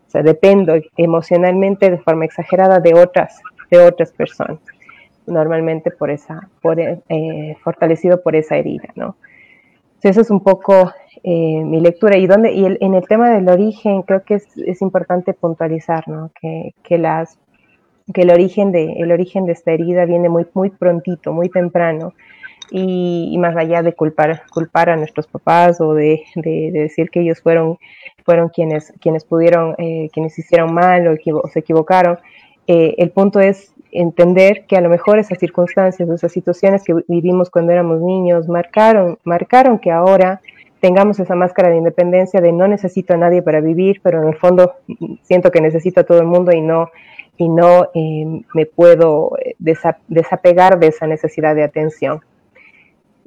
o 0.07 0.09
sea, 0.09 0.23
dependo 0.23 0.73
emocionalmente 0.97 1.91
de 1.91 1.99
forma 1.99 2.25
exagerada 2.25 2.79
de 2.79 2.95
otras, 2.95 3.39
de 3.69 3.77
otras 3.77 4.11
personas, 4.11 4.57
normalmente 5.27 5.91
por 5.91 6.09
esa, 6.09 6.49
por, 6.63 6.79
eh, 6.79 7.55
fortalecido 7.63 8.23
por 8.23 8.35
esa 8.35 8.55
herida, 8.55 8.89
¿no? 8.95 9.17
Entonces, 9.99 10.11
eso 10.11 10.21
es 10.21 10.31
un 10.31 10.41
poco 10.41 10.93
eh, 11.23 11.61
mi 11.65 11.81
lectura. 11.81 12.17
Y, 12.17 12.25
donde, 12.25 12.53
y 12.53 12.65
en 12.65 12.93
el 12.93 13.05
tema 13.05 13.31
del 13.31 13.49
origen, 13.49 14.03
creo 14.03 14.23
que 14.23 14.35
es, 14.35 14.81
importante 14.81 15.33
puntualizar 15.33 16.07
¿no? 16.07 16.31
que, 16.39 16.73
que, 16.83 16.97
las, 16.97 17.37
que 18.13 18.21
el, 18.21 18.31
origen 18.31 18.71
de, 18.71 18.93
el 18.93 19.11
origen 19.11 19.45
de 19.45 19.51
esta 19.51 19.73
herida 19.73 20.05
viene 20.05 20.29
muy, 20.29 20.47
muy 20.53 20.69
prontito, 20.69 21.33
muy 21.33 21.49
temprano. 21.49 22.13
Y, 22.71 23.35
más 23.39 23.57
allá 23.57 23.81
de 23.81 23.91
culpar, 23.91 24.43
culpar 24.53 24.89
a 24.89 24.95
nuestros 24.95 25.27
papás 25.27 25.81
o 25.81 25.93
de, 25.93 26.23
de, 26.35 26.71
decir 26.71 27.09
que 27.09 27.19
ellos 27.19 27.41
fueron, 27.41 27.77
fueron 28.23 28.47
quienes, 28.47 28.93
quienes 29.01 29.25
pudieron, 29.25 29.75
eh, 29.79 30.07
quienes 30.13 30.39
hicieron 30.39 30.73
mal 30.73 31.09
o, 31.09 31.47
se 31.49 31.59
equivocaron, 31.59 32.19
eh, 32.67 32.95
el 32.99 33.11
punto 33.11 33.41
es 33.41 33.73
entender 33.91 34.65
que 34.67 34.77
a 34.77 34.81
lo 34.81 34.89
mejor 34.89 35.19
esas 35.19 35.39
circunstancias, 35.39 36.07
esas 36.09 36.31
situaciones 36.31 36.83
que 36.83 36.93
vivimos 37.07 37.49
cuando 37.49 37.71
éramos 37.71 38.01
niños, 38.01 38.47
marcaron, 38.47 39.17
marcaron 39.23 39.79
que 39.79 39.91
ahora 39.91 40.41
tengamos 40.79 41.19
esa 41.19 41.35
máscara 41.35 41.69
de 41.69 41.77
independencia 41.77 42.41
de 42.41 42.51
no 42.51 42.67
necesito 42.67 43.13
a 43.13 43.17
nadie 43.17 43.41
para 43.41 43.61
vivir, 43.61 43.99
pero 44.01 44.21
en 44.21 44.29
el 44.29 44.35
fondo 44.35 44.75
siento 45.23 45.51
que 45.51 45.61
necesito 45.61 46.01
a 46.01 46.03
todo 46.03 46.19
el 46.19 46.27
mundo 46.27 46.51
y 46.51 46.61
no, 46.61 46.89
y 47.37 47.49
no 47.49 47.89
eh, 47.93 48.41
me 48.53 48.65
puedo 48.65 49.31
eh, 49.39 49.55
desapegar 50.07 50.79
de 50.79 50.87
esa 50.87 51.07
necesidad 51.07 51.55
de 51.55 51.63
atención. 51.63 52.21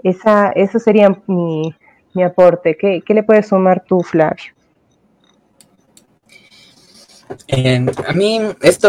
Esa, 0.03 0.51
eso 0.53 0.79
sería 0.79 1.17
mi, 1.27 1.75
mi 2.15 2.23
aporte. 2.23 2.77
¿Qué, 2.77 3.03
¿Qué, 3.05 3.15
le 3.15 3.23
puedes 3.23 3.49
sumar 3.49 3.85
tú, 3.85 4.01
Flavio? 4.01 4.53
a 8.07 8.13
mí 8.13 8.41
esto 8.61 8.89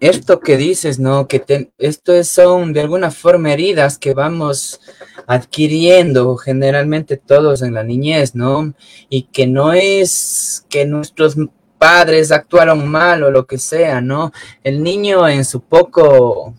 esto 0.00 0.40
que 0.40 0.56
dices, 0.56 0.98
¿no? 0.98 1.28
Que 1.28 1.70
esto 1.78 2.24
son 2.24 2.72
de 2.72 2.80
alguna 2.80 3.10
forma 3.10 3.52
heridas 3.52 3.98
que 3.98 4.14
vamos 4.14 4.80
adquiriendo 5.26 6.36
generalmente 6.36 7.16
todos 7.16 7.62
en 7.62 7.74
la 7.74 7.84
niñez, 7.84 8.34
¿no? 8.34 8.74
Y 9.08 9.24
que 9.24 9.46
no 9.46 9.72
es 9.72 10.66
que 10.68 10.84
nuestros 10.84 11.36
padres 11.78 12.32
actuaron 12.32 12.88
mal 12.88 13.22
o 13.22 13.30
lo 13.30 13.46
que 13.46 13.58
sea, 13.58 14.00
¿no? 14.00 14.32
El 14.62 14.82
niño 14.82 15.28
en 15.28 15.44
su 15.44 15.60
poco 15.60 16.54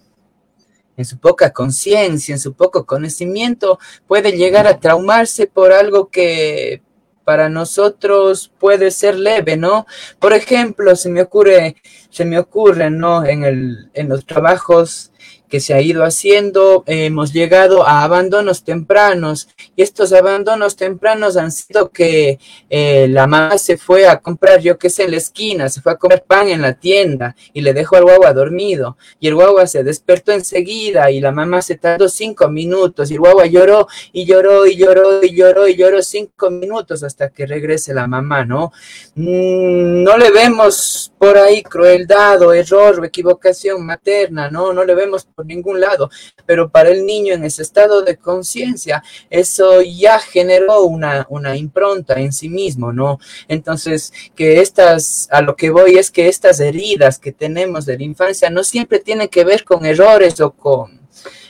en 0.97 1.05
su 1.05 1.17
poca 1.19 1.51
conciencia, 1.51 2.33
en 2.33 2.39
su 2.39 2.53
poco 2.53 2.85
conocimiento, 2.85 3.79
puede 4.07 4.31
llegar 4.31 4.65
a 4.65 4.79
traumarse 4.79 5.45
por 5.45 5.73
algo 5.73 6.09
que 6.09 6.81
para 7.25 7.49
nosotros 7.49 8.51
puede 8.59 8.91
ser 8.91 9.17
leve, 9.17 9.57
¿no? 9.57 9.85
Por 10.19 10.31
ejemplo, 10.31 10.95
se 10.95 11.09
me 11.09 11.23
ocurre, 11.23 11.75
se 12.15 12.23
me 12.23 12.39
ocurre, 12.39 12.89
¿no? 12.89 13.25
En, 13.25 13.43
el, 13.43 13.89
en 13.93 14.07
los 14.07 14.25
trabajos 14.25 15.11
que 15.49 15.59
se 15.59 15.73
ha 15.73 15.81
ido 15.81 16.03
haciendo, 16.03 16.83
hemos 16.87 17.33
llegado 17.33 17.85
a 17.85 18.03
abandonos 18.03 18.63
tempranos 18.63 19.47
y 19.75 19.81
estos 19.81 20.13
abandonos 20.13 20.75
tempranos 20.75 21.37
han 21.37 21.51
sido 21.51 21.89
que 21.89 22.39
eh, 22.69 23.07
la 23.09 23.27
mamá 23.27 23.57
se 23.57 23.77
fue 23.77 24.07
a 24.07 24.19
comprar, 24.19 24.59
yo 24.61 24.77
qué 24.77 24.89
sé, 24.89 25.03
en 25.03 25.11
la 25.11 25.17
esquina, 25.17 25.69
se 25.69 25.81
fue 25.81 25.91
a 25.91 25.97
comer 25.97 26.23
pan 26.23 26.49
en 26.49 26.61
la 26.61 26.73
tienda 26.73 27.35
y 27.53 27.61
le 27.61 27.73
dejó 27.73 27.97
al 27.97 28.03
guagua 28.03 28.33
dormido 28.33 28.97
y 29.19 29.27
el 29.27 29.35
guagua 29.35 29.67
se 29.67 29.83
despertó 29.83 30.31
enseguida 30.31 31.11
y 31.11 31.19
la 31.19 31.31
mamá 31.31 31.61
se 31.61 31.75
tardó 31.75 32.09
cinco 32.09 32.49
minutos 32.49 33.09
y 33.09 33.15
el 33.15 33.19
guagua 33.19 33.45
lloró 33.45 33.87
y 34.11 34.25
lloró 34.25 34.65
y 34.65 34.75
lloró 34.75 35.23
y 35.23 35.35
lloró 35.35 35.67
y 35.67 35.75
lloró 35.75 36.01
cinco 36.01 36.49
minutos 36.49 37.03
hasta 37.03 37.29
que 37.29 37.45
regrese 37.45 37.93
la 37.93 38.07
mamá, 38.07 38.45
¿no? 38.45 38.71
Mm, 39.15 40.03
no 40.03 40.17
le 40.17 40.31
vemos 40.31 41.11
por 41.17 41.37
ahí 41.37 41.63
crueldad 41.63 42.41
o 42.41 42.53
error 42.53 42.99
o 42.99 43.05
equivocación 43.05 43.85
materna, 43.85 44.49
¿no? 44.49 44.73
No 44.73 44.83
le 44.83 44.95
vemos 44.95 45.25
por 45.35 45.45
ningún 45.45 45.81
lado, 45.81 46.09
pero 46.45 46.69
para 46.69 46.89
el 46.89 47.05
niño 47.05 47.33
en 47.33 47.43
ese 47.43 47.61
estado 47.61 48.01
de 48.01 48.15
conciencia, 48.15 49.03
eso 49.29 49.81
ya 49.81 50.17
generó 50.19 50.83
una, 50.83 51.27
una 51.29 51.57
impronta 51.57 52.19
en 52.21 52.31
sí 52.31 52.47
mismo, 52.47 52.93
¿no? 52.93 53.19
Entonces, 53.49 54.13
que 54.33 54.61
estas, 54.61 55.27
a 55.31 55.41
lo 55.41 55.57
que 55.57 55.71
voy 55.71 55.97
es 55.97 56.09
que 56.09 56.29
estas 56.29 56.61
heridas 56.61 57.19
que 57.19 57.33
tenemos 57.33 57.85
de 57.85 57.97
la 57.97 58.03
infancia 58.05 58.49
no 58.49 58.63
siempre 58.63 58.99
tienen 58.99 59.27
que 59.27 59.43
ver 59.43 59.65
con 59.65 59.85
errores 59.85 60.39
o 60.39 60.51
con 60.51 61.01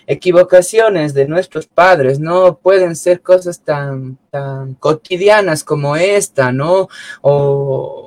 equivocaciones 0.08 1.14
de 1.14 1.28
nuestros 1.28 1.68
padres, 1.68 2.20
no 2.20 2.58
pueden 2.58 2.96
ser 2.96 3.22
cosas 3.22 3.60
tan, 3.60 4.18
tan 4.32 4.76
cotidianas 4.76 5.64
como 5.64 5.96
esta, 5.96 6.52
¿no? 6.52 6.90
O 7.22 8.05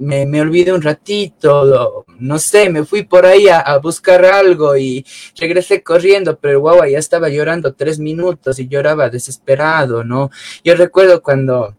me, 0.00 0.26
me 0.26 0.40
olvidé 0.40 0.72
un 0.72 0.82
ratito, 0.82 2.06
no 2.18 2.38
sé, 2.38 2.70
me 2.70 2.84
fui 2.84 3.04
por 3.04 3.26
ahí 3.26 3.48
a, 3.48 3.76
buscar 3.78 4.24
algo 4.24 4.76
y 4.76 5.04
regresé 5.36 5.82
corriendo, 5.82 6.38
pero 6.38 6.54
el 6.54 6.58
guagua 6.58 6.88
ya 6.88 6.98
estaba 6.98 7.28
llorando 7.28 7.74
tres 7.74 7.98
minutos 7.98 8.58
y 8.58 8.68
lloraba 8.68 9.10
desesperado, 9.10 10.02
¿no? 10.02 10.30
Yo 10.64 10.74
recuerdo 10.74 11.22
cuando, 11.22 11.76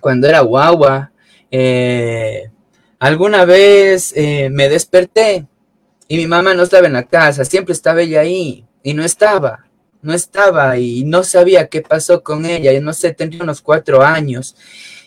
cuando 0.00 0.28
era 0.28 0.40
guagua, 0.40 1.12
eh, 1.50 2.50
alguna 3.00 3.44
vez 3.44 4.12
eh, 4.16 4.48
me 4.50 4.68
desperté 4.68 5.46
y 6.06 6.16
mi 6.16 6.26
mamá 6.28 6.54
no 6.54 6.62
estaba 6.62 6.86
en 6.86 6.92
la 6.92 7.04
casa, 7.04 7.44
siempre 7.44 7.72
estaba 7.72 8.02
ella 8.02 8.20
ahí 8.20 8.64
y 8.84 8.94
no 8.94 9.04
estaba, 9.04 9.66
no 10.00 10.14
estaba 10.14 10.78
y 10.78 11.02
no 11.04 11.24
sabía 11.24 11.66
qué 11.66 11.82
pasó 11.82 12.22
con 12.22 12.46
ella, 12.46 12.72
yo 12.72 12.80
no 12.80 12.92
sé, 12.92 13.12
tendría 13.12 13.42
unos 13.42 13.60
cuatro 13.62 14.02
años. 14.02 14.54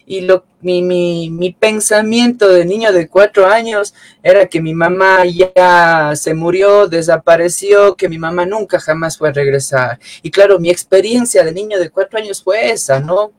Y 0.08 0.22
lo, 0.22 0.46
mi, 0.62 0.82
mi, 0.82 1.30
mi 1.30 1.52
pensamiento 1.52 2.48
de 2.50 2.66
niño 2.66 2.92
de 2.92 3.08
cuatro 3.08 3.48
años 3.48 3.94
era 4.22 4.46
que 4.48 4.62
mi 4.62 4.74
mamá 4.74 5.26
ya 5.26 6.14
se 6.16 6.34
murió, 6.34 6.88
desapareció, 6.88 7.96
que 7.96 8.10
mi 8.10 8.18
mamá 8.18 8.46
nunca 8.46 8.80
jamás 8.80 9.18
fue 9.18 9.30
a 9.30 9.34
regresar. 9.34 10.00
Y 10.22 10.32
claro, 10.32 10.60
mi 10.60 10.70
experiencia 10.70 11.44
de 11.44 11.52
niño 11.52 11.80
de 11.80 11.90
cuatro 11.90 12.20
años 12.20 12.44
fue 12.44 12.72
esa, 12.72 13.00
¿no? 13.00 13.32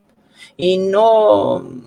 Y 0.57 0.77
no, 0.77 1.85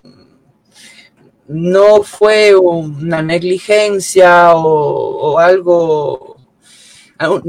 no 1.48 2.02
fue 2.02 2.54
una 2.54 3.22
negligencia 3.22 4.54
o, 4.54 5.32
o 5.32 5.38
algo 5.38 6.29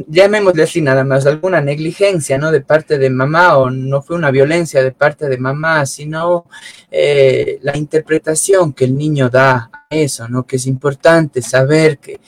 llamémosle 0.07 0.63
así 0.63 0.81
nada 0.81 1.03
más, 1.03 1.25
alguna 1.25 1.61
negligencia, 1.61 2.37
¿no? 2.37 2.51
De 2.51 2.61
parte 2.61 2.97
de 2.97 3.09
mamá, 3.09 3.57
o 3.57 3.69
no 3.69 4.01
fue 4.01 4.17
una 4.17 4.31
violencia 4.31 4.83
de 4.83 4.91
parte 4.91 5.29
de 5.29 5.37
mamá, 5.37 5.85
sino 5.85 6.45
eh, 6.89 7.59
la 7.61 7.77
interpretación 7.77 8.73
que 8.73 8.85
el 8.85 8.97
niño 8.97 9.29
da 9.29 9.69
a 9.71 9.87
eso, 9.89 10.27
¿no? 10.27 10.43
Que 10.43 10.57
es 10.57 10.67
importante 10.67 11.41
saber 11.41 11.99
que 11.99 12.19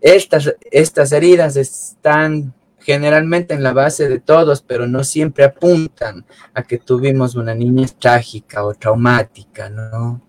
estas, 0.00 0.54
estas 0.70 1.12
heridas 1.12 1.56
están 1.56 2.54
generalmente 2.78 3.54
en 3.54 3.62
la 3.62 3.72
base 3.72 4.08
de 4.08 4.20
todos, 4.20 4.62
pero 4.62 4.86
no 4.86 5.02
siempre 5.02 5.44
apuntan 5.44 6.24
a 6.52 6.62
que 6.62 6.78
tuvimos 6.78 7.34
una 7.34 7.54
niña 7.54 7.86
trágica 7.98 8.64
o 8.64 8.74
traumática, 8.74 9.70
¿no? 9.70 10.20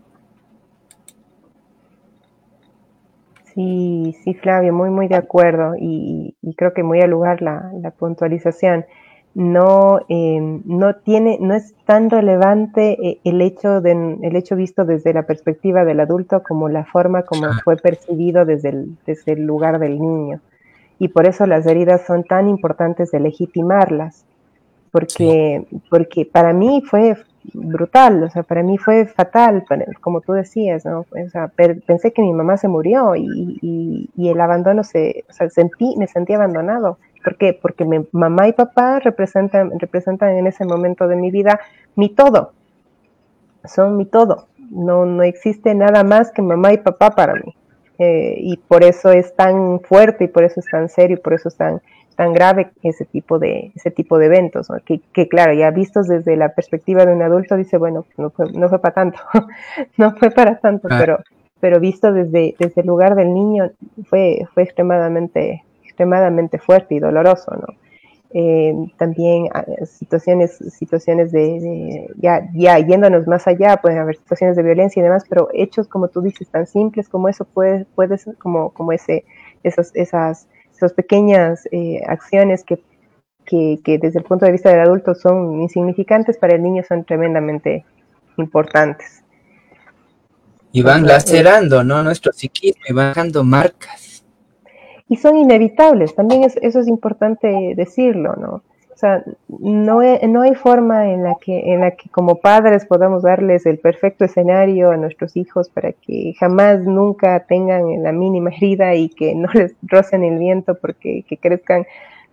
Sí, 3.55 4.13
sí, 4.23 4.33
Flavio, 4.33 4.73
muy, 4.73 4.89
muy 4.89 5.07
de 5.07 5.15
acuerdo 5.15 5.75
y, 5.79 6.35
creo 6.57 6.73
que 6.73 6.83
muy 6.83 6.99
al 6.99 7.11
lugar 7.11 7.41
la, 7.41 7.71
puntualización. 7.97 8.85
No, 9.33 9.99
eh, 10.07 10.39
no 10.65 10.95
tiene, 10.95 11.37
no 11.41 11.55
es 11.55 11.73
tan 11.85 12.09
relevante 12.09 12.97
eh, 13.01 13.19
el 13.25 13.41
hecho 13.41 13.81
de, 13.81 14.17
el 14.21 14.35
hecho 14.35 14.55
visto 14.55 14.85
desde 14.85 15.13
la 15.13 15.23
perspectiva 15.23 15.83
del 15.83 15.99
adulto 15.99 16.41
como 16.41 16.69
la 16.69 16.85
forma 16.85 17.23
como 17.23 17.47
fue 17.65 17.75
percibido 17.75 18.45
desde 18.45 18.69
el, 18.69 18.97
desde 19.05 19.33
el 19.33 19.43
lugar 19.43 19.79
del 19.79 19.99
niño. 19.99 20.39
Y 20.99 21.09
por 21.09 21.25
eso 21.25 21.45
las 21.45 21.65
heridas 21.65 22.05
son 22.05 22.23
tan 22.23 22.47
importantes 22.47 23.11
de 23.11 23.19
legitimarlas, 23.19 24.25
porque, 24.91 25.65
porque 25.89 26.25
para 26.25 26.53
mí 26.53 26.81
fue, 26.89 27.17
brutal, 27.53 28.23
o 28.23 28.29
sea, 28.29 28.43
para 28.43 28.63
mí 28.63 28.77
fue 28.77 29.05
fatal, 29.05 29.65
como 30.01 30.21
tú 30.21 30.33
decías, 30.33 30.85
¿no? 30.85 31.01
O 31.01 31.29
sea, 31.29 31.47
pensé 31.47 32.11
que 32.13 32.21
mi 32.21 32.33
mamá 32.33 32.57
se 32.57 32.67
murió 32.67 33.15
y, 33.15 33.59
y, 33.61 34.29
el 34.29 34.41
abandono 34.41 34.83
se, 34.83 35.23
o 35.29 35.33
sea, 35.33 35.49
sentí, 35.49 35.95
me 35.97 36.07
sentí 36.07 36.33
abandonado. 36.33 36.97
¿Por 37.23 37.37
qué? 37.37 37.57
Porque 37.59 37.85
mi 37.85 38.07
mamá 38.11 38.47
y 38.47 38.53
papá 38.53 38.99
representan, 38.99 39.79
representan 39.79 40.37
en 40.37 40.47
ese 40.47 40.65
momento 40.65 41.07
de 41.07 41.15
mi 41.15 41.31
vida 41.31 41.59
mi 41.95 42.09
todo, 42.09 42.53
son 43.63 43.97
mi 43.97 44.05
todo. 44.05 44.47
No, 44.71 45.05
no 45.05 45.23
existe 45.23 45.75
nada 45.75 46.03
más 46.03 46.31
que 46.31 46.41
mamá 46.41 46.73
y 46.73 46.77
papá 46.77 47.11
para 47.11 47.33
mí. 47.35 47.55
Eh, 47.97 48.35
y 48.39 48.57
por 48.57 48.83
eso 48.83 49.11
es 49.11 49.35
tan 49.35 49.79
fuerte 49.79 50.25
y 50.25 50.27
por 50.27 50.43
eso 50.43 50.59
es 50.59 50.65
tan 50.65 50.89
serio 50.89 51.17
y 51.17 51.19
por 51.19 51.33
eso 51.33 51.47
es 51.47 51.55
tan, 51.55 51.81
tan 52.15 52.33
grave 52.33 52.71
ese 52.81 53.05
tipo 53.05 53.39
de, 53.39 53.71
ese 53.75 53.91
tipo 53.91 54.17
de 54.17 54.27
eventos, 54.27 54.67
que, 54.85 55.01
que, 55.13 55.27
claro, 55.27 55.53
ya 55.53 55.71
vistos 55.71 56.07
desde 56.07 56.35
la 56.37 56.55
perspectiva 56.55 57.05
de 57.05 57.13
un 57.13 57.21
adulto, 57.21 57.57
dice, 57.57 57.77
bueno, 57.77 58.05
no 58.17 58.29
fue, 58.29 58.51
no 58.53 58.69
fue 58.69 58.79
para 58.79 58.93
tanto, 58.93 59.19
no 59.97 60.15
fue 60.15 60.31
para 60.31 60.59
tanto, 60.59 60.87
ah. 60.91 60.97
pero, 60.99 61.19
pero 61.59 61.79
visto 61.79 62.11
desde, 62.13 62.55
desde 62.57 62.81
el 62.81 62.87
lugar 62.87 63.15
del 63.15 63.33
niño 63.33 63.71
fue, 64.09 64.47
fue 64.53 64.63
extremadamente, 64.63 65.63
extremadamente 65.83 66.57
fuerte 66.57 66.95
y 66.95 66.99
doloroso, 66.99 67.51
¿no? 67.55 67.67
Eh, 68.37 68.73
también 68.97 69.47
ah, 69.53 69.63
situaciones, 69.85 70.57
situaciones 70.57 71.31
de, 71.31 72.09
ya, 72.17 72.49
ya 72.53 72.79
yéndonos 72.79 73.27
más 73.27 73.47
allá, 73.47 73.77
pueden 73.77 73.99
haber 73.99 74.17
situaciones 74.17 74.57
de 74.57 74.63
violencia 74.63 74.99
y 74.99 75.03
demás, 75.03 75.23
pero 75.29 75.47
hechos 75.53 75.87
como 75.87 76.09
tú 76.09 76.21
dices, 76.21 76.49
tan 76.49 76.67
simples 76.67 77.07
como 77.07 77.29
eso, 77.29 77.45
puede, 77.45 77.85
puede 77.95 78.17
ser 78.17 78.35
como, 78.37 78.71
como 78.71 78.91
ese, 78.91 79.23
esos, 79.63 79.91
esas 79.95 80.47
esas 80.75 80.93
pequeñas 80.93 81.67
eh, 81.71 82.01
acciones 82.07 82.63
que, 82.63 82.79
que, 83.45 83.97
desde 84.01 84.19
el 84.19 84.25
punto 84.25 84.45
de 84.45 84.51
vista 84.51 84.69
del 84.69 84.81
adulto 84.81 85.15
son 85.15 85.61
insignificantes, 85.61 86.37
para 86.37 86.55
el 86.55 86.63
niño 86.63 86.83
son 86.87 87.05
tremendamente 87.05 87.85
importantes. 88.37 89.23
Y 90.71 90.81
van 90.81 91.05
lacerando, 91.05 91.83
¿no? 91.83 92.03
Nuestro 92.03 92.33
psiquismo 92.33 92.81
y 92.89 92.93
van 92.93 93.09
dejando 93.09 93.43
marcas. 93.43 94.25
Y 95.07 95.17
son 95.17 95.37
inevitables, 95.37 96.15
también 96.15 96.43
eso 96.43 96.79
es 96.79 96.87
importante 96.87 97.73
decirlo, 97.75 98.35
¿no? 98.35 98.63
No, 99.47 100.01
no 100.27 100.41
hay 100.41 100.55
forma 100.55 101.11
en 101.11 101.23
la, 101.23 101.35
que, 101.39 101.73
en 101.73 101.81
la 101.81 101.91
que 101.91 102.09
como 102.09 102.35
padres 102.35 102.85
podamos 102.85 103.23
darles 103.23 103.65
el 103.65 103.79
perfecto 103.79 104.25
escenario 104.25 104.91
a 104.91 104.97
nuestros 104.97 105.35
hijos 105.37 105.69
para 105.69 105.91
que 105.93 106.33
jamás, 106.39 106.81
nunca 106.81 107.41
tengan 107.41 108.03
la 108.03 108.11
mínima 108.11 108.49
herida 108.49 108.95
y 108.95 109.09
que 109.09 109.35
no 109.35 109.49
les 109.53 109.75
rocen 109.83 110.23
el 110.23 110.39
viento 110.39 110.75
porque 110.75 111.23
que 111.27 111.37
crezcan 111.37 111.85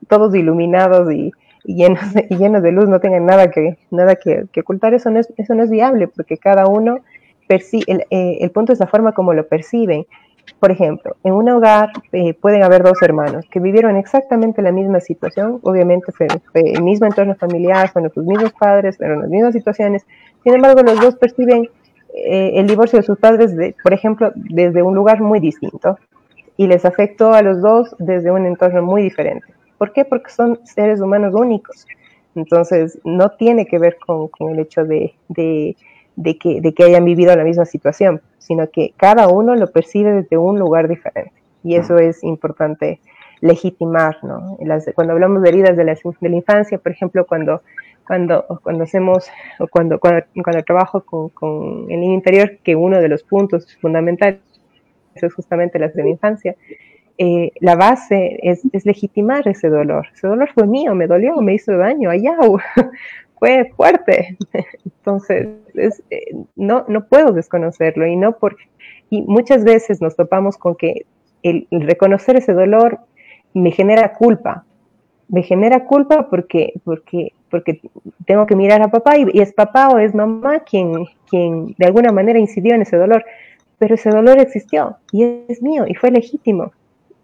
todos 0.09 0.35
iluminados 0.35 1.13
y, 1.13 1.33
llenos, 1.65 2.13
de, 2.13 2.23
llenos 2.29 2.63
de 2.63 2.73
luz, 2.73 2.89
no 2.89 3.01
tengan 3.01 3.27
nada 3.27 3.51
que, 3.51 3.79
nada 3.91 4.17
que, 4.17 4.47
ocultar. 4.61 4.95
Eso 4.95 5.11
no, 5.11 5.21
es, 5.21 5.33
eso 5.37 5.55
no 5.55 5.63
es 5.63 5.71
viable 5.71 6.09
porque 6.09 6.37
cada 6.37 6.67
uno 6.67 7.01
percibe, 7.47 8.07
eh, 8.11 8.39
el 8.41 8.51
punto 8.51 8.73
es 8.73 8.81
la 8.81 8.87
forma 8.87 9.13
como 9.13 9.35
lo 9.35 9.47
perciben 9.47 10.07
por 10.63 10.71
ejemplo, 10.71 11.17
en 11.25 11.33
un 11.33 11.49
hogar 11.49 11.91
eh, 12.13 12.35
pueden 12.35 12.63
haber 12.63 12.85
dos 12.85 13.03
hermanos 13.03 13.45
que 13.51 13.59
vivieron 13.59 13.97
exactamente 13.97 14.63
la 14.63 14.71
misma 14.71 15.01
situación, 15.01 15.59
obviamente 15.63 16.13
fue, 16.13 16.29
el 16.55 16.83
mismo 16.83 17.07
entorno 17.07 17.35
familiar, 17.35 17.91
fueron 17.91 18.13
sus 18.13 18.25
mismos 18.25 18.53
padres, 18.53 18.97
fueron 18.97 19.23
las 19.23 19.29
mismas 19.29 19.55
situaciones, 19.55 20.07
sin 20.45 20.55
embargo 20.55 20.83
los 20.83 21.01
dos 21.01 21.17
perciben 21.17 21.69
eh, 22.15 22.53
el 22.55 22.67
divorcio 22.67 22.99
de 23.01 23.03
sus 23.05 23.19
padres, 23.19 23.57
de, 23.57 23.75
por 23.83 23.93
ejemplo, 23.93 24.33
desde 24.37 24.83
un 24.83 24.95
lugar 24.95 25.21
muy 25.21 25.41
distinto 25.41 25.99
y 26.57 26.67
les 26.67 26.85
afectó 26.85 27.33
a 27.33 27.43
los 27.43 27.61
dos 27.61 27.97
desde 27.99 28.31
un 28.31 28.47
entorno 28.47 28.83
muy 28.83 29.03
diferente. 29.03 29.47
¿Por 29.79 29.93
qué? 29.93 30.05
Porque 30.05 30.31
son 30.31 30.61
seres 30.65 31.01
humanos 31.01 31.35
únicos. 31.35 31.87
Entonces, 32.37 33.01
no 33.05 33.31
tiene 33.31 33.67
que 33.67 33.79
ver 33.79 33.97
con, 33.99 34.31
el 34.53 34.61
hecho 34.61 34.85
de, 34.85 35.15
que, 35.35 35.77
de 36.61 36.75
que 36.75 36.85
hayan 36.85 37.05
vivido 37.05 37.35
la 37.35 37.43
misma 37.43 37.65
situación 37.65 38.21
sino 38.43 38.71
que 38.71 38.93
cada 38.97 39.29
uno 39.29 39.55
lo 39.55 39.71
percibe 39.71 40.13
desde 40.13 40.37
un 40.37 40.59
lugar 40.59 40.89
diferente. 40.89 41.33
Y 41.65 41.77
eso 41.77 41.99
es 41.99 42.23
importante 42.25 43.01
legitimar, 43.41 44.19
¿no? 44.23 44.57
cuando 44.95 45.15
hablamos 45.15 45.43
de 45.43 45.49
heridas 45.49 45.77
de 45.77 45.85
la, 45.85 45.95
de 45.95 46.29
la, 46.29 46.37
infancia, 46.37 46.79
por 46.79 46.93
ejemplo, 46.93 47.27
cuando, 47.27 47.63
cuando, 48.07 48.45
cuando 48.63 48.85
hacemos, 48.85 49.29
o 49.59 49.67
cuando, 49.67 49.99
cuando, 49.99 50.25
cuando 50.45 50.63
trabajo 50.63 51.01
con, 51.01 51.29
con, 51.31 51.91
el 51.91 52.05
interior, 52.05 52.59
que 52.63 52.77
uno 52.77 53.01
de 53.01 53.09
los 53.09 53.25
puntos 53.25 53.77
fundamentales 53.81 54.41
es 55.15 55.35
justamente 55.35 55.81
las 55.81 55.93
de 55.95 56.05
la 56.05 56.11
infancia, 56.11 56.55
eh, 57.19 57.53
la 57.61 57.77
base 57.77 58.39
es, 58.43 58.63
legitimar 58.85 59.47
ese 59.47 59.69
dolor. 59.69 60.09
Ese 60.15 60.27
dolor 60.27 60.51
fue 60.55 60.67
mío, 60.67 60.95
me 60.95 61.07
dolió, 61.07 61.37
me 61.41 61.55
hizo 61.55 61.77
daño, 61.77 62.11
allá 62.11 62.37
fue 63.43 63.73
fuerte. 63.77 64.37
Entonces, 64.85 65.49
eh, 66.11 66.37
no, 66.55 66.85
no 66.87 67.07
puedo 67.07 67.33
desconocerlo 67.33 68.07
y 68.07 68.15
no 68.15 68.39
por, 68.39 68.57
y 69.11 69.23
muchas 69.23 69.65
veces 69.65 70.01
nos 70.01 70.15
topamos 70.15 70.57
con 70.57 70.77
que 70.77 71.07
el, 71.43 71.67
reconocer 71.73 72.37
ese 72.37 72.53
dolor 72.53 73.01
me 73.53 73.73
genera 73.73 74.13
culpa. 74.13 74.65
Me 75.27 75.43
genera 75.43 75.87
culpa 75.87 76.31
porque, 76.31 76.75
porque, 76.85 77.33
porque 77.51 77.81
tengo 78.27 78.47
que 78.47 78.55
mirar 78.55 78.81
a 78.81 78.93
papá 78.93 79.19
y, 79.19 79.27
y 79.33 79.41
es 79.41 79.53
papá 79.53 79.89
o 79.89 79.99
es 79.99 80.15
mamá 80.15 80.61
quien, 80.61 81.07
quien 81.29 81.75
de 81.79 81.87
alguna 81.87 82.13
manera 82.13 82.39
incidió 82.39 82.77
en 82.77 82.83
ese 82.83 82.97
dolor 82.97 83.25
pero 83.79 83.97
ese 83.97 84.11
dolor 84.11 84.39
existió 84.39 84.99
y 85.11 85.25
es 85.49 85.61
mío 85.61 85.85
y 85.89 85.95
fue 85.97 86.13
legítimo 86.13 86.71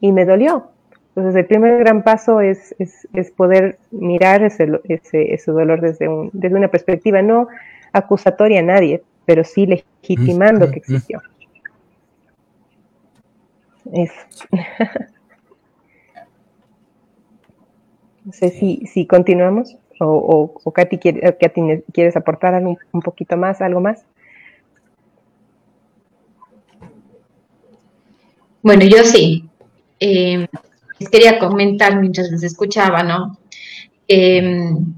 y 0.01 0.11
me 0.11 0.25
dolió. 0.25 0.73
Entonces 1.09 1.37
el 1.37 1.47
primer 1.47 1.79
gran 1.79 2.03
paso 2.05 2.41
es, 2.41 2.75
es, 2.79 3.31
poder 3.33 3.79
mirar 3.91 4.43
ese, 4.45 4.69
ese, 4.85 5.35
ese 5.35 5.51
dolor 5.51 5.81
desde, 5.81 6.09
un, 6.09 6.31
desde 6.33 6.57
una 6.57 6.69
perspectiva 6.69 7.23
no 7.23 7.49
acusatoria 7.93 8.61
a 8.61 8.63
nadie, 8.63 9.03
pero 9.27 9.43
sí 9.43 9.67
legitimando 9.67 10.71
que 10.71 10.79
existió. 10.79 11.21
Eso. 13.93 14.15
no 18.25 18.33
sé 18.33 18.51
si, 18.51 18.87
si 18.87 19.07
continuamos 19.07 19.77
o, 19.99 20.07
o, 20.07 20.61
o 20.63 20.71
Katy, 20.73 20.99
¿quieres 20.99 22.17
aportar 22.17 22.63
un 22.65 23.03
poquito 23.03 23.37
más, 23.37 23.61
algo 23.61 23.81
más? 23.81 24.05
Bueno, 28.63 28.85
yo 28.85 28.99
sí. 29.05 29.49
Eh, 30.01 30.47
quería 31.07 31.39
comentar 31.39 31.99
mientras 31.99 32.31
les 32.31 32.43
escuchaba, 32.43 33.03
¿no? 33.03 33.39
Em, 34.07 34.95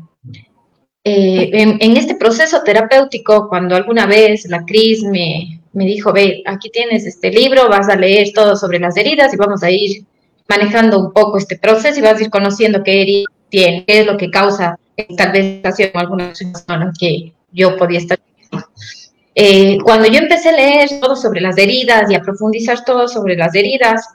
eh, 1.04 1.50
en, 1.52 1.96
este 1.96 2.14
proceso 2.14 2.62
terapéutico, 2.62 3.48
cuando 3.48 3.74
alguna 3.74 4.06
vez 4.06 4.46
la 4.48 4.64
Cris 4.64 5.02
me, 5.02 5.60
me, 5.72 5.84
dijo, 5.86 6.12
ve, 6.12 6.42
aquí 6.46 6.70
tienes 6.70 7.06
este 7.06 7.30
libro, 7.30 7.68
vas 7.68 7.88
a 7.88 7.96
leer 7.96 8.28
todo 8.34 8.56
sobre 8.56 8.78
las 8.78 8.96
heridas 8.96 9.32
y 9.32 9.36
vamos 9.36 9.62
a 9.62 9.70
ir 9.70 10.04
manejando 10.48 10.98
un 10.98 11.12
poco 11.12 11.38
este 11.38 11.58
proceso 11.58 11.98
y 11.98 12.02
vas 12.02 12.18
a 12.20 12.24
ir 12.24 12.30
conociendo 12.30 12.82
qué 12.82 13.02
herida 13.02 13.26
tiene, 13.48 13.84
qué 13.86 14.00
es 14.00 14.06
lo 14.06 14.16
que 14.16 14.30
causa 14.30 14.78
tal 15.16 15.32
vez 15.32 15.62
alguna 15.94 16.34
situación 16.34 16.92
que 16.98 17.32
yo 17.52 17.76
podía 17.76 17.98
estar 17.98 18.18
eh, 19.34 19.78
cuando 19.82 20.08
yo 20.08 20.18
empecé 20.18 20.50
a 20.50 20.52
leer 20.52 21.00
todo 21.00 21.16
sobre 21.16 21.40
las 21.40 21.56
heridas 21.56 22.10
y 22.10 22.14
a 22.14 22.20
profundizar 22.20 22.84
todo 22.84 23.06
sobre 23.06 23.36
las 23.36 23.54
heridas, 23.54 24.06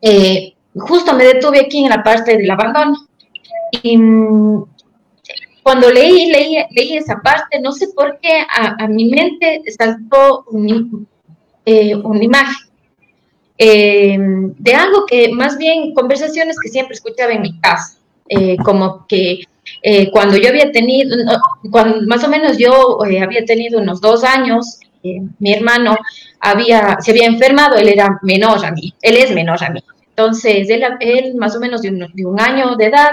eh, 0.00 0.54
justo 0.78 1.14
me 1.14 1.24
detuve 1.24 1.60
aquí 1.60 1.84
en 1.84 1.90
la 1.90 2.02
parte 2.02 2.36
del 2.36 2.50
abandono. 2.50 2.96
Y 3.82 3.96
mm, 3.96 4.64
cuando 5.62 5.90
leí, 5.90 6.30
leí, 6.30 6.56
leí 6.70 6.96
esa 6.96 7.20
parte, 7.22 7.60
no 7.60 7.72
sé 7.72 7.88
por 7.94 8.18
qué 8.20 8.40
a, 8.48 8.86
mi 8.88 9.06
mente 9.06 9.62
saltó 9.76 10.44
eh, 11.66 11.94
una 11.94 12.24
imagen 12.24 12.68
de 13.58 14.74
algo 14.74 15.04
que 15.04 15.32
más 15.32 15.58
bien 15.58 15.92
conversaciones 15.92 16.56
que 16.60 16.68
siempre 16.68 16.94
escuchaba 16.94 17.32
en 17.32 17.42
mi 17.42 17.60
casa, 17.60 17.98
como 18.64 19.04
que 19.08 19.42
eh, 19.82 20.10
cuando 20.10 20.36
yo 20.36 20.48
había 20.48 20.70
tenido, 20.72 21.16
cuando, 21.70 22.02
más 22.06 22.24
o 22.24 22.28
menos 22.28 22.58
yo 22.58 22.98
eh, 23.08 23.20
había 23.20 23.44
tenido 23.44 23.80
unos 23.80 24.00
dos 24.00 24.24
años, 24.24 24.80
eh, 25.02 25.20
mi 25.38 25.52
hermano 25.52 25.96
había, 26.40 26.98
se 27.00 27.12
había 27.12 27.26
enfermado, 27.26 27.76
él 27.76 27.88
era 27.88 28.18
menor 28.22 28.64
a 28.64 28.72
mí, 28.72 28.94
él 29.02 29.16
es 29.16 29.32
menor 29.32 29.62
a 29.62 29.70
mí. 29.70 29.82
Entonces, 30.18 30.68
él, 30.68 30.82
él 30.98 31.36
más 31.36 31.54
o 31.54 31.60
menos 31.60 31.80
de 31.80 31.90
un, 31.90 31.98
de 32.12 32.26
un 32.26 32.40
año 32.40 32.74
de 32.74 32.86
edad, 32.86 33.12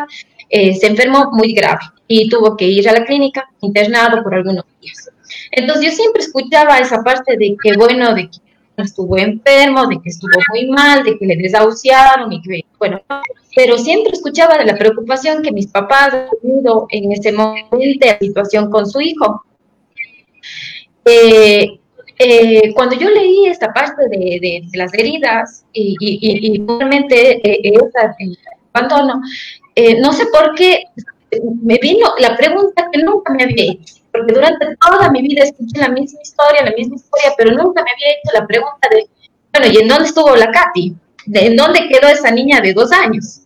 se 0.50 0.88
enfermó 0.88 1.30
muy 1.32 1.54
grave 1.54 1.82
y 2.08 2.28
tuvo 2.30 2.58
que 2.58 2.66
ir 2.66 2.90
a 2.90 2.94
la 2.94 3.06
clínica 3.06 3.48
internado 3.62 4.24
por 4.24 4.34
algunos 4.34 4.66
días. 4.82 5.12
Entonces, 5.52 5.86
yo 5.86 5.92
siempre 5.92 6.24
escuchaba 6.24 6.80
esa 6.80 7.04
parte 7.04 7.38
de 7.38 7.56
que, 7.62 7.78
bueno, 7.78 8.16
de 8.16 8.24
que 8.30 8.40
estuvo 8.78 9.18
enfermo, 9.18 9.86
de 9.86 10.02
que 10.02 10.10
estuvo 10.10 10.32
muy 10.52 10.66
mal, 10.68 11.04
de 11.04 11.16
que 11.16 11.28
le 11.28 11.36
desahuciaron 11.36 12.34
y 12.34 12.42
que, 12.42 12.66
bueno, 12.80 13.00
pero 13.56 13.78
siempre 13.78 14.14
escuchaba 14.14 14.58
de 14.58 14.66
la 14.66 14.76
preocupación 14.76 15.44
que 15.44 15.52
mis 15.52 15.68
papás 15.68 16.12
han 16.12 16.28
tenido 16.42 16.88
en 16.90 17.12
ese 17.12 17.32
momento 17.32 17.78
de 17.78 18.18
situación 18.20 18.72
con 18.72 18.88
su 18.88 19.00
hijo. 19.00 19.44
Eh, 21.06 21.80
eh, 22.18 22.74
cuando 22.74 22.96
yo 22.96 23.10
leí 23.10 23.48
esta 23.48 23.74
parte 23.74 24.08
de, 24.10 24.64
las 24.74 24.94
heridas 24.94 25.66
y, 25.74 25.96
y, 26.00 26.56
y, 26.56 26.66
realmente 26.66 27.42
eh, 27.44 27.74
abandono, 28.74 29.22
no 30.00 30.14
sé 30.14 30.26
por 30.28 30.56
qué 30.56 30.84
me 31.62 31.78
vino 31.82 32.14
la 32.20 32.36
pregunta 32.38 32.90
que 32.92 33.04
nunca 33.04 33.34
me 33.34 33.44
había 33.44 33.74
hecho 33.74 33.96
porque 34.16 34.34
durante 34.34 34.76
toda 34.78 35.10
mi 35.12 35.22
vida 35.22 35.44
escuché 35.44 35.80
la 35.80 35.90
misma 35.90 36.22
historia, 36.22 36.64
la 36.64 36.72
misma 36.72 36.96
historia, 36.96 37.34
pero 37.38 37.52
nunca 37.52 37.84
me 37.84 37.92
había 37.92 38.10
hecho 38.10 38.34
la 38.34 38.48
pregunta 38.48 38.88
de, 38.92 39.08
bueno, 39.54 39.74
¿y 39.74 39.82
en 39.82 39.88
dónde 39.88 40.06
estuvo 40.06 40.36
la 40.36 40.52
Katy? 40.52 40.96
¿En 41.34 41.56
dónde 41.56 41.88
quedó 41.90 42.08
esa 42.08 42.32
niña 42.32 42.62
de 42.62 42.74
dos 42.74 42.92
años? 42.92 43.42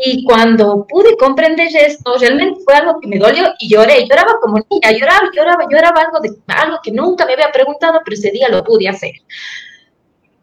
Y 0.00 0.22
cuando 0.24 0.86
pude 0.86 1.16
comprender 1.16 1.68
esto, 1.74 2.16
realmente 2.18 2.60
fue 2.64 2.74
algo 2.74 3.00
que 3.00 3.08
me 3.08 3.18
dolió 3.18 3.52
y 3.58 3.68
lloré, 3.68 4.06
lloraba 4.08 4.38
como 4.40 4.58
niña, 4.70 4.92
lloraba, 4.92 5.30
lloraba, 5.34 5.64
lloraba 5.68 6.00
algo, 6.02 6.20
de, 6.20 6.30
algo 6.46 6.78
que 6.82 6.92
nunca 6.92 7.26
me 7.26 7.32
había 7.32 7.50
preguntado, 7.50 8.00
pero 8.04 8.14
ese 8.14 8.30
día 8.30 8.48
lo 8.48 8.62
pude 8.62 8.88
hacer. 8.88 9.12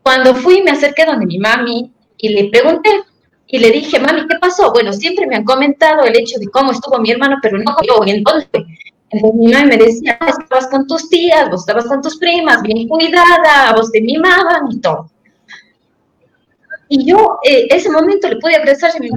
Cuando 0.03 0.35
fui, 0.35 0.61
me 0.61 0.71
acerqué 0.71 1.05
donde 1.05 1.25
mi 1.25 1.37
mami 1.37 1.91
y 2.17 2.29
le 2.29 2.49
pregunté, 2.49 2.89
y 3.47 3.59
le 3.59 3.71
dije, 3.71 3.99
mami, 3.99 4.27
¿qué 4.27 4.37
pasó? 4.41 4.71
Bueno, 4.73 4.91
siempre 4.91 5.25
me 5.27 5.35
han 5.35 5.45
comentado 5.45 6.03
el 6.03 6.17
hecho 6.17 6.37
de 6.39 6.47
cómo 6.47 6.71
estuvo 6.71 6.97
mi 6.99 7.11
hermano, 7.11 7.37
pero 7.41 7.57
no 7.57 7.75
yo, 7.87 8.01
¿en 8.05 8.23
dónde 8.23 8.47
entonces 9.11 9.39
mi 9.39 9.53
mamá 9.53 9.65
me 9.65 9.77
decía, 9.77 10.17
ah, 10.19 10.29
estabas 10.29 10.67
con 10.67 10.87
tus 10.87 11.07
tías, 11.09 11.49
vos 11.49 11.61
estabas 11.61 11.85
con 11.85 12.01
tus 12.01 12.17
primas, 12.17 12.61
bien 12.63 12.87
cuidada, 12.87 13.73
vos 13.75 13.91
te 13.91 14.01
mimaban 14.01 14.71
y 14.71 14.81
todo. 14.81 15.09
Y 16.89 17.05
yo 17.05 17.39
eh, 17.43 17.67
ese 17.69 17.89
momento 17.89 18.27
le 18.27 18.37
pude 18.37 18.55
agresar 18.55 18.91
a 18.95 18.99
mi 18.99 19.09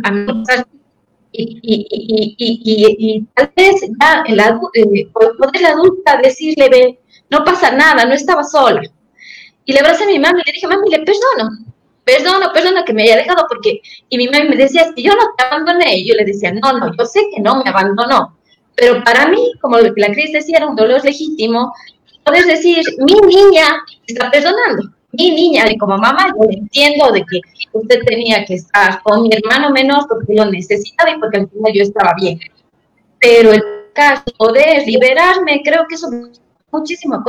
y, 1.30 1.60
y, 1.62 3.26
tal 3.34 3.52
vez 3.54 3.80
ya 4.00 4.24
el, 4.26 4.40
eh, 4.40 5.08
poder 5.12 5.60
la 5.60 5.68
adulta 5.68 6.18
decirle, 6.22 6.68
ve, 6.68 6.98
no 7.30 7.44
pasa 7.44 7.70
nada, 7.70 8.04
no 8.04 8.14
estaba 8.14 8.44
sola. 8.44 8.82
Y 9.64 9.72
le 9.72 9.80
abracé 9.80 10.04
a 10.04 10.06
mi 10.06 10.18
mamá 10.18 10.38
y 10.40 10.46
le 10.46 10.52
dije, 10.52 10.66
mami, 10.66 10.90
le 10.90 11.00
perdono, 11.00 11.50
perdono, 12.04 12.52
perdono 12.52 12.84
que 12.84 12.94
me 12.94 13.02
haya 13.02 13.16
dejado 13.16 13.44
porque, 13.48 13.80
y 14.08 14.16
mi 14.16 14.26
mamá 14.28 14.44
me 14.48 14.56
decía, 14.56 14.82
es 14.82 14.94
que 14.94 15.02
yo 15.02 15.12
no 15.12 15.34
te 15.36 15.44
abandoné. 15.44 16.04
Yo 16.04 16.14
le 16.14 16.24
decía, 16.24 16.52
no, 16.52 16.72
no, 16.78 16.90
yo 16.96 17.04
sé 17.04 17.28
que 17.34 17.42
no 17.42 17.62
me 17.62 17.68
abandonó, 17.68 18.38
pero 18.74 19.02
para 19.04 19.28
mí, 19.28 19.52
como 19.60 19.78
la 19.78 20.12
Cris 20.12 20.32
decía, 20.32 20.58
era 20.58 20.66
un 20.66 20.76
dolor 20.76 21.04
legítimo. 21.04 21.74
Puedes 22.24 22.46
decir, 22.46 22.82
mi 22.98 23.14
niña 23.14 23.84
está 24.06 24.30
perdonando. 24.30 24.90
Mi 25.12 25.30
niña, 25.30 25.70
y 25.70 25.78
como 25.78 25.96
mamá, 25.96 26.28
yo 26.28 26.48
entiendo 26.50 27.10
de 27.10 27.24
que 27.24 27.40
usted 27.72 28.00
tenía 28.04 28.44
que 28.44 28.54
estar 28.54 29.02
con 29.02 29.22
mi 29.22 29.30
hermano 29.32 29.70
menor 29.70 30.06
porque 30.08 30.34
lo 30.34 30.44
necesitaba 30.50 31.10
y 31.10 31.18
porque 31.18 31.38
al 31.38 31.48
final 31.48 31.72
yo 31.74 31.82
estaba 31.82 32.14
bien. 32.20 32.38
Pero 33.18 33.52
el 33.52 33.62
caso 33.94 34.52
de 34.52 34.84
liberarme, 34.86 35.62
creo 35.64 35.86
que 35.88 35.94
eso 35.94 36.08
es 36.12 36.40
muchísimo 36.70 37.24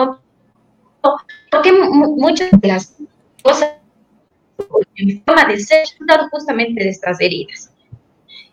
porque 1.50 1.72
muchas 1.72 2.52
de 2.52 2.68
las 2.68 2.96
cosas 3.42 3.76
mi 4.98 5.22
forma 5.26 5.46
de 5.46 5.60
ser 5.60 5.88
son 5.88 6.30
justamente 6.30 6.84
de 6.84 6.90
estas 6.90 7.20
heridas. 7.22 7.72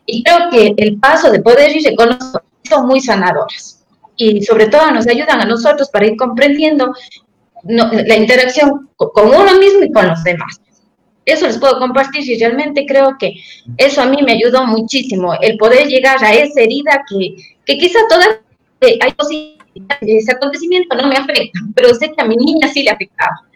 Y 0.06 0.22
creo 0.22 0.50
que 0.50 0.74
el 0.76 0.98
paso 0.98 1.30
de 1.30 1.40
poder 1.40 1.76
ir 1.76 1.84
reconociendo 1.84 2.42
son 2.62 2.86
muy 2.86 3.00
sanadoras 3.00 3.84
y 4.16 4.42
sobre 4.42 4.68
todo 4.68 4.90
nos 4.92 5.06
ayudan 5.06 5.40
a 5.40 5.44
nosotros 5.44 5.90
para 5.90 6.06
ir 6.06 6.16
comprendiendo 6.16 6.94
la 7.68 8.16
interacción 8.16 8.90
con 8.96 9.28
uno 9.28 9.58
mismo 9.58 9.84
y 9.84 9.92
con 9.92 10.08
los 10.08 10.22
demás. 10.24 10.60
Eso 11.24 11.46
les 11.46 11.58
puedo 11.58 11.78
compartir 11.78 12.28
y 12.28 12.38
realmente 12.38 12.86
creo 12.86 13.16
que 13.18 13.34
eso 13.76 14.00
a 14.00 14.06
mí 14.06 14.22
me 14.22 14.32
ayudó 14.32 14.64
muchísimo, 14.64 15.34
el 15.40 15.56
poder 15.56 15.88
llegar 15.88 16.22
a 16.24 16.32
esa 16.32 16.60
herida 16.60 17.02
que, 17.08 17.34
que 17.64 17.78
quizá 17.78 17.98
toda 18.08 18.40
eh, 18.82 18.98
hay 19.00 19.14
ese 20.00 20.32
acontecimiento 20.32 20.96
no 20.96 21.08
me 21.08 21.16
afecta, 21.16 21.58
pero 21.74 21.92
sé 21.94 22.12
que 22.12 22.22
a 22.22 22.24
mi 22.24 22.36
niña 22.36 22.68
sí 22.68 22.82
le 22.82 22.90
afectaba 22.90 23.46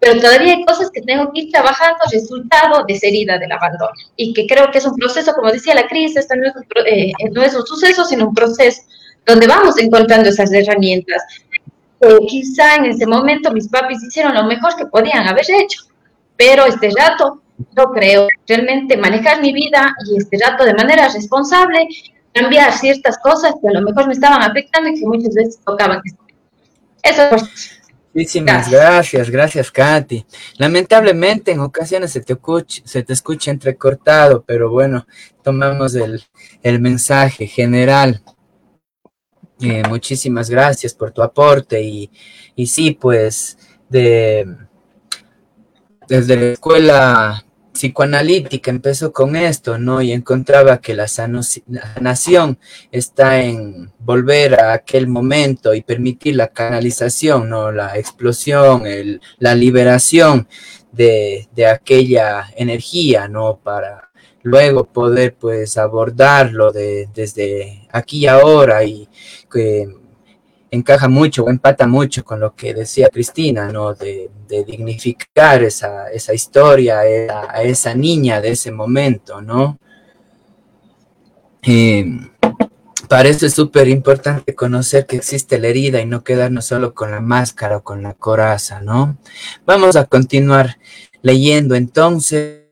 pero 0.00 0.20
todavía 0.20 0.54
hay 0.54 0.64
cosas 0.64 0.90
que 0.90 1.02
tengo 1.02 1.32
que 1.32 1.42
ir 1.42 1.50
trabajando 1.50 1.98
resultado 2.12 2.84
de 2.86 2.94
esa 2.94 3.08
herida 3.08 3.38
del 3.38 3.50
abandono 3.50 3.90
y 4.16 4.32
que 4.32 4.46
creo 4.46 4.70
que 4.70 4.78
es 4.78 4.86
un 4.86 4.94
proceso, 4.94 5.32
como 5.34 5.50
decía 5.50 5.74
la 5.74 5.88
crisis, 5.88 6.18
esto 6.18 6.36
no 6.36 6.46
es, 6.46 6.54
eh, 6.86 7.12
no 7.32 7.42
es 7.42 7.54
un 7.54 7.66
suceso, 7.66 8.04
sino 8.04 8.28
un 8.28 8.34
proceso 8.34 8.82
donde 9.26 9.46
vamos 9.46 9.78
encontrando 9.78 10.28
esas 10.28 10.52
herramientas. 10.52 11.22
Eh, 12.00 12.18
quizá 12.28 12.76
en 12.76 12.86
ese 12.86 13.06
momento 13.06 13.52
mis 13.52 13.68
papis 13.68 14.02
hicieron 14.02 14.34
lo 14.34 14.44
mejor 14.44 14.76
que 14.76 14.86
podían 14.86 15.26
haber 15.26 15.44
hecho, 15.48 15.82
pero 16.36 16.66
este 16.66 16.90
rato 16.96 17.42
yo 17.76 17.84
creo 17.92 18.28
realmente 18.46 18.96
manejar 18.96 19.40
mi 19.40 19.52
vida 19.52 19.92
y 20.06 20.16
este 20.16 20.38
rato 20.38 20.64
de 20.64 20.74
manera 20.74 21.08
responsable, 21.08 21.88
cambiar 22.32 22.72
ciertas 22.72 23.18
cosas 23.18 23.54
que 23.60 23.68
a 23.68 23.72
lo 23.72 23.82
mejor 23.82 24.06
me 24.06 24.12
estaban 24.12 24.42
afectando 24.42 24.90
y 24.90 25.00
que 25.00 25.06
muchas 25.06 25.34
veces 25.34 25.58
tocaban. 25.64 26.00
Eso 27.02 27.22
es 27.34 27.78
Muchísimas 28.14 28.70
gracias. 28.70 29.30
gracias, 29.30 29.70
Katy. 29.70 30.24
Lamentablemente 30.56 31.52
en 31.52 31.60
ocasiones 31.60 32.10
se 32.10 32.20
te, 32.20 32.32
escucha, 32.32 32.82
se 32.84 33.02
te 33.02 33.12
escucha 33.12 33.50
entrecortado, 33.50 34.42
pero 34.44 34.70
bueno, 34.70 35.06
tomamos 35.42 35.94
el, 35.94 36.80
mensaje 36.80 37.46
general. 37.46 38.22
Eh, 39.60 39.82
muchísimas 39.88 40.48
gracias 40.48 40.94
por 40.94 41.10
tu 41.10 41.22
aporte 41.22 41.82
y, 41.82 42.10
y 42.54 42.66
sí, 42.66 42.92
pues 42.92 43.58
de, 43.88 44.46
desde 46.08 46.36
la 46.36 46.52
escuela 46.52 47.44
psicoanalítica 47.78 48.72
empezó 48.72 49.12
con 49.12 49.36
esto, 49.36 49.78
¿no? 49.78 50.02
Y 50.02 50.10
encontraba 50.12 50.78
que 50.78 50.94
la 50.94 51.06
sanación 51.06 52.58
está 52.90 53.40
en 53.40 53.92
volver 54.00 54.60
a 54.60 54.72
aquel 54.72 55.06
momento 55.06 55.72
y 55.74 55.82
permitir 55.82 56.34
la 56.34 56.48
canalización, 56.48 57.48
¿no? 57.48 57.70
La 57.70 57.96
explosión, 57.96 58.82
la 59.38 59.54
liberación 59.54 60.48
de, 60.90 61.48
aquella 61.70 62.46
energía, 62.56 63.28
¿no? 63.28 63.60
Para 63.62 64.10
luego 64.42 64.84
poder, 64.84 65.36
pues, 65.36 65.78
abordarlo 65.78 66.72
de, 66.72 67.08
desde 67.14 67.86
aquí 67.92 68.20
y 68.20 68.26
ahora 68.26 68.82
y 68.82 69.08
que 69.48 69.88
encaja 70.70 71.08
mucho 71.08 71.44
o 71.44 71.50
empata 71.50 71.86
mucho 71.86 72.24
con 72.24 72.40
lo 72.40 72.54
que 72.54 72.74
decía 72.74 73.08
Cristina, 73.08 73.70
¿no? 73.72 73.94
De, 73.94 74.30
dignificar 74.48 75.62
esa, 75.62 76.08
esa 76.10 76.32
historia 76.32 77.00
a, 77.00 77.62
esa 77.62 77.94
niña 77.94 78.40
de 78.40 78.52
ese 78.52 78.70
momento, 78.72 79.42
¿no? 79.42 79.78
Eh, 81.62 82.06
para 83.08 83.28
eso 83.28 83.44
es 83.44 83.52
súper 83.52 83.88
importante 83.88 84.54
conocer 84.54 85.06
que 85.06 85.16
existe 85.16 85.58
la 85.58 85.68
herida 85.68 86.00
y 86.00 86.06
no 86.06 86.24
quedarnos 86.24 86.64
solo 86.64 86.94
con 86.94 87.10
la 87.10 87.20
máscara 87.20 87.78
o 87.78 87.82
con 87.82 88.02
la 88.02 88.14
coraza, 88.14 88.80
¿no? 88.80 89.18
Vamos 89.66 89.96
a 89.96 90.06
continuar 90.06 90.78
leyendo 91.20 91.74
entonces. 91.74 92.64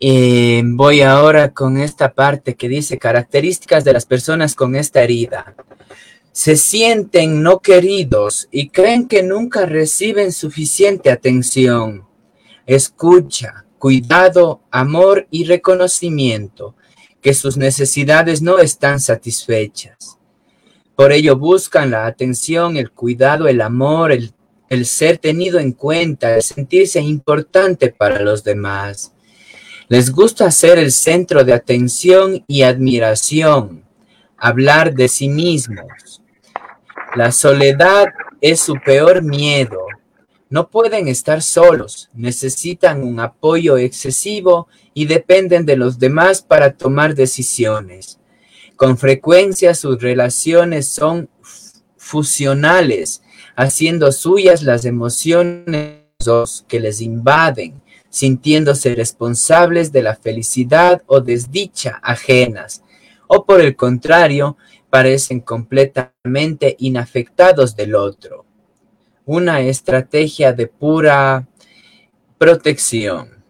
Eh, 0.00 0.62
voy 0.64 1.02
ahora 1.02 1.52
con 1.52 1.76
esta 1.76 2.14
parte 2.14 2.56
que 2.56 2.68
dice 2.68 2.98
características 2.98 3.84
de 3.84 3.92
las 3.92 4.06
personas 4.06 4.54
con 4.54 4.74
esta 4.74 5.02
herida 5.02 5.54
se 6.32 6.56
sienten 6.56 7.42
no 7.42 7.60
queridos 7.60 8.48
y 8.50 8.68
creen 8.68 9.08
que 9.08 9.22
nunca 9.22 9.66
reciben 9.66 10.32
suficiente 10.32 11.10
atención, 11.10 12.06
escucha, 12.66 13.66
cuidado, 13.78 14.60
amor 14.70 15.26
y 15.30 15.44
reconocimiento, 15.44 16.76
que 17.20 17.34
sus 17.34 17.56
necesidades 17.56 18.42
no 18.42 18.58
están 18.58 19.00
satisfechas. 19.00 20.18
Por 20.94 21.12
ello 21.12 21.36
buscan 21.36 21.90
la 21.90 22.06
atención, 22.06 22.76
el 22.76 22.90
cuidado, 22.90 23.48
el 23.48 23.60
amor, 23.60 24.12
el, 24.12 24.32
el 24.68 24.86
ser 24.86 25.18
tenido 25.18 25.58
en 25.58 25.72
cuenta, 25.72 26.36
el 26.36 26.42
sentirse 26.42 27.00
importante 27.00 27.90
para 27.90 28.20
los 28.20 28.44
demás. 28.44 29.12
Les 29.88 30.12
gusta 30.12 30.50
ser 30.50 30.78
el 30.78 30.92
centro 30.92 31.42
de 31.42 31.52
atención 31.52 32.44
y 32.46 32.62
admiración, 32.62 33.84
hablar 34.36 34.94
de 34.94 35.08
sí 35.08 35.28
mismos, 35.28 36.19
la 37.16 37.32
soledad 37.32 38.08
es 38.40 38.60
su 38.60 38.74
peor 38.84 39.22
miedo. 39.22 39.80
No 40.48 40.68
pueden 40.68 41.08
estar 41.08 41.42
solos, 41.42 42.10
necesitan 42.12 43.02
un 43.04 43.20
apoyo 43.20 43.76
excesivo 43.76 44.68
y 44.94 45.06
dependen 45.06 45.64
de 45.64 45.76
los 45.76 45.98
demás 45.98 46.42
para 46.42 46.72
tomar 46.72 47.14
decisiones. 47.14 48.18
Con 48.76 48.96
frecuencia 48.96 49.74
sus 49.74 50.00
relaciones 50.00 50.88
son 50.88 51.28
fusionales, 51.96 53.22
haciendo 53.54 54.10
suyas 54.10 54.62
las 54.62 54.84
emociones 54.84 56.00
que 56.68 56.80
les 56.80 57.00
invaden, 57.00 57.80
sintiéndose 58.08 58.94
responsables 58.94 59.92
de 59.92 60.02
la 60.02 60.16
felicidad 60.16 61.02
o 61.06 61.20
desdicha 61.20 62.00
ajenas, 62.02 62.82
o 63.26 63.44
por 63.44 63.60
el 63.60 63.76
contrario, 63.76 64.56
parecen 64.90 65.40
completamente 65.40 66.76
inafectados 66.80 67.76
del 67.76 67.94
otro. 67.94 68.44
Una 69.24 69.60
estrategia 69.60 70.52
de 70.52 70.66
pura 70.66 71.46
protección. 72.36 73.44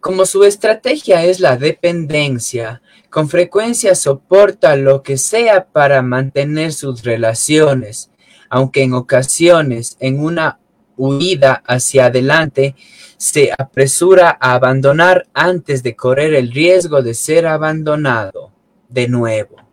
Como 0.00 0.26
su 0.26 0.44
estrategia 0.44 1.24
es 1.24 1.40
la 1.40 1.56
dependencia, 1.56 2.82
con 3.10 3.28
frecuencia 3.28 3.94
soporta 3.94 4.76
lo 4.76 5.02
que 5.02 5.16
sea 5.16 5.66
para 5.66 6.02
mantener 6.02 6.72
sus 6.72 7.02
relaciones, 7.02 8.10
aunque 8.50 8.82
en 8.82 8.92
ocasiones 8.92 9.96
en 9.98 10.20
una 10.20 10.60
huida 10.96 11.62
hacia 11.66 12.06
adelante 12.06 12.76
se 13.16 13.50
apresura 13.56 14.36
a 14.40 14.54
abandonar 14.54 15.26
antes 15.32 15.82
de 15.82 15.96
correr 15.96 16.34
el 16.34 16.52
riesgo 16.52 17.02
de 17.02 17.14
ser 17.14 17.46
abandonado 17.46 18.52
de 18.88 19.08
nuevo 19.08 19.67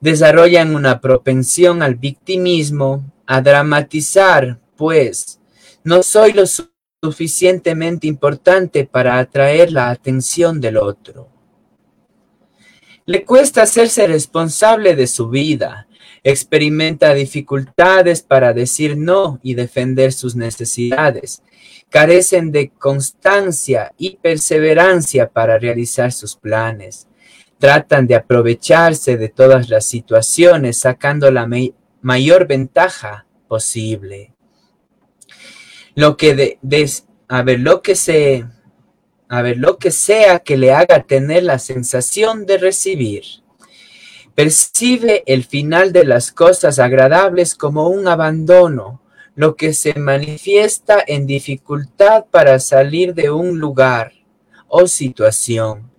desarrollan 0.00 0.74
una 0.74 1.00
propensión 1.00 1.82
al 1.82 1.96
victimismo, 1.96 3.12
a 3.26 3.40
dramatizar, 3.42 4.58
pues 4.76 5.40
no 5.84 6.02
soy 6.02 6.32
lo 6.32 6.44
suficientemente 7.02 8.06
importante 8.06 8.84
para 8.84 9.18
atraer 9.18 9.72
la 9.72 9.90
atención 9.90 10.60
del 10.60 10.76
otro. 10.76 11.28
Le 13.04 13.24
cuesta 13.24 13.62
hacerse 13.62 14.06
responsable 14.06 14.94
de 14.94 15.06
su 15.06 15.28
vida, 15.28 15.88
experimenta 16.22 17.14
dificultades 17.14 18.22
para 18.22 18.52
decir 18.52 18.96
no 18.96 19.40
y 19.42 19.54
defender 19.54 20.12
sus 20.12 20.36
necesidades, 20.36 21.42
carecen 21.88 22.52
de 22.52 22.70
constancia 22.70 23.92
y 23.96 24.16
perseverancia 24.16 25.28
para 25.30 25.58
realizar 25.58 26.12
sus 26.12 26.36
planes, 26.36 27.07
Tratan 27.58 28.06
de 28.06 28.14
aprovecharse 28.14 29.16
de 29.16 29.28
todas 29.28 29.68
las 29.68 29.84
situaciones 29.84 30.78
sacando 30.78 31.30
la 31.30 31.48
mayor 32.00 32.46
ventaja 32.46 33.26
posible. 33.48 34.32
Lo 35.94 36.16
que 36.16 36.58
de, 36.62 37.58
lo 37.58 37.82
que 37.82 37.96
se 37.96 38.46
a 39.28 39.42
ver, 39.42 39.58
lo 39.58 39.78
que 39.78 39.90
sea 39.90 40.38
que 40.38 40.56
le 40.56 40.72
haga 40.72 41.02
tener 41.02 41.42
la 41.42 41.58
sensación 41.58 42.46
de 42.46 42.58
recibir. 42.58 43.24
Percibe 44.34 45.22
el 45.26 45.44
final 45.44 45.92
de 45.92 46.04
las 46.04 46.32
cosas 46.32 46.78
agradables 46.78 47.54
como 47.54 47.88
un 47.88 48.08
abandono, 48.08 49.02
lo 49.34 49.56
que 49.56 49.74
se 49.74 49.94
manifiesta 49.98 51.02
en 51.06 51.26
dificultad 51.26 52.26
para 52.30 52.58
salir 52.58 53.14
de 53.14 53.30
un 53.30 53.58
lugar 53.58 54.12
o 54.68 54.86
situación 54.86 55.90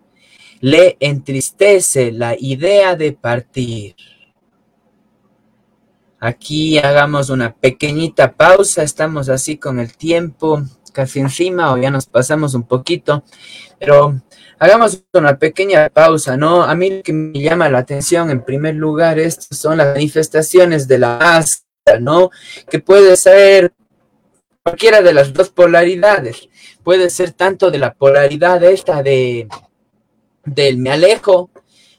le 0.62 0.98
entristece 1.00 2.12
la 2.12 2.36
idea 2.38 2.96
de 2.96 3.14
partir. 3.14 3.96
Aquí 6.20 6.78
hagamos 6.78 7.30
una 7.30 7.54
pequeñita 7.54 8.34
pausa, 8.34 8.84
estamos 8.84 9.30
así 9.30 9.58
con 9.58 9.80
el 9.80 9.96
tiempo 9.96 10.62
casi 10.92 11.20
encima 11.20 11.72
o 11.72 11.78
ya 11.78 11.92
nos 11.92 12.08
pasamos 12.08 12.56
un 12.56 12.64
poquito, 12.64 13.24
pero 13.80 14.20
hagamos 14.58 15.04
una 15.14 15.38
pequeña 15.38 15.90
pausa, 15.90 16.36
¿no? 16.36 16.64
A 16.64 16.76
mí 16.76 16.90
lo 16.90 17.04
que 17.04 17.14
me 17.14 17.40
llama 17.40 17.70
la 17.70 17.80
atención 17.80 18.30
en 18.30 18.44
primer 18.44 18.76
lugar 18.76 19.18
estas 19.20 19.58
son 19.58 19.78
las 19.78 19.94
manifestaciones 19.94 20.88
de 20.88 20.98
la 20.98 21.18
máscara, 21.18 22.00
¿no? 22.02 22.32
Que 22.70 22.80
puede 22.80 23.16
ser 23.16 23.72
cualquiera 24.64 25.02
de 25.02 25.14
las 25.14 25.32
dos 25.32 25.50
polaridades, 25.50 26.50
puede 26.84 27.10
ser 27.10 27.32
tanto 27.32 27.72
de 27.72 27.78
la 27.78 27.94
polaridad 27.94 28.62
esta 28.64 29.02
de 29.02 29.48
del 30.46 30.78
me 30.78 30.92
alejo, 30.92 31.50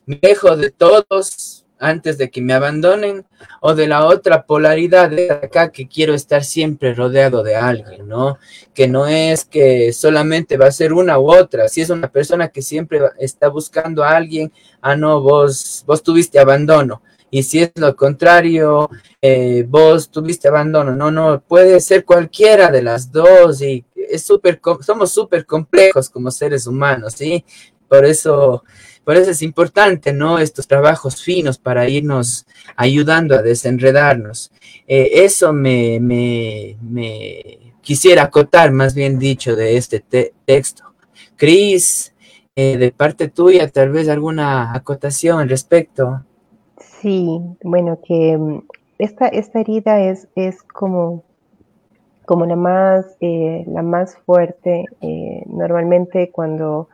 me 0.07 0.19
alejo 0.23 0.57
de 0.57 0.71
todos 0.71 1.65
antes 1.81 2.19
de 2.19 2.31
que 2.31 2.43
me 2.43 2.53
abandonen, 2.53 3.25
o 3.61 3.75
de 3.75 3.89
la 3.89 4.05
otra 4.05 4.45
polaridad 4.45 5.09
de 5.09 5.33
acá 5.33 5.73
que 5.73 5.89
quiero 5.89 6.13
estar 6.15 6.45
siempre 6.45 6.95
rodeado 6.95 7.43
de 7.43 7.57
alguien, 7.57 8.07
¿no? 8.07 8.39
Que 8.75 8.87
no 8.87 9.07
es 9.07 9.47
que 9.47 9.93
solamente 9.95 10.59
va 10.59 10.67
a 10.67 10.73
ser 10.73 10.93
una 10.93 11.19
u 11.19 11.33
otra, 11.33 11.69
si 11.69 11.81
es 11.81 11.89
una 11.89 12.09
persona 12.09 12.49
que 12.49 12.61
siempre 12.61 13.01
está 13.19 13.49
buscando 13.49 14.05
a 14.05 14.15
alguien, 14.15 14.53
ah, 14.83 14.95
no, 14.95 15.23
vos, 15.23 15.83
vos 15.87 16.03
tuviste 16.03 16.39
abandono, 16.39 17.01
y 17.31 17.45
si 17.45 17.61
es 17.63 17.73
lo 17.77 17.97
contrario, 17.97 18.91
eh, 19.23 19.65
vos 19.67 20.11
tuviste 20.11 20.49
abandono, 20.49 20.95
no, 20.95 21.11
no, 21.11 21.41
puede 21.41 21.81
ser 21.81 22.05
cualquiera 22.05 22.71
de 22.71 22.83
las 22.83 23.11
dos 23.11 23.63
y 23.63 23.85
es 23.95 24.23
súper, 24.25 24.61
somos 24.83 25.13
súper 25.13 25.47
complejos 25.47 26.11
como 26.11 26.31
seres 26.31 26.67
humanos, 26.67 27.15
¿sí? 27.15 27.45
Por 27.91 28.05
eso, 28.05 28.63
por 29.03 29.17
eso 29.17 29.33
es 29.33 29.43
importante, 29.43 30.13
¿no? 30.13 30.39
Estos 30.39 30.69
trabajos 30.69 31.21
finos 31.21 31.59
para 31.59 31.89
irnos 31.89 32.47
ayudando 32.77 33.35
a 33.35 33.43
desenredarnos. 33.43 34.53
Eh, 34.87 35.11
eso 35.25 35.53
me, 35.53 35.99
me, 36.01 36.77
quisiera 37.81 38.23
acotar, 38.23 38.71
más 38.71 38.95
bien 38.95 39.19
dicho, 39.19 39.57
de 39.57 39.77
este 39.77 40.05
texto. 40.45 40.85
Cris, 41.35 42.15
eh, 42.55 42.77
de 42.77 42.93
parte 42.93 43.29
tuya, 43.29 43.69
tal 43.69 43.91
vez 43.91 44.09
alguna 44.09 44.73
acotación 44.73 45.41
al 45.41 45.49
respecto. 45.49 46.23
Sí, 47.01 47.41
bueno, 47.65 47.99
que 48.07 48.39
esta, 48.99 49.27
esta 49.27 49.59
herida 49.59 50.01
es, 50.01 50.29
es 50.37 50.63
como, 50.63 51.25
como 52.25 52.47
la, 52.47 52.55
más, 52.55 53.17
eh, 53.21 53.65
la 53.67 53.83
más 53.83 54.17
fuerte 54.19 54.85
eh, 55.01 55.43
normalmente 55.49 56.31
cuando, 56.31 56.89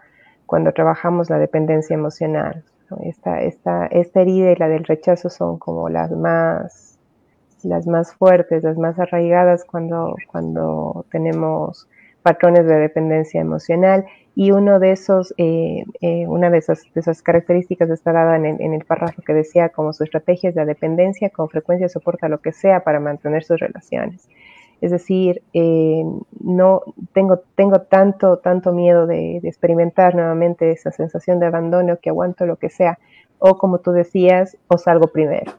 cuando 0.47 0.73
trabajamos 0.73 1.29
la 1.29 1.39
dependencia 1.39 1.95
emocional. 1.95 2.65
Esta, 3.03 3.43
esta, 3.43 3.87
esta 3.87 4.21
herida 4.21 4.53
y 4.53 4.57
la 4.57 4.69
del 4.69 4.85
rechazo 4.85 5.29
son 5.29 5.59
como 5.59 5.89
las 5.89 6.13
más, 6.13 6.99
las 7.65 7.87
más 7.87 8.15
fuertes, 8.15 8.63
las 8.63 8.79
más 8.79 8.99
arraigadas 8.99 9.65
cuando, 9.65 10.15
cuando 10.29 11.05
tenemos 11.11 11.89
patrones 12.23 12.67
de 12.67 12.77
dependencia 12.77 13.41
emocional 13.41 14.07
y 14.37 14.51
uno 14.51 14.79
de 14.79 14.93
esos, 14.93 15.35
eh, 15.37 15.85
eh, 16.01 16.27
una 16.27 16.51
de 16.51 16.59
esas, 16.59 16.83
de 16.95 17.01
esas, 17.01 17.23
características 17.23 17.89
está 17.91 18.13
dada 18.13 18.37
en 18.37 18.47
el, 18.47 18.61
en 18.61 18.75
el, 18.75 18.85
párrafo 18.85 19.23
que 19.23 19.33
decía 19.33 19.71
como 19.71 19.93
su 19.93 20.05
estrategia 20.05 20.51
es 20.51 20.57
la 20.57 20.65
dependencia, 20.65 21.31
con 21.31 21.49
frecuencia 21.49 21.89
soporta 21.89 22.29
lo 22.29 22.41
que 22.41 22.53
sea 22.53 22.81
para 22.81 23.01
mantener 23.01 23.45
sus 23.45 23.59
relaciones. 23.59 24.29
Es 24.81 24.91
decir, 24.91 25.43
eh, 25.53 26.05
no 26.41 26.83
tengo, 27.13 27.41
tengo 27.55 27.81
tanto, 27.81 28.39
tanto 28.39 28.73
miedo 28.73 29.07
de, 29.07 29.41
de, 29.43 29.49
experimentar 29.49 30.15
nuevamente 30.15 30.71
esa 30.71 30.93
sensación 30.93 31.41
de 31.41 31.47
abandono 31.47 31.99
que 32.01 32.11
aguanto 32.11 32.47
lo 32.47 32.57
que 32.57 32.69
sea. 32.69 32.99
O 33.39 33.59
como 33.59 33.79
tú 33.79 33.93
decías, 33.93 34.57
o 34.69 34.79
salgo 34.79 35.09
primero. 35.09 35.53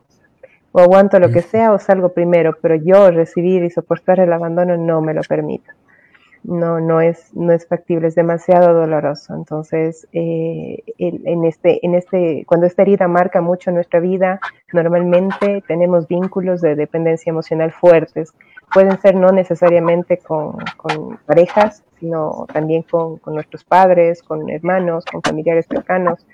O 0.71 0.79
aguanto 0.79 1.19
lo 1.19 1.31
que 1.31 1.41
sea 1.41 1.71
o 1.73 1.79
salgo 1.79 2.09
primero, 2.09 2.57
pero 2.61 2.75
yo 2.75 3.09
recibir 3.09 3.63
y 3.63 3.69
soportar 3.69 4.19
el 4.19 4.31
abandono 4.33 4.77
no 4.77 5.01
me 5.01 5.13
lo 5.13 5.21
permito 5.21 5.71
no, 6.47 6.79
no, 6.79 7.01
es, 7.01 7.35
no 7.35 7.51
es 7.51 7.67
factible, 7.67 8.07
es 8.07 8.15
demasiado 8.15 8.73
doloroso. 8.73 9.35
Entonces, 9.35 10.07
eh, 10.13 10.81
en 10.97 11.43
este, 11.45 11.85
en 11.85 11.93
este, 11.93 12.45
cuando 12.47 12.65
esta 12.65 12.83
herida 12.83 13.07
marca 13.07 13.41
mucho 13.41 13.69
nuestra 13.71 13.99
vida, 13.99 14.39
normalmente 14.71 15.61
tenemos 15.67 16.07
vínculos 16.07 16.61
de 16.61 16.75
dependencia 16.75 17.29
emocional 17.29 17.71
fuertes. 17.71 18.33
Pueden 18.73 18.99
ser 19.01 19.15
no 19.15 19.31
necesariamente 19.31 20.17
con, 20.17 20.57
con 20.75 21.17
parejas, 21.25 21.83
sino 21.99 22.45
también 22.51 22.83
con, 22.83 23.17
con, 23.17 23.33
nuestros 23.33 23.63
padres, 23.63 24.21
con 24.21 24.49
hermanos, 24.49 25.05
con 25.05 25.21
familiares 25.21 25.65
cercanos. 25.69 26.25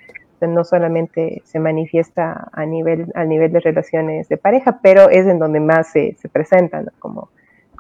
no 0.42 0.64
solamente 0.64 1.42
se 1.46 1.60
manifiesta 1.60 2.50
a 2.52 2.66
nivel, 2.66 3.12
a 3.16 3.24
nivel 3.24 3.52
de 3.52 3.60
relaciones 3.60 4.28
de 4.28 4.38
pareja, 4.38 4.80
pero 4.82 5.10
es 5.10 5.26
en 5.26 5.40
donde 5.40 5.60
más 5.60 5.92
se, 5.92 6.16
se 6.20 6.28
presentan, 6.28 6.92
como 7.00 7.30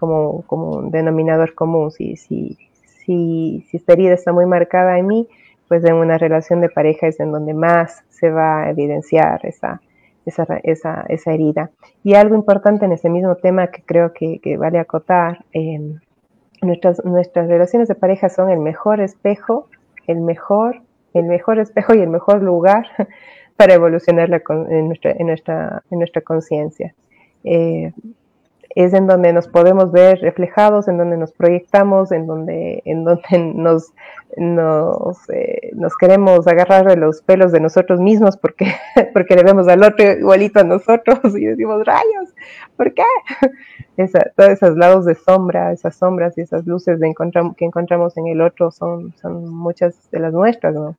como, 0.03 0.41
como 0.47 0.71
un 0.71 0.91
denominador 0.91 1.53
común. 1.55 1.89
Si, 1.89 2.17
si, 2.17 2.57
si, 2.83 3.65
si 3.69 3.77
esta 3.77 3.93
herida 3.93 4.13
está 4.13 4.33
muy 4.33 4.45
marcada 4.45 4.99
en 4.99 5.07
mí, 5.07 5.29
pues 5.69 5.85
en 5.85 5.93
una 5.93 6.17
relación 6.17 6.59
de 6.59 6.67
pareja 6.67 7.07
es 7.07 7.21
en 7.21 7.31
donde 7.31 7.53
más 7.53 8.03
se 8.09 8.29
va 8.29 8.63
a 8.63 8.69
evidenciar 8.69 9.45
esa, 9.45 9.81
esa, 10.25 10.45
esa, 10.63 11.05
esa 11.09 11.33
herida. 11.33 11.71
Y 12.03 12.15
algo 12.15 12.35
importante 12.35 12.85
en 12.85 12.91
ese 12.91 13.09
mismo 13.09 13.35
tema 13.35 13.67
que 13.67 13.83
creo 13.83 14.13
que, 14.13 14.39
que 14.39 14.57
vale 14.57 14.79
acotar, 14.79 15.45
eh, 15.53 15.79
nuestras, 16.61 17.03
nuestras 17.03 17.47
relaciones 17.47 17.87
de 17.87 17.95
pareja 17.95 18.29
son 18.29 18.49
el 18.49 18.59
mejor 18.59 19.01
espejo, 19.01 19.67
el 20.07 20.21
mejor, 20.21 20.81
el 21.13 21.25
mejor 21.25 21.59
espejo 21.59 21.93
y 21.93 22.01
el 22.01 22.09
mejor 22.09 22.41
lugar 22.41 22.87
para 23.57 23.73
evolucionar 23.73 24.29
en 24.69 24.87
nuestra, 24.87 25.11
en 25.11 25.27
nuestra, 25.27 25.83
en 25.91 25.99
nuestra 25.99 26.21
conciencia. 26.21 26.95
Eh, 27.43 27.91
es 28.75 28.93
en 28.93 29.07
donde 29.07 29.33
nos 29.33 29.47
podemos 29.47 29.91
ver 29.91 30.19
reflejados, 30.19 30.87
en 30.87 30.97
donde 30.97 31.17
nos 31.17 31.31
proyectamos, 31.31 32.11
en 32.11 32.25
donde, 32.25 32.81
en 32.85 33.03
donde 33.03 33.23
nos, 33.55 33.93
nos, 34.35 35.29
eh, 35.29 35.71
nos 35.73 35.95
queremos 35.95 36.47
agarrar 36.47 36.87
de 36.87 36.95
los 36.95 37.21
pelos 37.21 37.51
de 37.51 37.59
nosotros 37.59 37.99
mismos 37.99 38.37
porque, 38.37 38.73
porque 39.13 39.35
le 39.35 39.43
vemos 39.43 39.67
al 39.67 39.83
otro 39.83 40.11
igualito 40.11 40.59
a 40.59 40.63
nosotros 40.63 41.19
y 41.35 41.45
decimos, 41.45 41.85
rayos, 41.85 42.33
¿por 42.75 42.93
qué? 42.93 43.03
Esa, 43.97 44.19
todos 44.35 44.49
esos 44.49 44.75
lados 44.75 45.05
de 45.05 45.13
sombra, 45.13 45.71
esas 45.71 45.95
sombras 45.95 46.35
y 46.37 46.41
esas 46.41 46.65
luces 46.65 46.99
que 46.99 47.65
encontramos 47.65 48.17
en 48.17 48.25
el 48.25 48.41
otro 48.41 48.71
son, 48.71 49.13
son 49.21 49.47
muchas 49.47 50.09
de 50.09 50.17
las 50.17 50.33
nuestras, 50.33 50.73
¿no? 50.73 50.95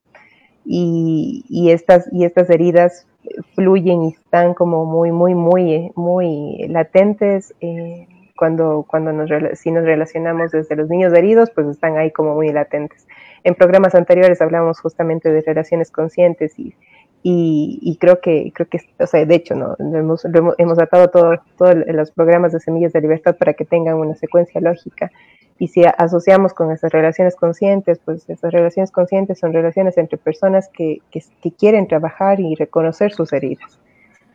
Y, 0.65 1.45
y, 1.49 1.73
estas, 1.73 2.09
y 2.13 2.25
estas 2.25 2.49
heridas 2.51 3.09
fluyen 3.55 4.03
y 4.05 4.09
están 4.09 4.55
como 4.55 4.85
muy, 4.85 5.13
muy, 5.13 5.35
muy, 5.35 5.91
muy 5.95 6.67
latentes. 6.69 7.55
Eh, 7.61 8.07
cuando, 8.37 8.85
cuando 8.89 9.13
nos, 9.13 9.31
si 9.59 9.71
nos 9.71 9.85
relacionamos 9.85 10.51
desde 10.51 10.77
los 10.77 10.89
niños 10.89 11.13
heridos, 11.13 11.51
pues 11.51 11.69
están 11.69 11.97
ahí 11.97 12.11
como 12.11 12.35
muy 12.35 12.51
latentes. 12.53 13.07
En 13.45 13.55
programas 13.55 13.95
anteriores 13.95 14.41
hablamos 14.41 14.81
justamente 14.81 15.31
de 15.31 15.41
relaciones 15.43 15.91
conscientes 15.91 16.59
y, 16.59 16.75
y, 17.23 17.79
y 17.81 17.97
creo 17.97 18.21
que, 18.21 18.53
creo 18.55 18.69
que, 18.69 18.81
o 18.99 19.07
sea, 19.07 19.25
de 19.25 19.35
hecho, 19.35 19.55
¿no? 19.55 19.77
hemos, 19.79 20.25
hemos, 20.25 20.55
hemos, 20.59 20.79
atado 20.79 21.09
todos 21.09 21.39
todo 21.57 21.75
los 21.75 22.11
programas 22.11 22.53
de 22.53 22.61
Semillas 22.61 22.93
de 22.93 23.01
Libertad 23.01 23.37
para 23.37 23.55
que 23.55 23.65
tengan 23.65 23.97
una 23.97 24.15
secuencia 24.15 24.61
lógica. 24.61 25.11
Y 25.59 25.69
si 25.69 25.85
asociamos 25.85 26.53
con 26.53 26.73
esas 26.73 26.91
relaciones 26.91 27.37
conscientes, 27.37 28.01
pues 28.05 28.29
esas 28.29 28.53
relaciones 28.53 28.91
conscientes 28.91 29.39
son 29.39 29.53
relaciones 29.53 29.97
entre 29.99 30.19
personas 30.19 30.69
que, 30.69 30.99
que, 31.11 31.23
que 31.41 31.53
quieren 31.53 31.87
trabajar 31.87 32.41
y 32.41 32.55
reconocer 32.57 33.13
sus 33.13 33.33
heridas. 33.33 33.79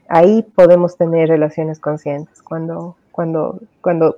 Ahí 0.08 0.44
podemos 0.56 0.98
tener 0.98 1.30
relaciones 1.30 1.80
conscientes, 1.80 2.42
cuando, 2.42 2.96
cuando, 3.12 3.60
cuando 3.82 4.16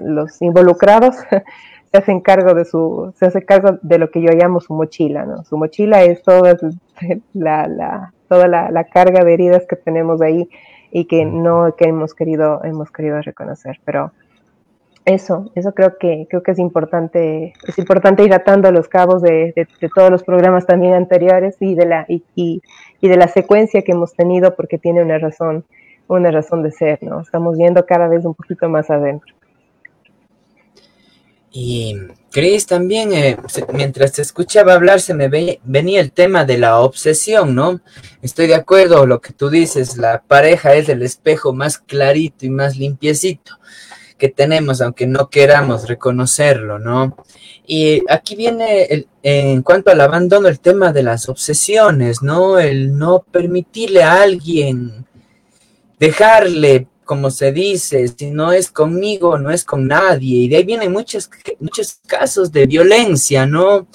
los 0.00 0.40
involucrados 0.42 1.16
se 1.90 1.98
hacen 1.98 2.20
cargo 2.20 2.54
de 2.54 2.64
su, 2.64 3.12
se 3.16 3.26
hace 3.26 3.44
cargo 3.44 3.78
de 3.82 3.98
lo 3.98 4.10
que 4.10 4.20
yo 4.20 4.30
llamo 4.32 4.60
su 4.60 4.74
mochila, 4.74 5.24
¿no? 5.24 5.42
Su 5.44 5.56
mochila 5.56 6.04
es 6.04 6.22
toda 6.22 6.56
la, 7.32 7.66
la 7.66 8.12
toda 8.28 8.46
la, 8.46 8.70
la, 8.70 8.84
carga 8.84 9.24
de 9.24 9.34
heridas 9.34 9.66
que 9.68 9.76
tenemos 9.76 10.20
ahí 10.20 10.48
y 10.90 11.06
que 11.06 11.24
no 11.24 11.74
que 11.76 11.88
hemos 11.88 12.14
querido, 12.14 12.62
hemos 12.64 12.90
querido 12.90 13.20
reconocer. 13.22 13.80
Pero 13.84 14.12
eso, 15.06 15.50
eso 15.54 15.72
creo 15.72 15.96
que, 15.98 16.26
creo 16.28 16.42
que 16.42 16.50
es 16.50 16.58
importante, 16.58 17.54
es 17.66 17.78
importante 17.78 18.24
ir 18.24 18.34
atando 18.34 18.72
los 18.72 18.88
cabos 18.88 19.22
de, 19.22 19.52
de, 19.54 19.88
todos 19.94 20.10
los 20.10 20.24
programas 20.24 20.66
también 20.66 20.94
anteriores 20.94 21.56
y 21.60 21.76
de 21.76 21.86
la, 21.86 22.04
y, 22.08 22.24
y, 22.34 22.60
de 23.08 23.16
la 23.16 23.28
secuencia 23.28 23.82
que 23.82 23.92
hemos 23.92 24.14
tenido 24.14 24.56
porque 24.56 24.78
tiene 24.78 25.02
una 25.02 25.18
razón, 25.18 25.64
una 26.08 26.32
razón 26.32 26.64
de 26.64 26.72
ser, 26.72 26.98
¿no? 27.04 27.20
Estamos 27.20 27.56
viendo 27.56 27.86
cada 27.86 28.08
vez 28.08 28.24
un 28.24 28.34
poquito 28.34 28.68
más 28.68 28.90
adentro. 28.90 29.32
Y 31.52 31.96
Cris, 32.32 32.66
también 32.66 33.12
eh, 33.14 33.36
mientras 33.72 34.12
te 34.12 34.22
escuchaba 34.22 34.74
hablar 34.74 35.00
se 35.00 35.14
me 35.14 35.28
ve, 35.28 35.60
venía 35.62 36.00
el 36.00 36.10
tema 36.10 36.44
de 36.44 36.58
la 36.58 36.80
obsesión, 36.80 37.54
¿no? 37.54 37.80
Estoy 38.22 38.48
de 38.48 38.56
acuerdo 38.56 39.06
lo 39.06 39.20
que 39.20 39.32
tú 39.32 39.50
dices, 39.50 39.96
la 39.98 40.20
pareja 40.26 40.74
es 40.74 40.88
el 40.88 41.02
espejo 41.02 41.54
más 41.54 41.78
clarito 41.78 42.44
y 42.44 42.50
más 42.50 42.76
limpiecito 42.76 43.56
que 44.18 44.28
tenemos, 44.28 44.80
aunque 44.80 45.06
no 45.06 45.28
queramos 45.28 45.88
reconocerlo, 45.88 46.78
¿no? 46.78 47.16
Y 47.66 48.02
aquí 48.08 48.36
viene, 48.36 48.84
el, 48.84 49.08
en 49.22 49.62
cuanto 49.62 49.90
al 49.90 50.00
abandono, 50.00 50.48
el 50.48 50.60
tema 50.60 50.92
de 50.92 51.02
las 51.02 51.28
obsesiones, 51.28 52.22
¿no? 52.22 52.58
El 52.58 52.96
no 52.96 53.24
permitirle 53.30 54.02
a 54.02 54.22
alguien 54.22 55.06
dejarle, 55.98 56.86
como 57.04 57.30
se 57.30 57.52
dice, 57.52 58.08
si 58.08 58.30
no 58.30 58.52
es 58.52 58.70
conmigo, 58.70 59.38
no 59.38 59.50
es 59.50 59.64
con 59.64 59.86
nadie. 59.86 60.42
Y 60.42 60.48
de 60.48 60.56
ahí 60.56 60.64
vienen 60.64 60.92
muchos, 60.92 61.30
muchos 61.60 62.00
casos 62.06 62.52
de 62.52 62.66
violencia, 62.66 63.46
¿no? 63.46 63.86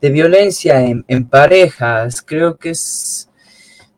De 0.00 0.10
violencia 0.10 0.80
en, 0.80 1.28
parejas. 1.28 2.22
Creo 2.22 2.56
que 2.56 2.70
es 2.70 3.28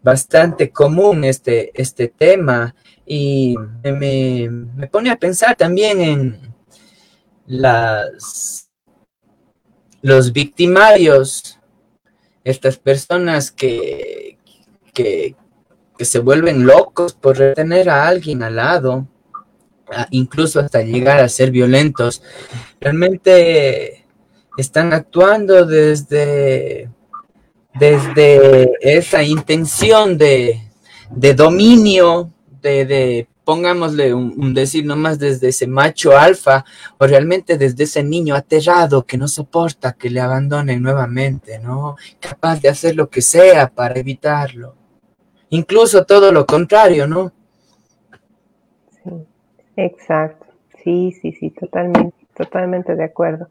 bastante 0.02 0.70
común 0.70 1.24
este, 1.24 1.72
este 1.80 2.08
tema 2.08 2.74
y 3.06 3.56
me, 3.82 4.48
me, 4.48 4.86
pone 4.86 5.10
a 5.10 5.16
pensar 5.16 5.56
también 5.56 6.00
en 6.00 6.54
las 7.46 8.70
los 10.04 10.34
victimarios, 10.34 11.58
estas 12.44 12.76
personas 12.76 13.50
que, 13.50 14.36
que, 14.92 15.34
que 15.96 16.04
se 16.04 16.18
vuelven 16.18 16.66
locos 16.66 17.14
por 17.14 17.38
retener 17.38 17.88
a 17.88 18.06
alguien 18.06 18.42
al 18.42 18.56
lado, 18.56 19.08
incluso 20.10 20.60
hasta 20.60 20.82
llegar 20.82 21.20
a 21.20 21.28
ser 21.30 21.50
violentos, 21.50 22.22
realmente 22.82 24.04
están 24.58 24.92
actuando 24.92 25.64
desde, 25.64 26.90
desde 27.72 28.72
esa 28.82 29.22
intención 29.22 30.18
de, 30.18 30.60
de 31.10 31.32
dominio 31.32 32.33
de, 32.68 33.28
pongámosle 33.44 34.14
un, 34.14 34.54
decir 34.54 34.84
nomás 34.86 35.18
desde 35.18 35.48
ese 35.48 35.66
macho 35.66 36.16
alfa 36.16 36.64
o 36.98 37.06
realmente 37.06 37.58
desde 37.58 37.84
ese 37.84 38.02
niño 38.02 38.34
aterrado 38.34 39.04
que 39.04 39.18
no 39.18 39.28
soporta 39.28 39.92
que 39.92 40.10
le 40.10 40.20
abandonen 40.20 40.82
nuevamente, 40.82 41.58
¿no? 41.58 41.96
Capaz 42.20 42.60
de 42.60 42.68
hacer 42.70 42.96
lo 42.96 43.08
que 43.08 43.22
sea 43.22 43.68
para 43.68 43.98
evitarlo. 43.98 44.74
Incluso 45.50 46.04
todo 46.04 46.32
lo 46.32 46.46
contrario, 46.46 47.06
¿no? 47.06 47.32
Sí, 49.04 49.10
exacto. 49.76 50.46
Sí, 50.82 51.12
sí, 51.20 51.32
sí, 51.32 51.50
totalmente, 51.50 52.16
totalmente 52.34 52.94
de 52.94 53.04
acuerdo. 53.04 53.48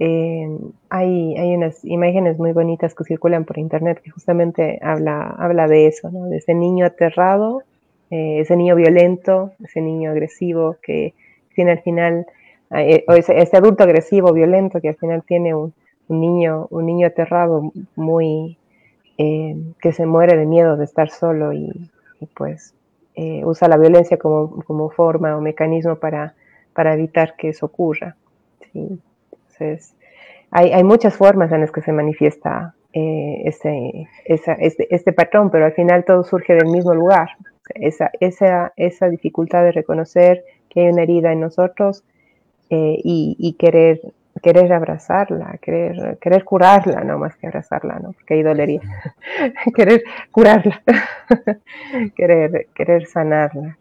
Eh, 0.00 0.48
hay, 0.90 1.36
hay 1.36 1.56
unas 1.56 1.84
imágenes 1.84 2.38
muy 2.38 2.52
bonitas 2.52 2.94
que 2.94 3.02
circulan 3.02 3.44
por 3.44 3.58
internet 3.58 4.00
que 4.02 4.10
justamente 4.10 4.78
habla, 4.80 5.34
habla 5.38 5.66
de 5.66 5.88
eso, 5.88 6.10
¿no? 6.10 6.26
De 6.26 6.36
ese 6.36 6.54
niño 6.54 6.86
aterrado 6.86 7.64
eh, 8.10 8.40
ese 8.40 8.56
niño 8.56 8.74
violento, 8.74 9.52
ese 9.62 9.82
niño 9.82 10.10
agresivo 10.10 10.76
que 10.82 11.12
tiene 11.54 11.72
al 11.72 11.80
final, 11.80 12.26
eh, 12.70 13.04
o 13.06 13.12
ese, 13.12 13.56
adulto 13.56 13.84
agresivo, 13.84 14.32
violento, 14.32 14.80
que 14.80 14.88
al 14.88 14.96
final 14.96 15.22
tiene 15.24 15.54
un, 15.54 15.74
niño, 16.08 16.68
un 16.70 16.86
niño 16.86 17.06
aterrado, 17.06 17.70
muy, 17.96 18.56
eh, 19.18 19.56
que 19.80 19.92
se 19.92 20.06
muere 20.06 20.38
de 20.38 20.46
miedo 20.46 20.76
de 20.76 20.84
estar 20.84 21.10
solo 21.10 21.52
y, 21.52 21.90
pues 22.34 22.74
usa 23.44 23.66
la 23.66 23.76
violencia 23.76 24.16
como, 24.16 24.90
forma 24.90 25.36
o 25.36 25.40
mecanismo 25.40 25.96
para, 25.96 26.34
evitar 26.76 27.34
que 27.36 27.48
eso 27.48 27.66
ocurra. 27.66 28.16
Entonces, 28.72 29.94
hay, 30.52 30.84
muchas 30.84 31.16
formas 31.16 31.50
en 31.50 31.62
las 31.62 31.72
que 31.72 31.82
se 31.82 31.92
manifiesta 31.92 32.74
ese, 32.92 34.08
este, 34.24 34.94
este, 34.94 35.12
patrón, 35.12 35.50
pero 35.50 35.64
al 35.66 35.72
final 35.72 36.04
todo 36.04 36.22
surge 36.22 36.54
del 36.54 36.68
mismo 36.68 36.94
lugar. 36.94 37.30
Esa, 37.74 38.10
esa, 38.20 38.72
esa 38.76 39.08
dificultad 39.08 39.64
de 39.64 39.72
reconocer 39.72 40.44
que 40.68 40.80
hay 40.80 40.88
una 40.88 41.02
herida 41.02 41.32
en 41.32 41.40
nosotros 41.40 42.04
eh, 42.70 43.00
y, 43.02 43.56
querer, 43.58 44.00
querer 44.42 44.72
abrazarla, 44.72 45.58
querer, 45.62 46.18
querer 46.20 46.44
curarla, 46.44 47.02
no 47.02 47.18
más 47.18 47.36
que 47.36 47.46
abrazarla, 47.46 47.98
¿no? 47.98 48.12
porque 48.12 48.34
hay 48.34 48.42
dolería. 48.42 48.80
querer 49.74 50.04
curarla, 50.30 50.82
querer, 52.16 52.68
querer 52.74 53.06
sanarla. 53.06 53.76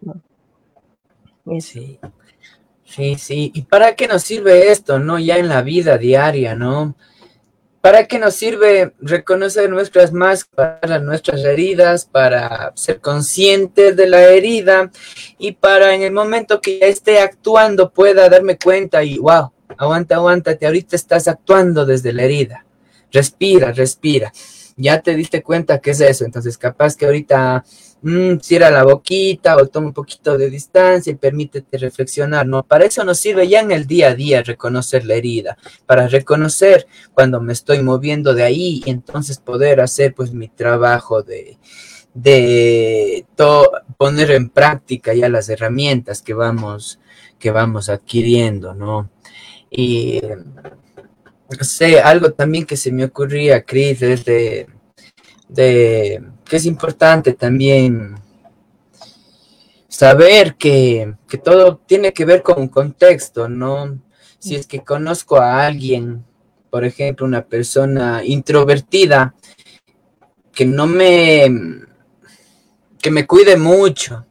Sí. 1.59 1.99
Sí, 2.87 3.15
sí. 3.15 3.51
¿Y 3.53 3.63
para 3.63 3.95
qué 3.95 4.07
nos 4.07 4.23
sirve 4.23 4.71
esto, 4.71 4.97
no? 4.97 5.19
Ya 5.19 5.37
en 5.37 5.49
la 5.49 5.61
vida 5.61 5.97
diaria, 5.97 6.55
¿no? 6.55 6.95
¿Para 7.87 8.05
qué 8.05 8.19
nos 8.19 8.35
sirve 8.35 8.91
reconocer 8.99 9.69
nuestras 9.69 10.11
máscaras, 10.11 11.01
nuestras 11.01 11.39
heridas, 11.45 12.03
para 12.03 12.73
ser 12.75 12.99
conscientes 12.99 13.95
de 13.95 14.07
la 14.07 14.23
herida 14.23 14.91
y 15.37 15.53
para 15.53 15.95
en 15.95 16.01
el 16.01 16.11
momento 16.11 16.59
que 16.59 16.79
ya 16.79 16.87
esté 16.87 17.21
actuando 17.21 17.93
pueda 17.93 18.27
darme 18.27 18.57
cuenta 18.57 19.05
y, 19.05 19.17
wow, 19.19 19.53
aguanta, 19.77 20.15
aguántate, 20.15 20.65
ahorita 20.65 20.97
estás 20.97 21.29
actuando 21.29 21.85
desde 21.85 22.11
la 22.11 22.23
herida. 22.23 22.65
Respira, 23.09 23.71
respira. 23.71 24.33
Ya 24.79 25.01
te 25.01 25.15
diste 25.15 25.41
cuenta 25.41 25.79
que 25.79 25.91
es 25.91 26.01
eso, 26.01 26.23
entonces 26.23 26.55
capaz 26.57 26.95
que 26.95 27.07
ahorita 27.07 27.65
mm, 28.03 28.37
cierra 28.41 28.69
la 28.69 28.83
boquita 28.83 29.57
o 29.57 29.65
toma 29.65 29.87
un 29.87 29.93
poquito 29.93 30.37
de 30.37 30.51
distancia 30.51 31.11
y 31.11 31.15
permítete 31.15 31.79
reflexionar, 31.79 32.45
¿no? 32.45 32.61
Para 32.61 32.85
eso 32.85 33.03
nos 33.03 33.17
sirve 33.17 33.47
ya 33.47 33.61
en 33.61 33.71
el 33.71 33.87
día 33.87 34.09
a 34.09 34.15
día 34.15 34.43
reconocer 34.43 35.03
la 35.05 35.15
herida, 35.15 35.57
para 35.87 36.07
reconocer 36.07 36.85
cuando 37.13 37.41
me 37.41 37.53
estoy 37.53 37.81
moviendo 37.81 38.35
de 38.35 38.43
ahí 38.43 38.83
y 38.85 38.91
entonces 38.91 39.39
poder 39.39 39.81
hacer 39.81 40.13
pues 40.13 40.31
mi 40.31 40.47
trabajo 40.47 41.23
de, 41.23 41.57
de 42.13 43.25
poner 43.97 44.31
en 44.31 44.49
práctica 44.49 45.13
ya 45.13 45.27
las 45.27 45.49
herramientas 45.49 46.21
que 46.21 46.33
vamos, 46.35 46.99
que 47.39 47.49
vamos 47.49 47.89
adquiriendo, 47.89 48.75
¿no? 48.75 49.09
Y 49.69 50.21
sé, 51.61 51.99
algo 51.99 52.31
también 52.31 52.65
que 52.65 52.77
se 52.77 52.91
me 52.91 53.05
ocurría, 53.05 53.63
Cris, 53.63 54.01
es 54.01 54.25
de 54.25 54.67
que 56.47 56.55
es 56.55 56.65
importante 56.65 57.33
también 57.33 58.15
saber 59.87 60.55
que, 60.55 61.15
todo 61.43 61.77
tiene 61.77 62.13
que 62.13 62.25
ver 62.25 62.41
con 62.43 62.61
un 62.61 62.67
contexto, 62.67 63.49
¿no? 63.49 63.99
Si 64.39 64.55
es 64.55 64.67
que 64.67 64.83
conozco 64.83 65.37
a 65.37 65.65
alguien, 65.65 66.23
por 66.69 66.85
ejemplo, 66.85 67.25
una 67.25 67.45
persona 67.45 68.21
introvertida, 68.23 69.33
que 70.53 70.65
no 70.65 70.87
me, 70.87 71.47
que 72.99 73.11
me 73.11 73.25
cuide 73.25 73.57
mucho, 73.57 74.25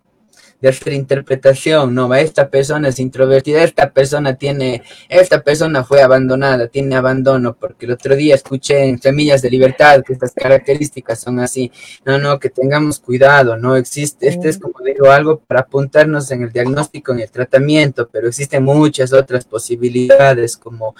de 0.60 0.68
hacer 0.68 0.92
interpretación, 0.92 1.94
no, 1.94 2.14
esta 2.14 2.48
persona 2.48 2.88
es 2.88 2.98
introvertida, 2.98 3.62
esta 3.62 3.90
persona 3.90 4.34
tiene, 4.34 4.82
esta 5.08 5.42
persona 5.42 5.84
fue 5.84 6.02
abandonada, 6.02 6.68
tiene 6.68 6.96
abandono, 6.96 7.54
porque 7.54 7.86
el 7.86 7.92
otro 7.92 8.16
día 8.16 8.34
escuché 8.34 8.84
en 8.84 9.00
Semillas 9.00 9.42
de 9.42 9.50
Libertad 9.50 10.02
que 10.02 10.14
estas 10.14 10.32
características 10.32 11.20
son 11.20 11.40
así, 11.40 11.70
no, 12.04 12.18
no, 12.18 12.38
que 12.38 12.50
tengamos 12.50 13.00
cuidado, 13.00 13.56
no 13.56 13.76
existe, 13.76 14.28
este 14.28 14.48
es 14.48 14.58
como 14.58 14.74
digo, 14.84 15.10
algo 15.10 15.38
para 15.38 15.60
apuntarnos 15.60 16.30
en 16.30 16.42
el 16.42 16.52
diagnóstico, 16.52 17.12
en 17.12 17.20
el 17.20 17.30
tratamiento, 17.30 18.08
pero 18.10 18.28
existen 18.28 18.64
muchas 18.64 19.12
otras 19.12 19.44
posibilidades 19.44 20.56
como 20.56 20.94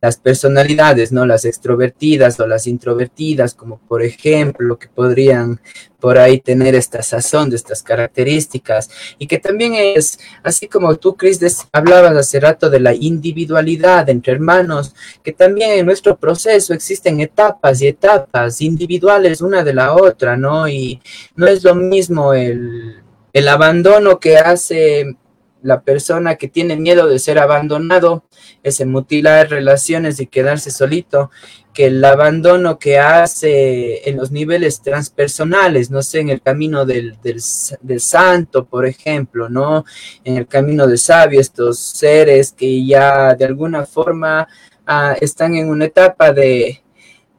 las 0.00 0.16
personalidades, 0.16 1.12
¿no? 1.12 1.26
Las 1.26 1.44
extrovertidas 1.44 2.40
o 2.40 2.46
las 2.46 2.66
introvertidas, 2.66 3.54
como 3.54 3.78
por 3.78 4.02
ejemplo, 4.02 4.78
que 4.78 4.88
podrían 4.88 5.60
por 6.00 6.16
ahí 6.16 6.40
tener 6.40 6.74
esta 6.74 7.02
sazón 7.02 7.50
de 7.50 7.56
estas 7.56 7.82
características 7.82 8.88
y 9.18 9.26
que 9.26 9.38
también 9.38 9.74
es, 9.74 10.18
así 10.42 10.66
como 10.66 10.96
tú, 10.96 11.14
Cris, 11.16 11.40
hablabas 11.72 12.16
hace 12.16 12.40
rato 12.40 12.70
de 12.70 12.80
la 12.80 12.94
individualidad 12.94 14.08
entre 14.08 14.32
hermanos, 14.32 14.94
que 15.22 15.32
también 15.32 15.72
en 15.72 15.86
nuestro 15.86 16.16
proceso 16.16 16.72
existen 16.72 17.20
etapas 17.20 17.82
y 17.82 17.88
etapas 17.88 18.62
individuales 18.62 19.42
una 19.42 19.62
de 19.62 19.74
la 19.74 19.94
otra, 19.94 20.36
¿no? 20.36 20.66
Y 20.66 21.02
no 21.36 21.46
es 21.46 21.62
lo 21.62 21.74
mismo 21.74 22.32
el, 22.32 23.02
el 23.32 23.48
abandono 23.48 24.18
que 24.18 24.38
hace 24.38 25.16
la 25.62 25.82
persona 25.82 26.36
que 26.36 26.48
tiene 26.48 26.76
miedo 26.76 27.06
de 27.06 27.18
ser 27.18 27.38
abandonado, 27.38 28.24
ese 28.62 28.86
mutilar 28.86 29.50
relaciones 29.50 30.20
y 30.20 30.26
quedarse 30.26 30.70
solito, 30.70 31.30
que 31.72 31.86
el 31.86 32.04
abandono 32.04 32.78
que 32.78 32.98
hace 32.98 34.08
en 34.08 34.16
los 34.16 34.30
niveles 34.30 34.82
transpersonales, 34.82 35.90
no 35.90 36.02
sé, 36.02 36.20
en 36.20 36.30
el 36.30 36.42
camino 36.42 36.84
del, 36.84 37.16
del, 37.22 38.00
santo, 38.00 38.64
por 38.64 38.86
ejemplo, 38.86 39.48
¿no? 39.48 39.84
En 40.24 40.36
el 40.36 40.46
camino 40.46 40.86
del 40.86 40.98
sabio, 40.98 41.40
estos 41.40 41.78
seres 41.78 42.52
que 42.52 42.84
ya 42.84 43.34
de 43.34 43.44
alguna 43.44 43.86
forma 43.86 44.48
ah, 44.86 45.16
están 45.20 45.54
en 45.54 45.68
una 45.68 45.84
etapa 45.84 46.32
de, 46.32 46.82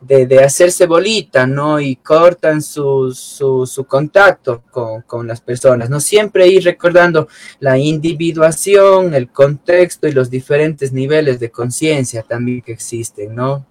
de, 0.01 0.43
hacerse 0.43 0.87
bolita, 0.87 1.45
¿no? 1.45 1.79
Y 1.79 1.95
cortan 1.97 2.61
su, 2.61 3.11
su, 3.13 3.85
contacto 3.85 4.63
con, 4.71 5.01
con, 5.03 5.27
las 5.27 5.41
personas, 5.41 5.89
¿no? 5.89 5.99
Siempre 5.99 6.47
ir 6.47 6.63
recordando 6.63 7.27
la 7.59 7.77
individuación, 7.77 9.13
el 9.13 9.29
contexto 9.29 10.07
y 10.07 10.11
los 10.11 10.29
diferentes 10.29 10.91
niveles 10.91 11.39
de 11.39 11.51
conciencia 11.51 12.23
también 12.23 12.61
que 12.61 12.71
existen, 12.71 13.35
¿no? 13.35 13.65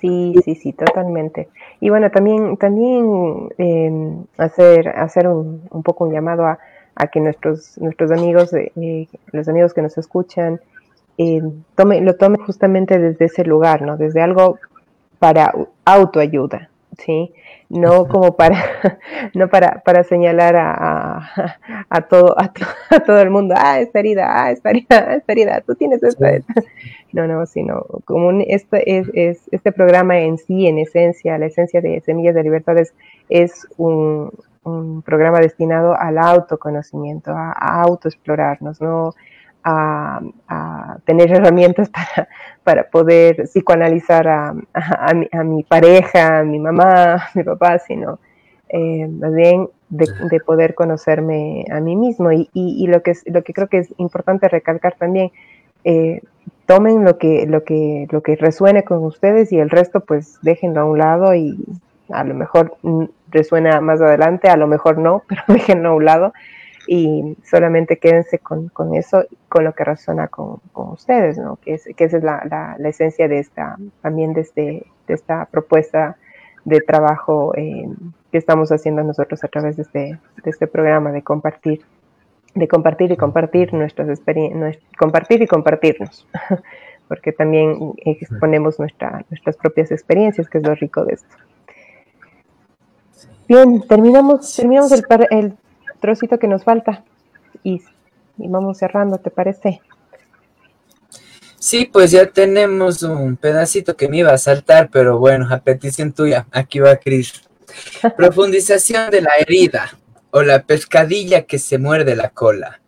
Sí, 0.00 0.34
sí, 0.44 0.54
sí, 0.54 0.72
totalmente. 0.72 1.48
Y 1.80 1.90
bueno, 1.90 2.10
también, 2.10 2.56
también 2.56 3.48
em, 3.58 4.24
hacer, 4.36 4.88
hacer 4.88 5.28
un, 5.28 5.62
un, 5.70 5.82
poco 5.82 6.04
un 6.04 6.12
llamado 6.12 6.46
a, 6.46 6.58
a 6.94 7.06
que 7.08 7.20
nuestros, 7.20 7.78
nuestros 7.78 8.10
amigos, 8.10 8.52
eh, 8.54 9.08
los 9.32 9.48
amigos 9.48 9.74
que 9.74 9.82
nos 9.82 9.96
escuchan, 9.98 10.60
eh, 11.18 11.42
tome, 11.74 12.00
lo 12.00 12.16
tome 12.16 12.38
justamente 12.38 12.98
desde 12.98 13.26
ese 13.26 13.44
lugar, 13.44 13.82
¿no? 13.82 13.96
Desde 13.96 14.20
algo 14.20 14.58
para 15.18 15.52
autoayuda, 15.84 16.68
¿sí? 16.98 17.32
No 17.68 18.06
como 18.06 18.36
para, 18.36 18.56
no 19.34 19.48
para, 19.48 19.82
para 19.84 20.04
señalar 20.04 20.56
a, 20.56 21.56
a, 21.88 22.00
todo, 22.02 22.34
a, 22.38 22.52
todo 23.00 23.20
el 23.20 23.30
mundo, 23.30 23.54
ah, 23.56 23.80
esta 23.80 23.98
herida, 23.98 24.26
ah, 24.28 24.50
esta 24.50 24.70
herida, 24.70 25.14
esta 25.16 25.32
herida, 25.32 25.60
tú 25.66 25.74
tienes 25.74 26.02
esta. 26.02 26.38
No, 27.12 27.26
no, 27.26 27.46
sino 27.46 27.86
como 28.04 28.30
este, 28.46 28.98
es, 28.98 29.08
es, 29.14 29.48
este 29.50 29.72
programa 29.72 30.18
en 30.18 30.36
sí, 30.36 30.66
en 30.66 30.78
esencia, 30.78 31.38
la 31.38 31.46
esencia 31.46 31.80
de 31.80 32.00
Semillas 32.02 32.34
de 32.34 32.42
Libertad 32.42 32.76
es, 33.30 33.66
un, 33.78 34.30
un 34.64 35.02
programa 35.02 35.40
destinado 35.40 35.98
al 35.98 36.18
autoconocimiento, 36.18 37.30
a, 37.30 37.52
a 37.52 37.82
autoexplorarnos, 37.82 38.82
no 38.82 39.14
a, 39.66 40.96
tener 41.04 41.30
herramientas 41.30 41.90
para, 41.90 42.28
para 42.62 42.90
poder 42.90 43.44
psicoanalizar 43.44 44.26
a, 44.28 44.54
a, 44.72 45.44
mi, 45.44 45.62
pareja, 45.64 46.38
a 46.38 46.44
mi 46.44 46.58
mamá, 46.58 47.14
a 47.14 47.30
mi 47.34 47.42
papá, 47.42 47.78
sino 47.78 48.18
eh, 48.68 49.06
más 49.08 49.34
bien 49.34 49.68
de, 49.88 50.40
poder 50.40 50.74
conocerme 50.74 51.64
a 51.70 51.80
mí 51.80 51.96
mismo. 51.96 52.32
Y, 52.32 52.48
y, 52.52 52.86
lo, 52.86 53.02
que 53.02 53.12
lo 53.26 53.42
que 53.42 53.52
creo 53.52 53.68
que 53.68 53.78
es 53.78 53.94
importante 53.98 54.48
recalcar 54.48 54.94
también, 54.94 55.32
eh, 55.84 56.20
tomen 56.66 57.04
lo 57.04 57.18
que, 57.18 57.46
lo, 57.46 57.64
que, 57.64 58.06
lo 58.10 58.22
que 58.22 58.36
resuene 58.36 58.84
con 58.84 59.04
ustedes 59.04 59.52
y 59.52 59.58
el 59.58 59.70
resto 59.70 60.00
pues 60.00 60.38
déjenlo 60.42 60.80
a 60.80 60.84
un 60.84 60.98
lado 60.98 61.34
y 61.34 61.56
a 62.10 62.24
lo 62.24 62.34
mejor 62.34 62.76
resuena 63.30 63.80
más 63.80 64.00
adelante, 64.00 64.48
a 64.48 64.56
lo 64.56 64.66
mejor 64.66 64.98
no, 64.98 65.22
pero 65.28 65.42
déjenlo 65.48 65.90
a 65.90 65.94
un 65.94 66.04
lado 66.04 66.32
y 66.86 67.36
solamente 67.44 67.98
quédense 67.98 68.38
con, 68.38 68.68
con, 68.68 68.94
eso, 68.94 69.24
con 69.48 69.64
lo 69.64 69.74
que 69.74 69.84
resuena 69.84 70.28
con, 70.28 70.58
con 70.72 70.90
ustedes, 70.90 71.38
¿no? 71.38 71.56
Que, 71.56 71.74
es, 71.74 71.88
que 71.96 72.04
esa 72.04 72.18
es 72.18 72.24
la, 72.24 72.76
la, 72.78 72.88
esencia 72.88 73.28
de 73.28 73.40
esta, 73.40 73.76
también 74.02 74.32
de, 74.32 74.42
este, 74.42 74.86
de 75.06 75.14
esta 75.14 75.46
propuesta 75.46 76.16
de 76.64 76.80
trabajo 76.80 77.54
eh, 77.56 77.88
que 78.30 78.38
estamos 78.38 78.70
haciendo 78.72 79.02
nosotros 79.02 79.42
a 79.44 79.48
través 79.48 79.76
de 79.76 79.82
este, 79.82 80.18
de 80.44 80.50
este 80.50 80.66
programa 80.66 81.12
de 81.12 81.22
compartir, 81.22 81.82
de 82.54 82.68
compartir 82.68 83.12
y 83.12 83.16
compartir 83.16 83.74
nuestras 83.74 84.08
experiencias, 84.08 84.78
compartir 84.98 85.42
y 85.42 85.46
compartirnos, 85.46 86.26
porque 87.08 87.32
también 87.32 87.94
exponemos 87.98 88.78
nuestra, 88.78 89.24
nuestras 89.30 89.56
propias 89.56 89.90
experiencias, 89.90 90.48
que 90.48 90.58
es 90.58 90.64
lo 90.64 90.74
rico 90.74 91.04
de 91.04 91.14
esto. 91.14 91.36
Bien, 93.48 93.80
terminamos, 93.86 94.56
terminamos 94.56 94.90
el, 94.90 95.04
el 95.30 95.56
trocito 96.06 96.38
que 96.38 96.46
nos 96.46 96.62
falta 96.62 97.02
y, 97.64 97.82
y 98.38 98.48
vamos 98.48 98.78
cerrando, 98.78 99.18
¿te 99.18 99.30
parece? 99.30 99.80
Sí, 101.58 101.90
pues 101.92 102.12
ya 102.12 102.26
tenemos 102.26 103.02
un 103.02 103.36
pedacito 103.36 103.96
que 103.96 104.08
me 104.08 104.18
iba 104.18 104.32
a 104.32 104.38
saltar, 104.38 104.88
pero 104.88 105.18
bueno, 105.18 105.48
a 105.50 105.58
petición 105.58 106.12
tuya, 106.12 106.46
aquí 106.52 106.78
va 106.78 106.94
Cris. 106.94 107.42
Profundización 108.16 109.10
de 109.10 109.22
la 109.22 109.32
herida 109.40 109.98
o 110.30 110.42
la 110.42 110.62
pescadilla 110.62 111.42
que 111.42 111.58
se 111.58 111.78
muerde 111.78 112.14
la 112.14 112.28
cola. 112.30 112.80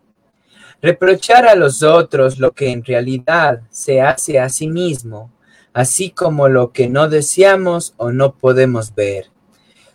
Reprochar 0.80 1.48
a 1.48 1.56
los 1.56 1.82
otros 1.82 2.38
lo 2.38 2.52
que 2.52 2.70
en 2.70 2.84
realidad 2.84 3.62
se 3.68 4.00
hace 4.00 4.38
a 4.38 4.48
sí 4.48 4.68
mismo, 4.68 5.32
así 5.72 6.10
como 6.10 6.48
lo 6.48 6.70
que 6.70 6.88
no 6.88 7.08
deseamos 7.08 7.94
o 7.96 8.12
no 8.12 8.36
podemos 8.36 8.94
ver. 8.94 9.26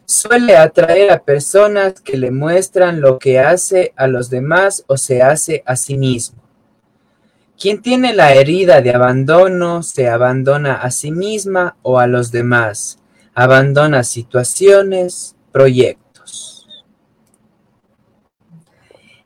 Suele 0.05 0.57
atraer 0.57 1.11
a 1.11 1.23
personas 1.23 2.01
que 2.01 2.17
le 2.17 2.29
muestran 2.29 2.99
lo 2.99 3.19
que 3.19 3.39
hace 3.39 3.93
a 3.95 4.07
los 4.07 4.29
demás 4.29 4.83
o 4.87 4.97
se 4.97 5.21
hace 5.21 5.63
a 5.65 5.75
sí 5.75 5.97
mismo. 5.97 6.43
Quien 7.57 7.81
tiene 7.81 8.13
la 8.13 8.33
herida 8.33 8.81
de 8.81 8.93
abandono 8.93 9.83
se 9.83 10.09
abandona 10.09 10.75
a 10.75 10.91
sí 10.91 11.11
misma 11.11 11.77
o 11.81 11.99
a 11.99 12.07
los 12.07 12.31
demás, 12.31 12.99
abandona 13.33 14.03
situaciones, 14.03 15.35
proyectos. 15.51 16.67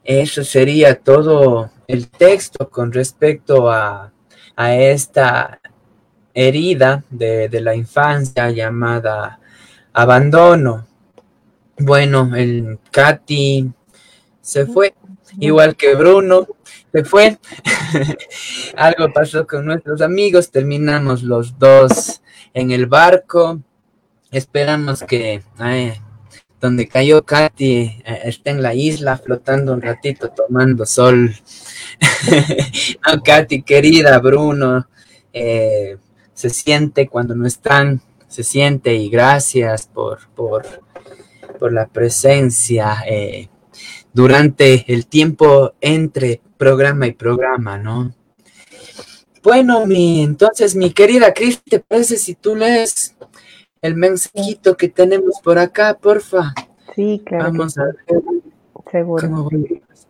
Eso 0.03 0.43
sería 0.43 0.99
todo 0.99 1.71
el 1.87 2.09
texto 2.09 2.69
con 2.69 2.91
respecto 2.91 3.71
a, 3.71 4.11
esta 4.55 5.59
herida 6.33 7.03
de, 7.09 7.47
de, 7.47 7.61
la 7.61 7.75
infancia 7.75 8.49
llamada 8.49 9.39
abandono. 9.97 10.85
Bueno, 11.79 12.35
el 12.35 12.77
Katy 12.91 13.71
se 14.39 14.67
fue, 14.67 14.93
igual 15.39 15.75
que 15.75 15.95
Bruno, 15.95 16.47
se 16.91 17.03
fue. 17.03 17.39
Algo 18.77 19.11
pasó 19.11 19.47
con 19.47 19.65
nuestros 19.65 20.01
amigos, 20.01 20.51
terminamos 20.51 21.23
los 21.23 21.57
dos 21.57 22.21
en 22.53 22.69
el 22.69 22.85
barco. 22.85 23.59
Esperamos 24.29 25.01
que 25.01 25.41
donde 26.61 26.87
cayó 26.87 27.23
Katy 27.23 27.75
eh, 27.75 28.19
esté 28.25 28.51
en 28.51 28.61
la 28.61 28.75
isla 28.75 29.17
flotando 29.17 29.73
un 29.73 29.81
ratito 29.81 30.29
tomando 30.29 30.85
sol. 30.85 31.35
no, 33.07 33.23
Katy, 33.23 33.63
querida, 33.63 34.19
Bruno, 34.19 34.87
eh, 35.33 35.97
se 36.35 36.51
siente 36.51 37.07
cuando 37.07 37.33
no 37.35 37.47
están, 37.47 37.99
se 38.27 38.43
siente 38.43 38.95
y 38.95 39.09
gracias 39.09 39.87
por, 39.87 40.27
por, 40.35 40.65
por 41.59 41.73
la 41.73 41.87
presencia. 41.87 43.03
Eh, 43.07 43.49
durante 44.17 44.91
el 44.91 45.05
tiempo 45.05 45.73
entre 45.79 46.41
programa 46.57 47.05
y 47.05 47.11
programa, 47.11 47.77
¿no? 47.77 48.11
Bueno, 49.43 49.85
mi, 49.85 50.23
entonces, 50.23 50.75
mi 50.75 50.91
querida 50.91 51.33
Cris, 51.33 51.61
¿te 51.63 51.79
parece 51.79 52.17
si 52.17 52.33
tú 52.33 52.55
lees 52.55 53.15
el 53.81 53.95
mensajito 53.95 54.75
que 54.75 54.89
tenemos 54.89 55.39
por 55.43 55.59
acá, 55.59 55.95
porfa? 56.01 56.53
Sí, 56.95 57.21
claro. 57.23 57.45
Vamos 57.45 57.77
a 57.77 57.83
ver. 57.83 57.95
Seguro. 58.91 59.49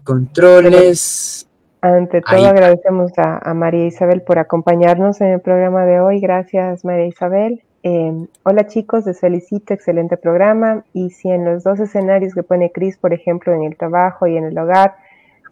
Controles. 0.06 1.48
Ante 1.82 2.22
todo, 2.22 2.48
agradecemos 2.48 3.12
a 3.18 3.54
María 3.54 3.88
Isabel 3.88 4.22
por 4.22 4.40
acompañarnos 4.40 5.20
en 5.20 5.28
el 5.28 5.42
programa 5.42 5.86
de 5.86 6.00
hoy. 6.00 6.22
Gracias, 6.22 6.86
María 6.86 7.08
Isabel. 7.08 7.62
Em, 7.84 8.28
hola 8.44 8.68
chicos, 8.68 9.06
les 9.06 9.20
felicito, 9.20 9.74
excelente 9.74 10.18
programa. 10.18 10.84
Y 10.94 11.12
si 11.12 11.30
en 11.30 11.46
los 11.46 11.64
dos 11.64 11.80
escenarios 11.80 12.34
que 12.34 12.44
pone 12.44 12.72
Cris, 12.72 12.98
por 12.98 13.14
ejemplo, 13.14 13.54
en 13.54 13.64
el 13.64 13.78
trabajo 13.78 14.28
y 14.28 14.38
en 14.38 14.46
el 14.46 14.58
hogar, 14.58 14.96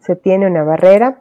se 0.00 0.16
tiene 0.16 0.46
una 0.46 0.62
barrera, 0.62 1.20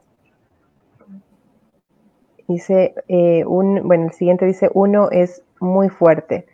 dice, 2.47 2.93
eh, 3.07 3.43
un, 3.45 3.87
bueno, 3.87 4.05
el 4.05 4.11
siguiente 4.11 4.45
dice, 4.45 4.69
uno 4.73 5.09
es 5.11 5.43
muy 5.59 5.89
fuerte. 5.89 6.45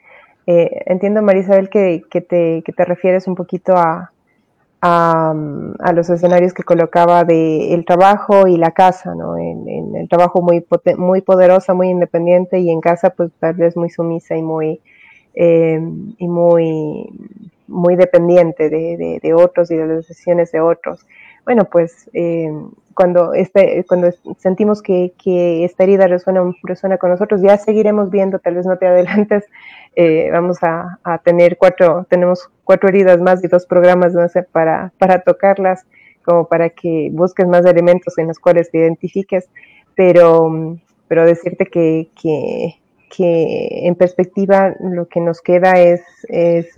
Eh, 0.48 0.84
entiendo, 0.86 1.22
Marisabel, 1.22 1.70
que, 1.70 2.04
que, 2.10 2.22
te, 2.22 2.64
que 2.64 2.72
te 2.72 2.86
refieres 2.86 3.28
un 3.28 3.36
poquito 3.36 3.76
a, 3.78 4.12
a, 4.82 5.34
los 5.94 6.10
escenarios 6.10 6.54
que 6.54 6.64
colocaba 6.64 7.24
de 7.24 7.74
el 7.74 7.86
trabajo 7.86 8.48
y 8.48 8.58
la 8.58 8.72
casa, 8.72 9.14
¿no? 9.16 9.38
En, 9.38 9.96
el 9.96 10.10
trabajo 10.10 10.42
muy, 10.42 10.66
muy 10.98 11.22
poderosa, 11.22 11.74
muy 11.74 11.90
independiente 11.90 12.60
y 12.60 12.72
en 12.72 12.82
casa 12.82 13.12
pues 13.12 13.32
tal 13.40 13.54
vez 13.54 13.78
muy 13.78 13.90
sumisa 13.90 14.36
y 14.36 14.42
muy, 14.42 14.82
em, 15.36 16.16
y 16.18 16.28
muy, 16.28 17.08
muy 17.68 17.96
dependiente 17.96 18.70
de, 18.70 19.20
de, 19.22 19.34
otros 19.34 19.70
y 19.72 19.76
de 19.76 19.88
las 19.88 20.08
decisiones 20.08 20.52
de 20.52 20.62
otros. 20.62 21.06
Bueno, 21.46 21.66
pues 21.66 22.10
em, 22.14 22.70
cuando, 22.94 23.34
este, 23.34 23.84
cuando 23.88 24.10
sentimos 24.38 24.82
que, 24.82 25.14
que, 25.22 25.66
esta 25.66 25.84
herida 25.84 26.08
resuena, 26.08 26.44
resuena 26.64 26.98
con 26.98 27.10
nosotros, 27.10 27.42
ya 27.42 27.58
seguiremos 27.58 28.10
viendo, 28.12 28.40
tal 28.40 28.56
vez 28.56 28.66
no 28.66 28.78
te 28.78 28.88
adelantes, 28.88 29.46
eh, 29.96 30.30
vamos 30.32 30.58
a, 30.62 31.00
tener 31.24 31.58
cuatro, 31.58 32.06
tenemos 32.10 32.50
cuatro 32.64 32.90
heridas 32.90 33.20
más 33.20 33.44
y 33.44 33.48
dos 33.48 33.66
programas 33.66 34.14
no 34.14 34.26
para, 34.52 34.92
tocarlas, 35.26 35.86
como 36.24 36.48
para 36.48 36.70
que 36.70 37.10
busques 37.12 37.48
más 37.48 37.66
elementos 37.66 38.18
en 38.18 38.28
los 38.28 38.40
cuales 38.40 38.70
te 38.72 38.80
identifiques, 38.80 39.50
pero, 39.96 40.78
decirte 41.10 41.66
que, 41.66 42.10
que, 42.22 42.78
en 43.18 43.96
perspectiva 43.96 44.74
lo 44.80 45.08
que 45.08 45.20
nos 45.20 45.42
queda 45.42 45.74
es, 45.74 46.02
es, 46.30 46.74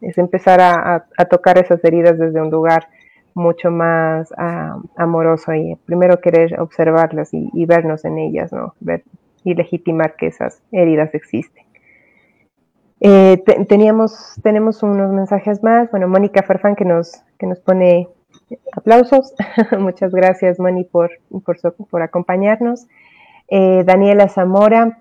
empezar 0.00 0.60
a, 0.60 1.04
tocar 1.28 1.58
esas 1.58 1.84
heridas 1.84 2.18
desde 2.18 2.40
un 2.40 2.50
lugar 2.50 2.88
mucho 3.34 3.70
más 3.70 4.32
ah, 4.38 4.78
amoroso 4.96 5.52
y 5.54 5.76
primero 5.84 6.20
querer 6.20 6.60
observarlas 6.60 7.30
y, 7.32 7.66
vernos 7.66 8.04
en 8.04 8.18
ellas, 8.18 8.52
¿no? 8.52 8.74
Ver 8.80 9.04
y 9.42 9.54
legitimar 9.54 10.16
que 10.16 10.28
esas 10.28 10.62
heridas 10.72 11.14
existen. 11.14 11.64
Eh, 13.00 13.42
teníamos, 13.68 14.40
tenemos 14.42 14.82
unos 14.82 15.12
mensajes 15.12 15.62
más. 15.62 15.90
Bueno, 15.90 16.08
Mónica 16.08 16.42
Farfán 16.42 16.74
que 16.74 16.86
nos, 16.86 17.22
que 17.38 17.46
nos 17.46 17.60
pone 17.60 18.08
aplausos. 18.72 19.34
Muchas 19.78 20.12
gracias, 20.12 20.58
Moni, 20.58 20.84
por, 20.84 21.10
por, 21.44 21.58
por 21.90 22.02
acompañarnos. 22.02 22.86
Eh, 23.48 23.84
Daniela 23.84 24.28
Zamora, 24.28 24.98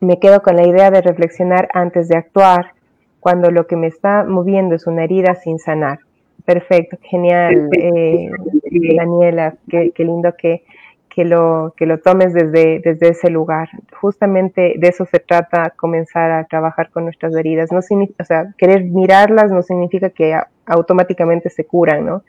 me 0.00 0.20
quedo 0.20 0.42
con 0.42 0.56
la 0.56 0.66
idea 0.66 0.90
de 0.90 1.00
reflexionar 1.00 1.68
antes 1.72 2.08
de 2.08 2.16
actuar, 2.16 2.72
cuando 3.20 3.50
lo 3.50 3.66
que 3.66 3.76
me 3.76 3.86
está 3.86 4.22
moviendo 4.24 4.74
es 4.74 4.86
una 4.86 5.04
herida 5.04 5.34
sin 5.34 5.58
sanar. 5.58 6.00
Perfecto, 6.44 6.98
genial, 7.02 7.70
eh, 7.72 8.28
Daniela, 8.96 9.54
qué, 9.68 9.92
qué 9.94 10.04
lindo 10.04 10.34
que, 10.36 10.62
que 11.14 11.24
lo, 11.24 11.72
que 11.76 11.86
lo 11.86 12.00
tomes 12.00 12.34
desde, 12.34 12.80
desde 12.80 13.08
ese 13.10 13.30
lugar. 13.30 13.68
Justamente 14.00 14.74
de 14.76 14.88
eso 14.88 15.06
se 15.06 15.20
trata, 15.20 15.70
comenzar 15.70 16.32
a 16.32 16.44
trabajar 16.44 16.90
con 16.90 17.04
nuestras 17.04 17.34
heridas. 17.36 17.70
No 17.70 17.78
o 17.78 18.24
sea, 18.24 18.52
querer 18.58 18.84
mirarlas 18.84 19.50
no 19.52 19.62
significa 19.62 20.10
que 20.10 20.36
automáticamente 20.66 21.50
se 21.50 21.64
curan, 21.64 22.04
¿no? 22.04 22.22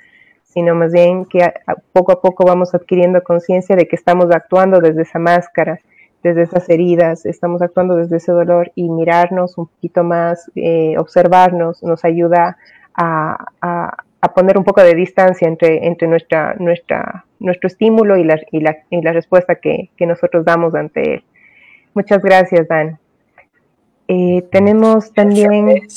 Sino 0.43 0.75
más 0.75 0.93
bien 0.93 1.25
que 1.25 1.51
poco 1.91 2.11
a 2.11 2.21
poco 2.21 2.45
vamos 2.45 2.75
adquiriendo 2.75 3.23
conciencia 3.23 3.75
de 3.75 3.87
que 3.87 3.95
estamos 3.95 4.27
actuando 4.31 4.79
desde 4.79 5.01
esa 5.01 5.19
máscara, 5.19 5.79
desde 6.23 6.43
esas 6.43 6.69
heridas, 6.69 7.25
estamos 7.25 7.61
actuando 7.61 7.95
desde 7.95 8.17
ese 8.17 8.31
dolor 8.31 8.71
y 8.75 8.87
mirarnos 8.89 9.57
un 9.57 9.65
poquito 9.65 10.03
más, 10.03 10.49
eh, 10.55 10.95
observarnos, 10.97 11.83
nos 11.83 12.05
ayuda 12.05 12.57
a, 12.95 13.45
a 13.61 14.04
poner 14.33 14.57
un 14.57 14.63
poco 14.63 14.81
de 14.81 14.95
distancia 14.95 15.47
entre, 15.47 15.85
entre 15.85 16.07
nuestra, 16.07 16.55
nuestra, 16.59 17.25
nuestro 17.39 17.67
estímulo 17.67 18.17
y 18.17 18.23
la, 18.23 18.39
y 18.51 18.59
la, 18.59 18.77
y 18.89 19.01
la 19.01 19.13
respuesta 19.13 19.55
que, 19.55 19.89
que, 19.97 20.05
nosotros 20.05 20.45
damos 20.45 20.75
ante 20.75 21.15
él. 21.15 21.23
Muchas 21.93 22.21
gracias, 22.21 22.67
Dan. 22.67 22.99
Eh, 24.07 24.43
tenemos 24.51 25.13
también... 25.13 25.87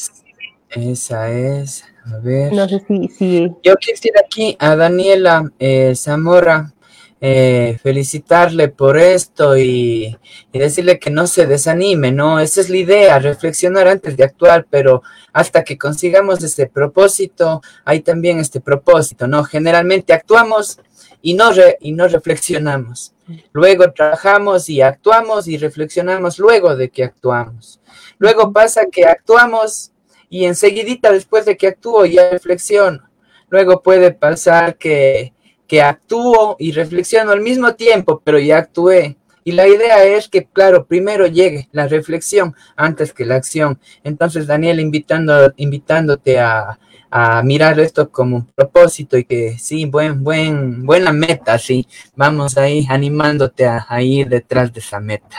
Esa 0.71 1.31
es, 1.31 1.85
a 2.05 2.19
ver. 2.19 2.53
No 2.53 2.69
sé 2.69 2.81
si... 2.87 3.09
si... 3.09 3.53
Yo 3.63 3.75
quisiera 3.77 4.21
aquí 4.25 4.57
a 4.61 4.77
Daniela 4.77 5.51
eh, 5.59 5.95
Zamora 5.95 6.73
eh, 7.21 7.79
felicitarle 7.83 8.69
por 8.69 8.97
esto 8.97 9.57
y, 9.57 10.17
decirle 10.53 10.99
que 10.99 11.11
no 11.11 11.27
se 11.27 11.47
desanime, 11.47 12.13
¿no? 12.13 12.39
Esa 12.39 12.61
es 12.61 12.71
la 12.71 12.77
idea, 12.77 13.19
reflexionar 13.19 13.89
antes 13.89 14.17
de 14.17 14.25
actuar, 14.25 14.67
pero 14.71 15.03
hasta 15.33 15.65
que 15.65 15.77
consigamos 15.77 16.43
ese 16.43 16.67
propósito, 16.67 17.61
hay 17.85 18.01
también 18.01 18.39
este 18.39 18.61
propósito, 18.61 19.27
¿no? 19.27 19.43
Generalmente 19.45 20.13
actuamos 20.13 20.81
y 21.21 21.35
no, 21.35 21.51
y 21.81 21.93
no 21.93 22.07
reflexionamos. 22.07 23.15
Luego 23.53 23.93
trabajamos 23.93 24.69
y 24.69 24.81
actuamos 24.81 25.49
y 25.49 25.59
reflexionamos 25.59 26.39
luego 26.39 26.77
de 26.77 26.89
que 26.89 27.05
actuamos. 27.05 27.81
Luego 28.19 28.53
pasa 28.53 28.87
que 28.91 29.07
actuamos 29.07 29.93
y 30.31 30.45
enseguidita 30.45 31.13
después 31.13 31.45
de 31.45 31.57
que 31.57 31.69
actúo 31.69 32.05
ya 32.07 32.31
reflexiono. 32.31 33.09
Luego 33.51 33.83
puede 33.83 34.13
pasar 34.13 34.77
que 34.77 35.33
que 35.69 35.83
actúo 35.83 36.57
y 36.59 36.73
reflexiono 36.73 37.31
al 37.31 37.43
mismo 37.43 37.75
tiempo, 37.75 38.21
pero 38.25 38.39
ya 38.41 38.59
actué. 38.59 39.17
Y 39.45 39.53
la 39.53 39.69
idea 39.69 40.05
es 40.05 40.29
que, 40.29 40.45
claro, 40.47 40.87
primero 40.87 41.27
llegue 41.27 41.69
la 41.73 41.87
reflexión 41.87 42.55
antes 42.77 43.13
que 43.13 43.25
la 43.25 43.37
acción. 43.37 43.79
Entonces, 44.03 44.47
Daniel, 44.47 44.81
invitando, 44.81 45.53
invitándote 45.57 46.41
a, 46.41 46.79
a 47.11 47.43
mirar 47.43 47.79
esto 47.81 48.11
como 48.11 48.37
un 48.37 48.47
propósito 48.47 49.17
y 49.17 49.25
que 49.25 49.57
sí, 49.59 49.85
buen, 49.87 50.25
buen, 50.25 50.85
buena 50.85 51.13
meta, 51.13 51.59
sí. 51.59 51.87
Vamos 52.17 52.59
ahí 52.59 52.87
animándote 52.89 53.67
a, 53.67 53.87
a 53.89 54.03
ir 54.03 54.29
detrás 54.29 54.73
de 54.73 54.81
esa 54.81 55.01
meta. 55.01 55.37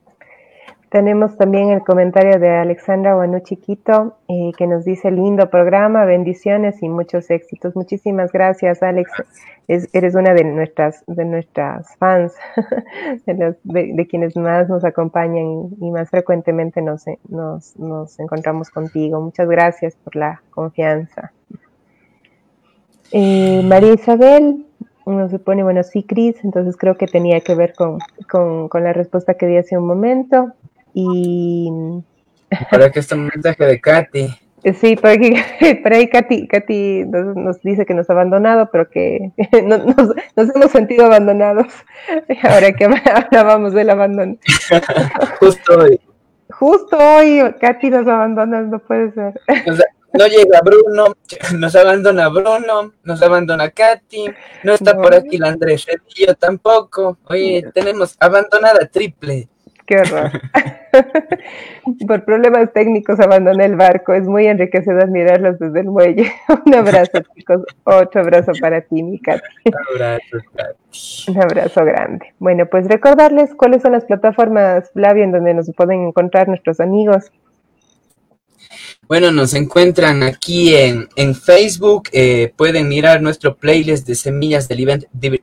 Tenemos 0.90 1.36
también 1.36 1.68
el 1.68 1.82
comentario 1.82 2.38
de 2.38 2.48
Alexandra 2.48 3.14
Guanú 3.14 3.40
Chiquito, 3.40 4.16
eh, 4.26 4.52
que 4.56 4.66
nos 4.66 4.86
dice 4.86 5.10
lindo 5.10 5.50
programa, 5.50 6.06
bendiciones 6.06 6.82
y 6.82 6.88
muchos 6.88 7.28
éxitos. 7.30 7.76
Muchísimas 7.76 8.32
gracias, 8.32 8.82
Alex. 8.82 9.10
eres 9.68 10.14
una 10.14 10.32
de 10.32 10.44
nuestras, 10.44 11.04
de 11.06 11.26
nuestras 11.26 11.94
fans, 11.98 12.32
de, 13.26 14.06
quienes 14.08 14.34
más 14.36 14.70
nos 14.70 14.82
acompañan 14.82 15.68
y 15.78 15.90
más 15.90 16.08
frecuentemente 16.08 16.80
nos, 16.80 17.04
nos, 17.28 18.18
encontramos 18.18 18.70
contigo. 18.70 19.20
Muchas 19.20 19.46
gracias 19.46 19.94
por 19.94 20.16
la 20.16 20.40
confianza. 20.48 21.32
Eh, 23.12 23.62
María 23.62 23.92
Isabel 23.92 24.64
nos 25.04 25.38
pone, 25.42 25.62
bueno, 25.62 25.82
sí, 25.82 26.02
Cris, 26.02 26.42
entonces 26.44 26.78
creo 26.78 26.96
que 26.96 27.06
tenía 27.06 27.40
que 27.40 27.54
ver 27.54 27.74
con, 27.74 27.98
con, 28.30 28.68
con 28.68 28.84
la 28.84 28.94
respuesta 28.94 29.34
que 29.34 29.46
di 29.46 29.58
hace 29.58 29.76
un 29.76 29.86
momento. 29.86 30.54
Y. 31.00 31.70
Para 32.70 32.90
que 32.90 32.98
está 32.98 33.14
un 33.14 33.30
mensaje 33.32 33.64
de 33.64 33.80
Katy. 33.80 34.26
Sí, 34.80 34.96
por 34.96 35.10
ahí, 35.10 35.34
por 35.82 35.92
ahí 35.92 36.08
Katy, 36.08 36.48
Katy 36.48 37.04
nos, 37.04 37.62
dice 37.62 37.86
que 37.86 37.94
nos 37.94 38.10
ha 38.10 38.14
abandonado, 38.14 38.68
pero 38.72 38.90
que 38.90 39.30
nos, 39.62 39.86
nos, 39.86 40.54
hemos 40.56 40.72
sentido 40.72 41.06
abandonados. 41.06 41.66
Ahora 42.42 42.72
que 42.72 42.84
hablábamos 42.84 43.74
del 43.74 43.90
abandono. 43.90 44.36
Justo 45.38 45.78
hoy. 45.78 46.00
Justo 46.50 46.98
hoy, 46.98 47.54
Katy 47.60 47.90
nos 47.90 48.08
abandona, 48.08 48.62
no 48.62 48.80
puede 48.80 49.12
ser. 49.12 49.40
no 50.14 50.26
llega 50.26 50.60
Bruno, 50.64 51.14
nos 51.56 51.76
abandona 51.76 52.28
Bruno, 52.28 52.92
nos 53.04 53.22
abandona 53.22 53.70
Katy, 53.70 54.24
no 54.64 54.74
está 54.74 54.96
por 54.96 55.14
aquí 55.14 55.36
la 55.38 55.48
Andrés 55.48 55.86
yo 56.16 56.34
tampoco. 56.34 57.18
Oye, 57.26 57.64
tenemos 57.72 58.16
abandonada 58.18 58.86
triple. 58.86 59.48
Qué 59.88 59.96
horror. 59.96 60.30
Por 62.06 62.24
problemas 62.26 62.70
técnicos 62.74 63.18
abandoné 63.20 63.64
el 63.64 63.76
barco. 63.76 64.12
Es 64.12 64.28
muy 64.28 64.46
enriquecedor 64.46 65.04
admirarlos 65.04 65.58
desde 65.58 65.80
el 65.80 65.86
muelle. 65.86 66.30
Un 66.66 66.74
abrazo, 66.74 67.20
chicos. 67.34 67.62
Otro 67.84 68.20
abrazo 68.20 68.52
para 68.60 68.82
ti, 68.82 69.02
mi 69.02 69.18
Katy. 69.18 69.40
Un 69.64 69.74
abrazo, 69.94 70.38
Katy. 70.54 71.30
Un 71.30 71.42
abrazo 71.42 71.84
grande. 71.86 72.34
Bueno, 72.38 72.66
pues 72.66 72.86
recordarles 72.86 73.54
cuáles 73.54 73.80
son 73.80 73.92
las 73.92 74.04
plataformas, 74.04 74.90
Flavia, 74.92 75.24
en 75.24 75.32
donde 75.32 75.54
nos 75.54 75.72
pueden 75.74 76.08
encontrar 76.08 76.48
nuestros 76.48 76.80
amigos. 76.80 77.32
Bueno, 79.06 79.30
nos 79.32 79.54
encuentran 79.54 80.22
aquí 80.22 80.74
en, 80.74 81.08
en 81.16 81.34
Facebook, 81.34 82.08
eh, 82.12 82.52
pueden 82.56 82.88
mirar 82.88 83.22
nuestro 83.22 83.56
playlist 83.56 84.06
de 84.06 84.14
Semillas 84.14 84.68
de, 84.68 85.40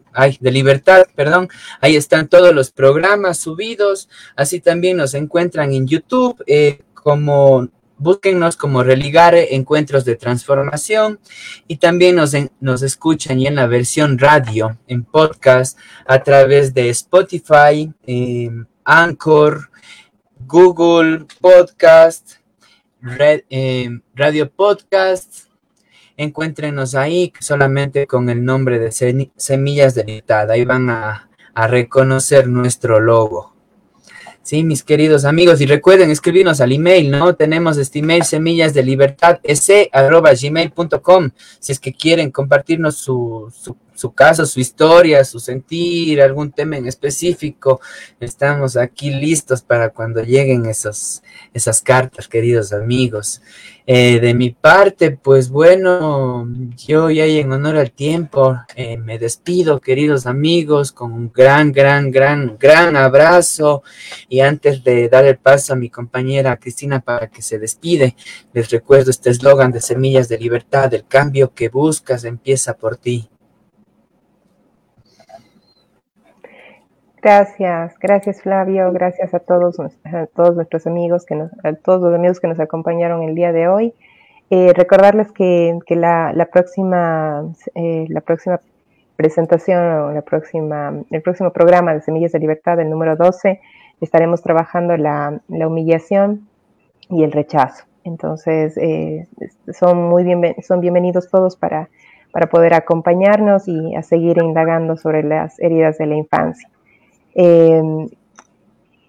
Libertad, 0.52 1.06
perdón, 1.16 1.50
ahí 1.82 1.96
están 1.96 2.28
todos 2.28 2.54
los 2.54 2.72
programas 2.72 3.40
subidos, 3.40 4.08
así 4.36 4.60
también 4.60 4.98
nos 4.98 5.14
encuentran 5.14 5.74
en 5.74 5.88
YouTube, 5.88 6.44
eh, 6.46 6.80
como 6.94 7.70
búsquennos 7.98 8.58
como 8.58 8.84
Religare 8.84 9.56
Encuentros 9.56 10.06
de 10.06 10.16
Transformación. 10.16 11.20
Y 11.68 11.78
también 11.78 12.16
nos, 12.16 12.82
escuchan 12.84 13.40
y 13.40 13.48
en 13.48 13.56
la 13.56 13.68
versión 13.68 14.18
radio, 14.18 14.78
en 14.88 15.04
podcast, 15.04 15.78
a 16.06 16.22
través 16.22 16.74
de 16.74 16.90
Spotify, 16.90 17.92
eh, 18.06 18.50
Anchor, 18.84 19.70
Google 20.46 21.26
Podcast, 21.40 22.38
eh, 23.08 23.90
radio 24.16 24.50
Podcast. 24.50 25.48
Encuéntrenos 26.18 26.96
ahí 26.96 27.32
solamente 27.40 28.08
con 28.08 28.30
el 28.30 28.44
nombre 28.44 28.80
de 28.80 28.92
Semillas 29.38 29.94
de 29.94 30.04
Libertad. 30.06 30.50
Ahí 30.50 30.66
van 30.66 30.90
a, 30.90 31.30
reconocer 31.68 32.48
nuestro 32.48 33.00
logo. 33.00 33.54
Sí, 34.42 34.64
mis 34.64 34.84
queridos 34.84 35.24
amigos, 35.24 35.62
y 35.62 35.66
recuerden 35.66 36.12
escribirnos 36.12 36.60
al 36.62 36.72
email, 36.72 37.12
¿no? 37.12 37.36
Tenemos 37.36 37.78
este 37.78 38.00
email 38.00 38.24
semillas 38.24 38.74
de 38.74 38.84
libertad 38.84 39.40
gmail.com 39.42 41.30
si 41.60 41.72
es 41.72 41.80
que 41.80 41.94
quieren 41.94 42.32
compartirnos 42.32 42.98
su, 42.98 43.54
su 43.96 44.14
caso, 44.14 44.46
su 44.46 44.60
historia, 44.60 45.24
su 45.26 45.40
sentir, 45.40 46.22
algún 46.22 46.52
tema 46.52 46.78
en 46.78 46.88
específico. 46.88 47.82
Estamos 48.20 48.78
aquí 48.78 49.10
listos 49.10 49.62
para 49.62 49.90
cuando 49.90 50.22
lleguen 50.22 50.66
esas 50.66 51.22
cartas, 51.84 52.28
queridos 52.28 52.74
amigos. 52.74 53.42
Eh, 53.88 54.20
de 54.20 54.34
mi 54.34 54.50
parte, 54.50 55.12
pues 55.12 55.50
bueno, 55.50 56.48
yo 56.76 57.12
ya 57.12 57.26
en 57.26 57.52
honor 57.52 57.78
al 57.78 57.92
tiempo 57.92 58.58
eh, 58.76 58.98
me 58.98 59.20
despido, 59.20 59.80
queridos 59.80 60.26
amigos, 60.26 60.92
con 60.92 61.12
un 61.12 61.32
gran, 61.32 61.72
gran, 61.72 62.10
gran, 62.10 62.58
gran 62.60 62.96
abrazo. 62.96 63.84
Y 64.28 64.40
antes 64.40 64.84
de 64.84 65.08
dar 65.08 65.26
el 65.26 65.38
paso 65.38 65.74
a 65.74 65.76
mi 65.76 65.92
compañera 65.92 66.58
Cristina 66.58 67.00
para 67.00 67.28
que 67.28 67.44
se 67.44 67.60
despide, 67.60 68.16
les 68.54 68.72
recuerdo 68.72 69.12
este 69.12 69.30
eslogan 69.30 69.72
de 69.72 69.82
Semillas 69.82 70.30
de 70.30 70.40
Libertad, 70.40 70.92
el 70.94 71.06
cambio 71.06 71.54
que 71.54 71.70
buscas 71.70 72.24
empieza 72.24 72.74
por 72.76 72.98
ti. 72.98 73.30
Gracias, 77.26 77.98
gracias 78.00 78.44
Flavio, 78.44 78.92
gracias 78.92 79.34
a 79.34 79.40
todos, 79.40 79.80
a 79.80 80.28
todos 80.28 80.56
nuestros 80.56 80.86
amigos, 80.86 81.26
que 81.26 81.34
nos, 81.34 81.52
a 81.66 81.74
todos 81.74 82.00
los 82.04 82.14
amigos 82.14 82.40
que 82.40 82.48
nos 82.48 82.60
acompañaron 82.60 83.24
el 83.24 83.34
día 83.34 83.52
de 83.52 83.68
hoy. 83.68 83.96
Eh, 84.52 84.74
recordarles 84.76 85.32
que, 85.32 85.76
la, 85.90 86.48
próxima, 86.54 87.44
eh, 87.74 88.06
la 88.10 88.22
próxima 88.22 88.60
presentación 89.16 89.82
o 89.82 90.12
la 90.12 90.22
próxima, 90.22 90.94
el 91.10 91.22
próximo 91.24 91.52
programa 91.52 91.96
de 91.96 92.02
Semillas 92.02 92.32
de 92.32 92.38
Libertad, 92.38 92.80
el 92.80 92.92
número 92.92 93.16
12, 93.16 93.60
estaremos 94.02 94.44
trabajando 94.44 94.96
la, 94.96 95.42
humillación 95.50 96.48
y 97.10 97.24
el 97.24 97.32
rechazo. 97.32 97.86
Entonces, 98.04 98.78
eh, 98.78 99.28
son 99.74 100.10
muy 100.10 100.24
bien, 100.24 100.56
son 100.62 100.80
bienvenidos 100.80 101.28
todos 101.32 101.56
para, 101.56 101.90
para 102.32 102.50
poder 102.52 102.76
acompañarnos 102.76 103.68
y 103.68 103.96
a 103.96 104.04
seguir 104.04 104.38
indagando 104.38 104.96
sobre 104.96 105.24
las 105.24 105.60
heridas 105.60 105.98
de 105.98 106.06
la 106.06 106.18
infancia. 106.18 106.70
Eh, 107.36 107.82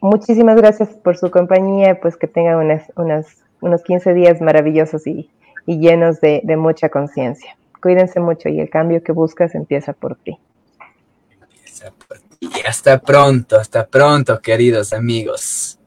muchísimas 0.01 0.57
gracias 0.57 0.89
por 0.91 1.17
su 1.17 1.31
compañía, 1.31 2.01
pues 2.01 2.17
que 2.17 2.27
tengan 2.27 2.57
unas, 2.57 3.37
unos 3.61 3.83
15 3.83 4.15
días 4.15 4.41
maravillosos 4.41 5.07
y, 5.07 5.31
llenos 5.67 6.21
de, 6.21 6.43
mucha 6.57 6.89
conciencia. 6.89 7.57
Cuídense 7.81 8.21
mucho 8.21 8.49
y 8.49 8.61
el 8.61 8.69
cambio 8.69 9.03
que 9.03 9.13
buscas 9.13 9.55
empieza 9.55 9.93
por 9.93 10.17
ti. 10.17 10.39
Empieza 11.41 11.93
por 12.07 12.19
ti. 12.19 12.51
Hasta 12.67 13.01
pronto, 13.01 13.59
hasta 13.59 13.87
pronto, 13.87 14.41
queridos 14.41 14.93
amigos. 14.93 15.79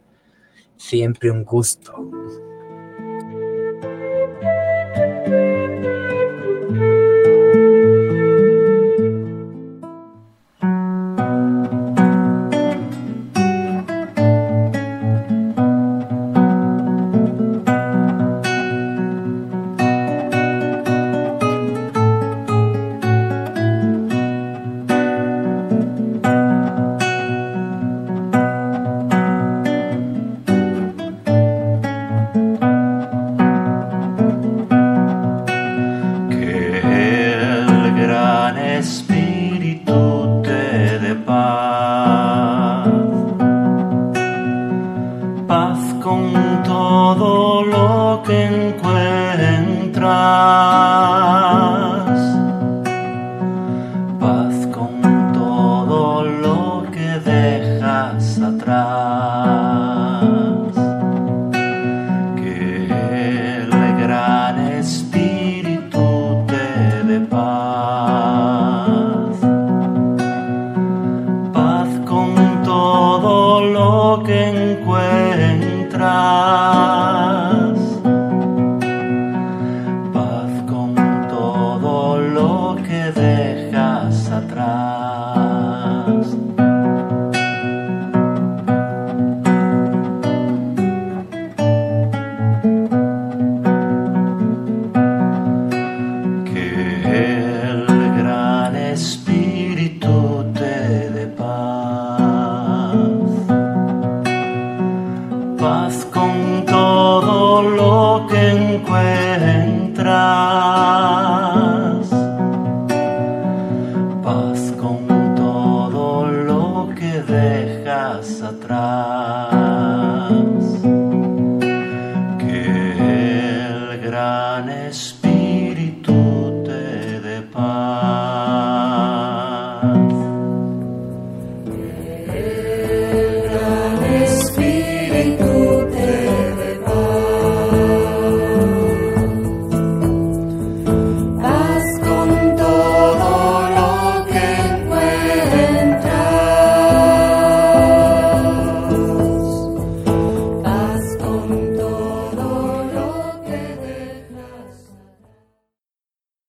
Siempre 0.77 1.29
un 1.29 1.43
gusto. 1.43 1.93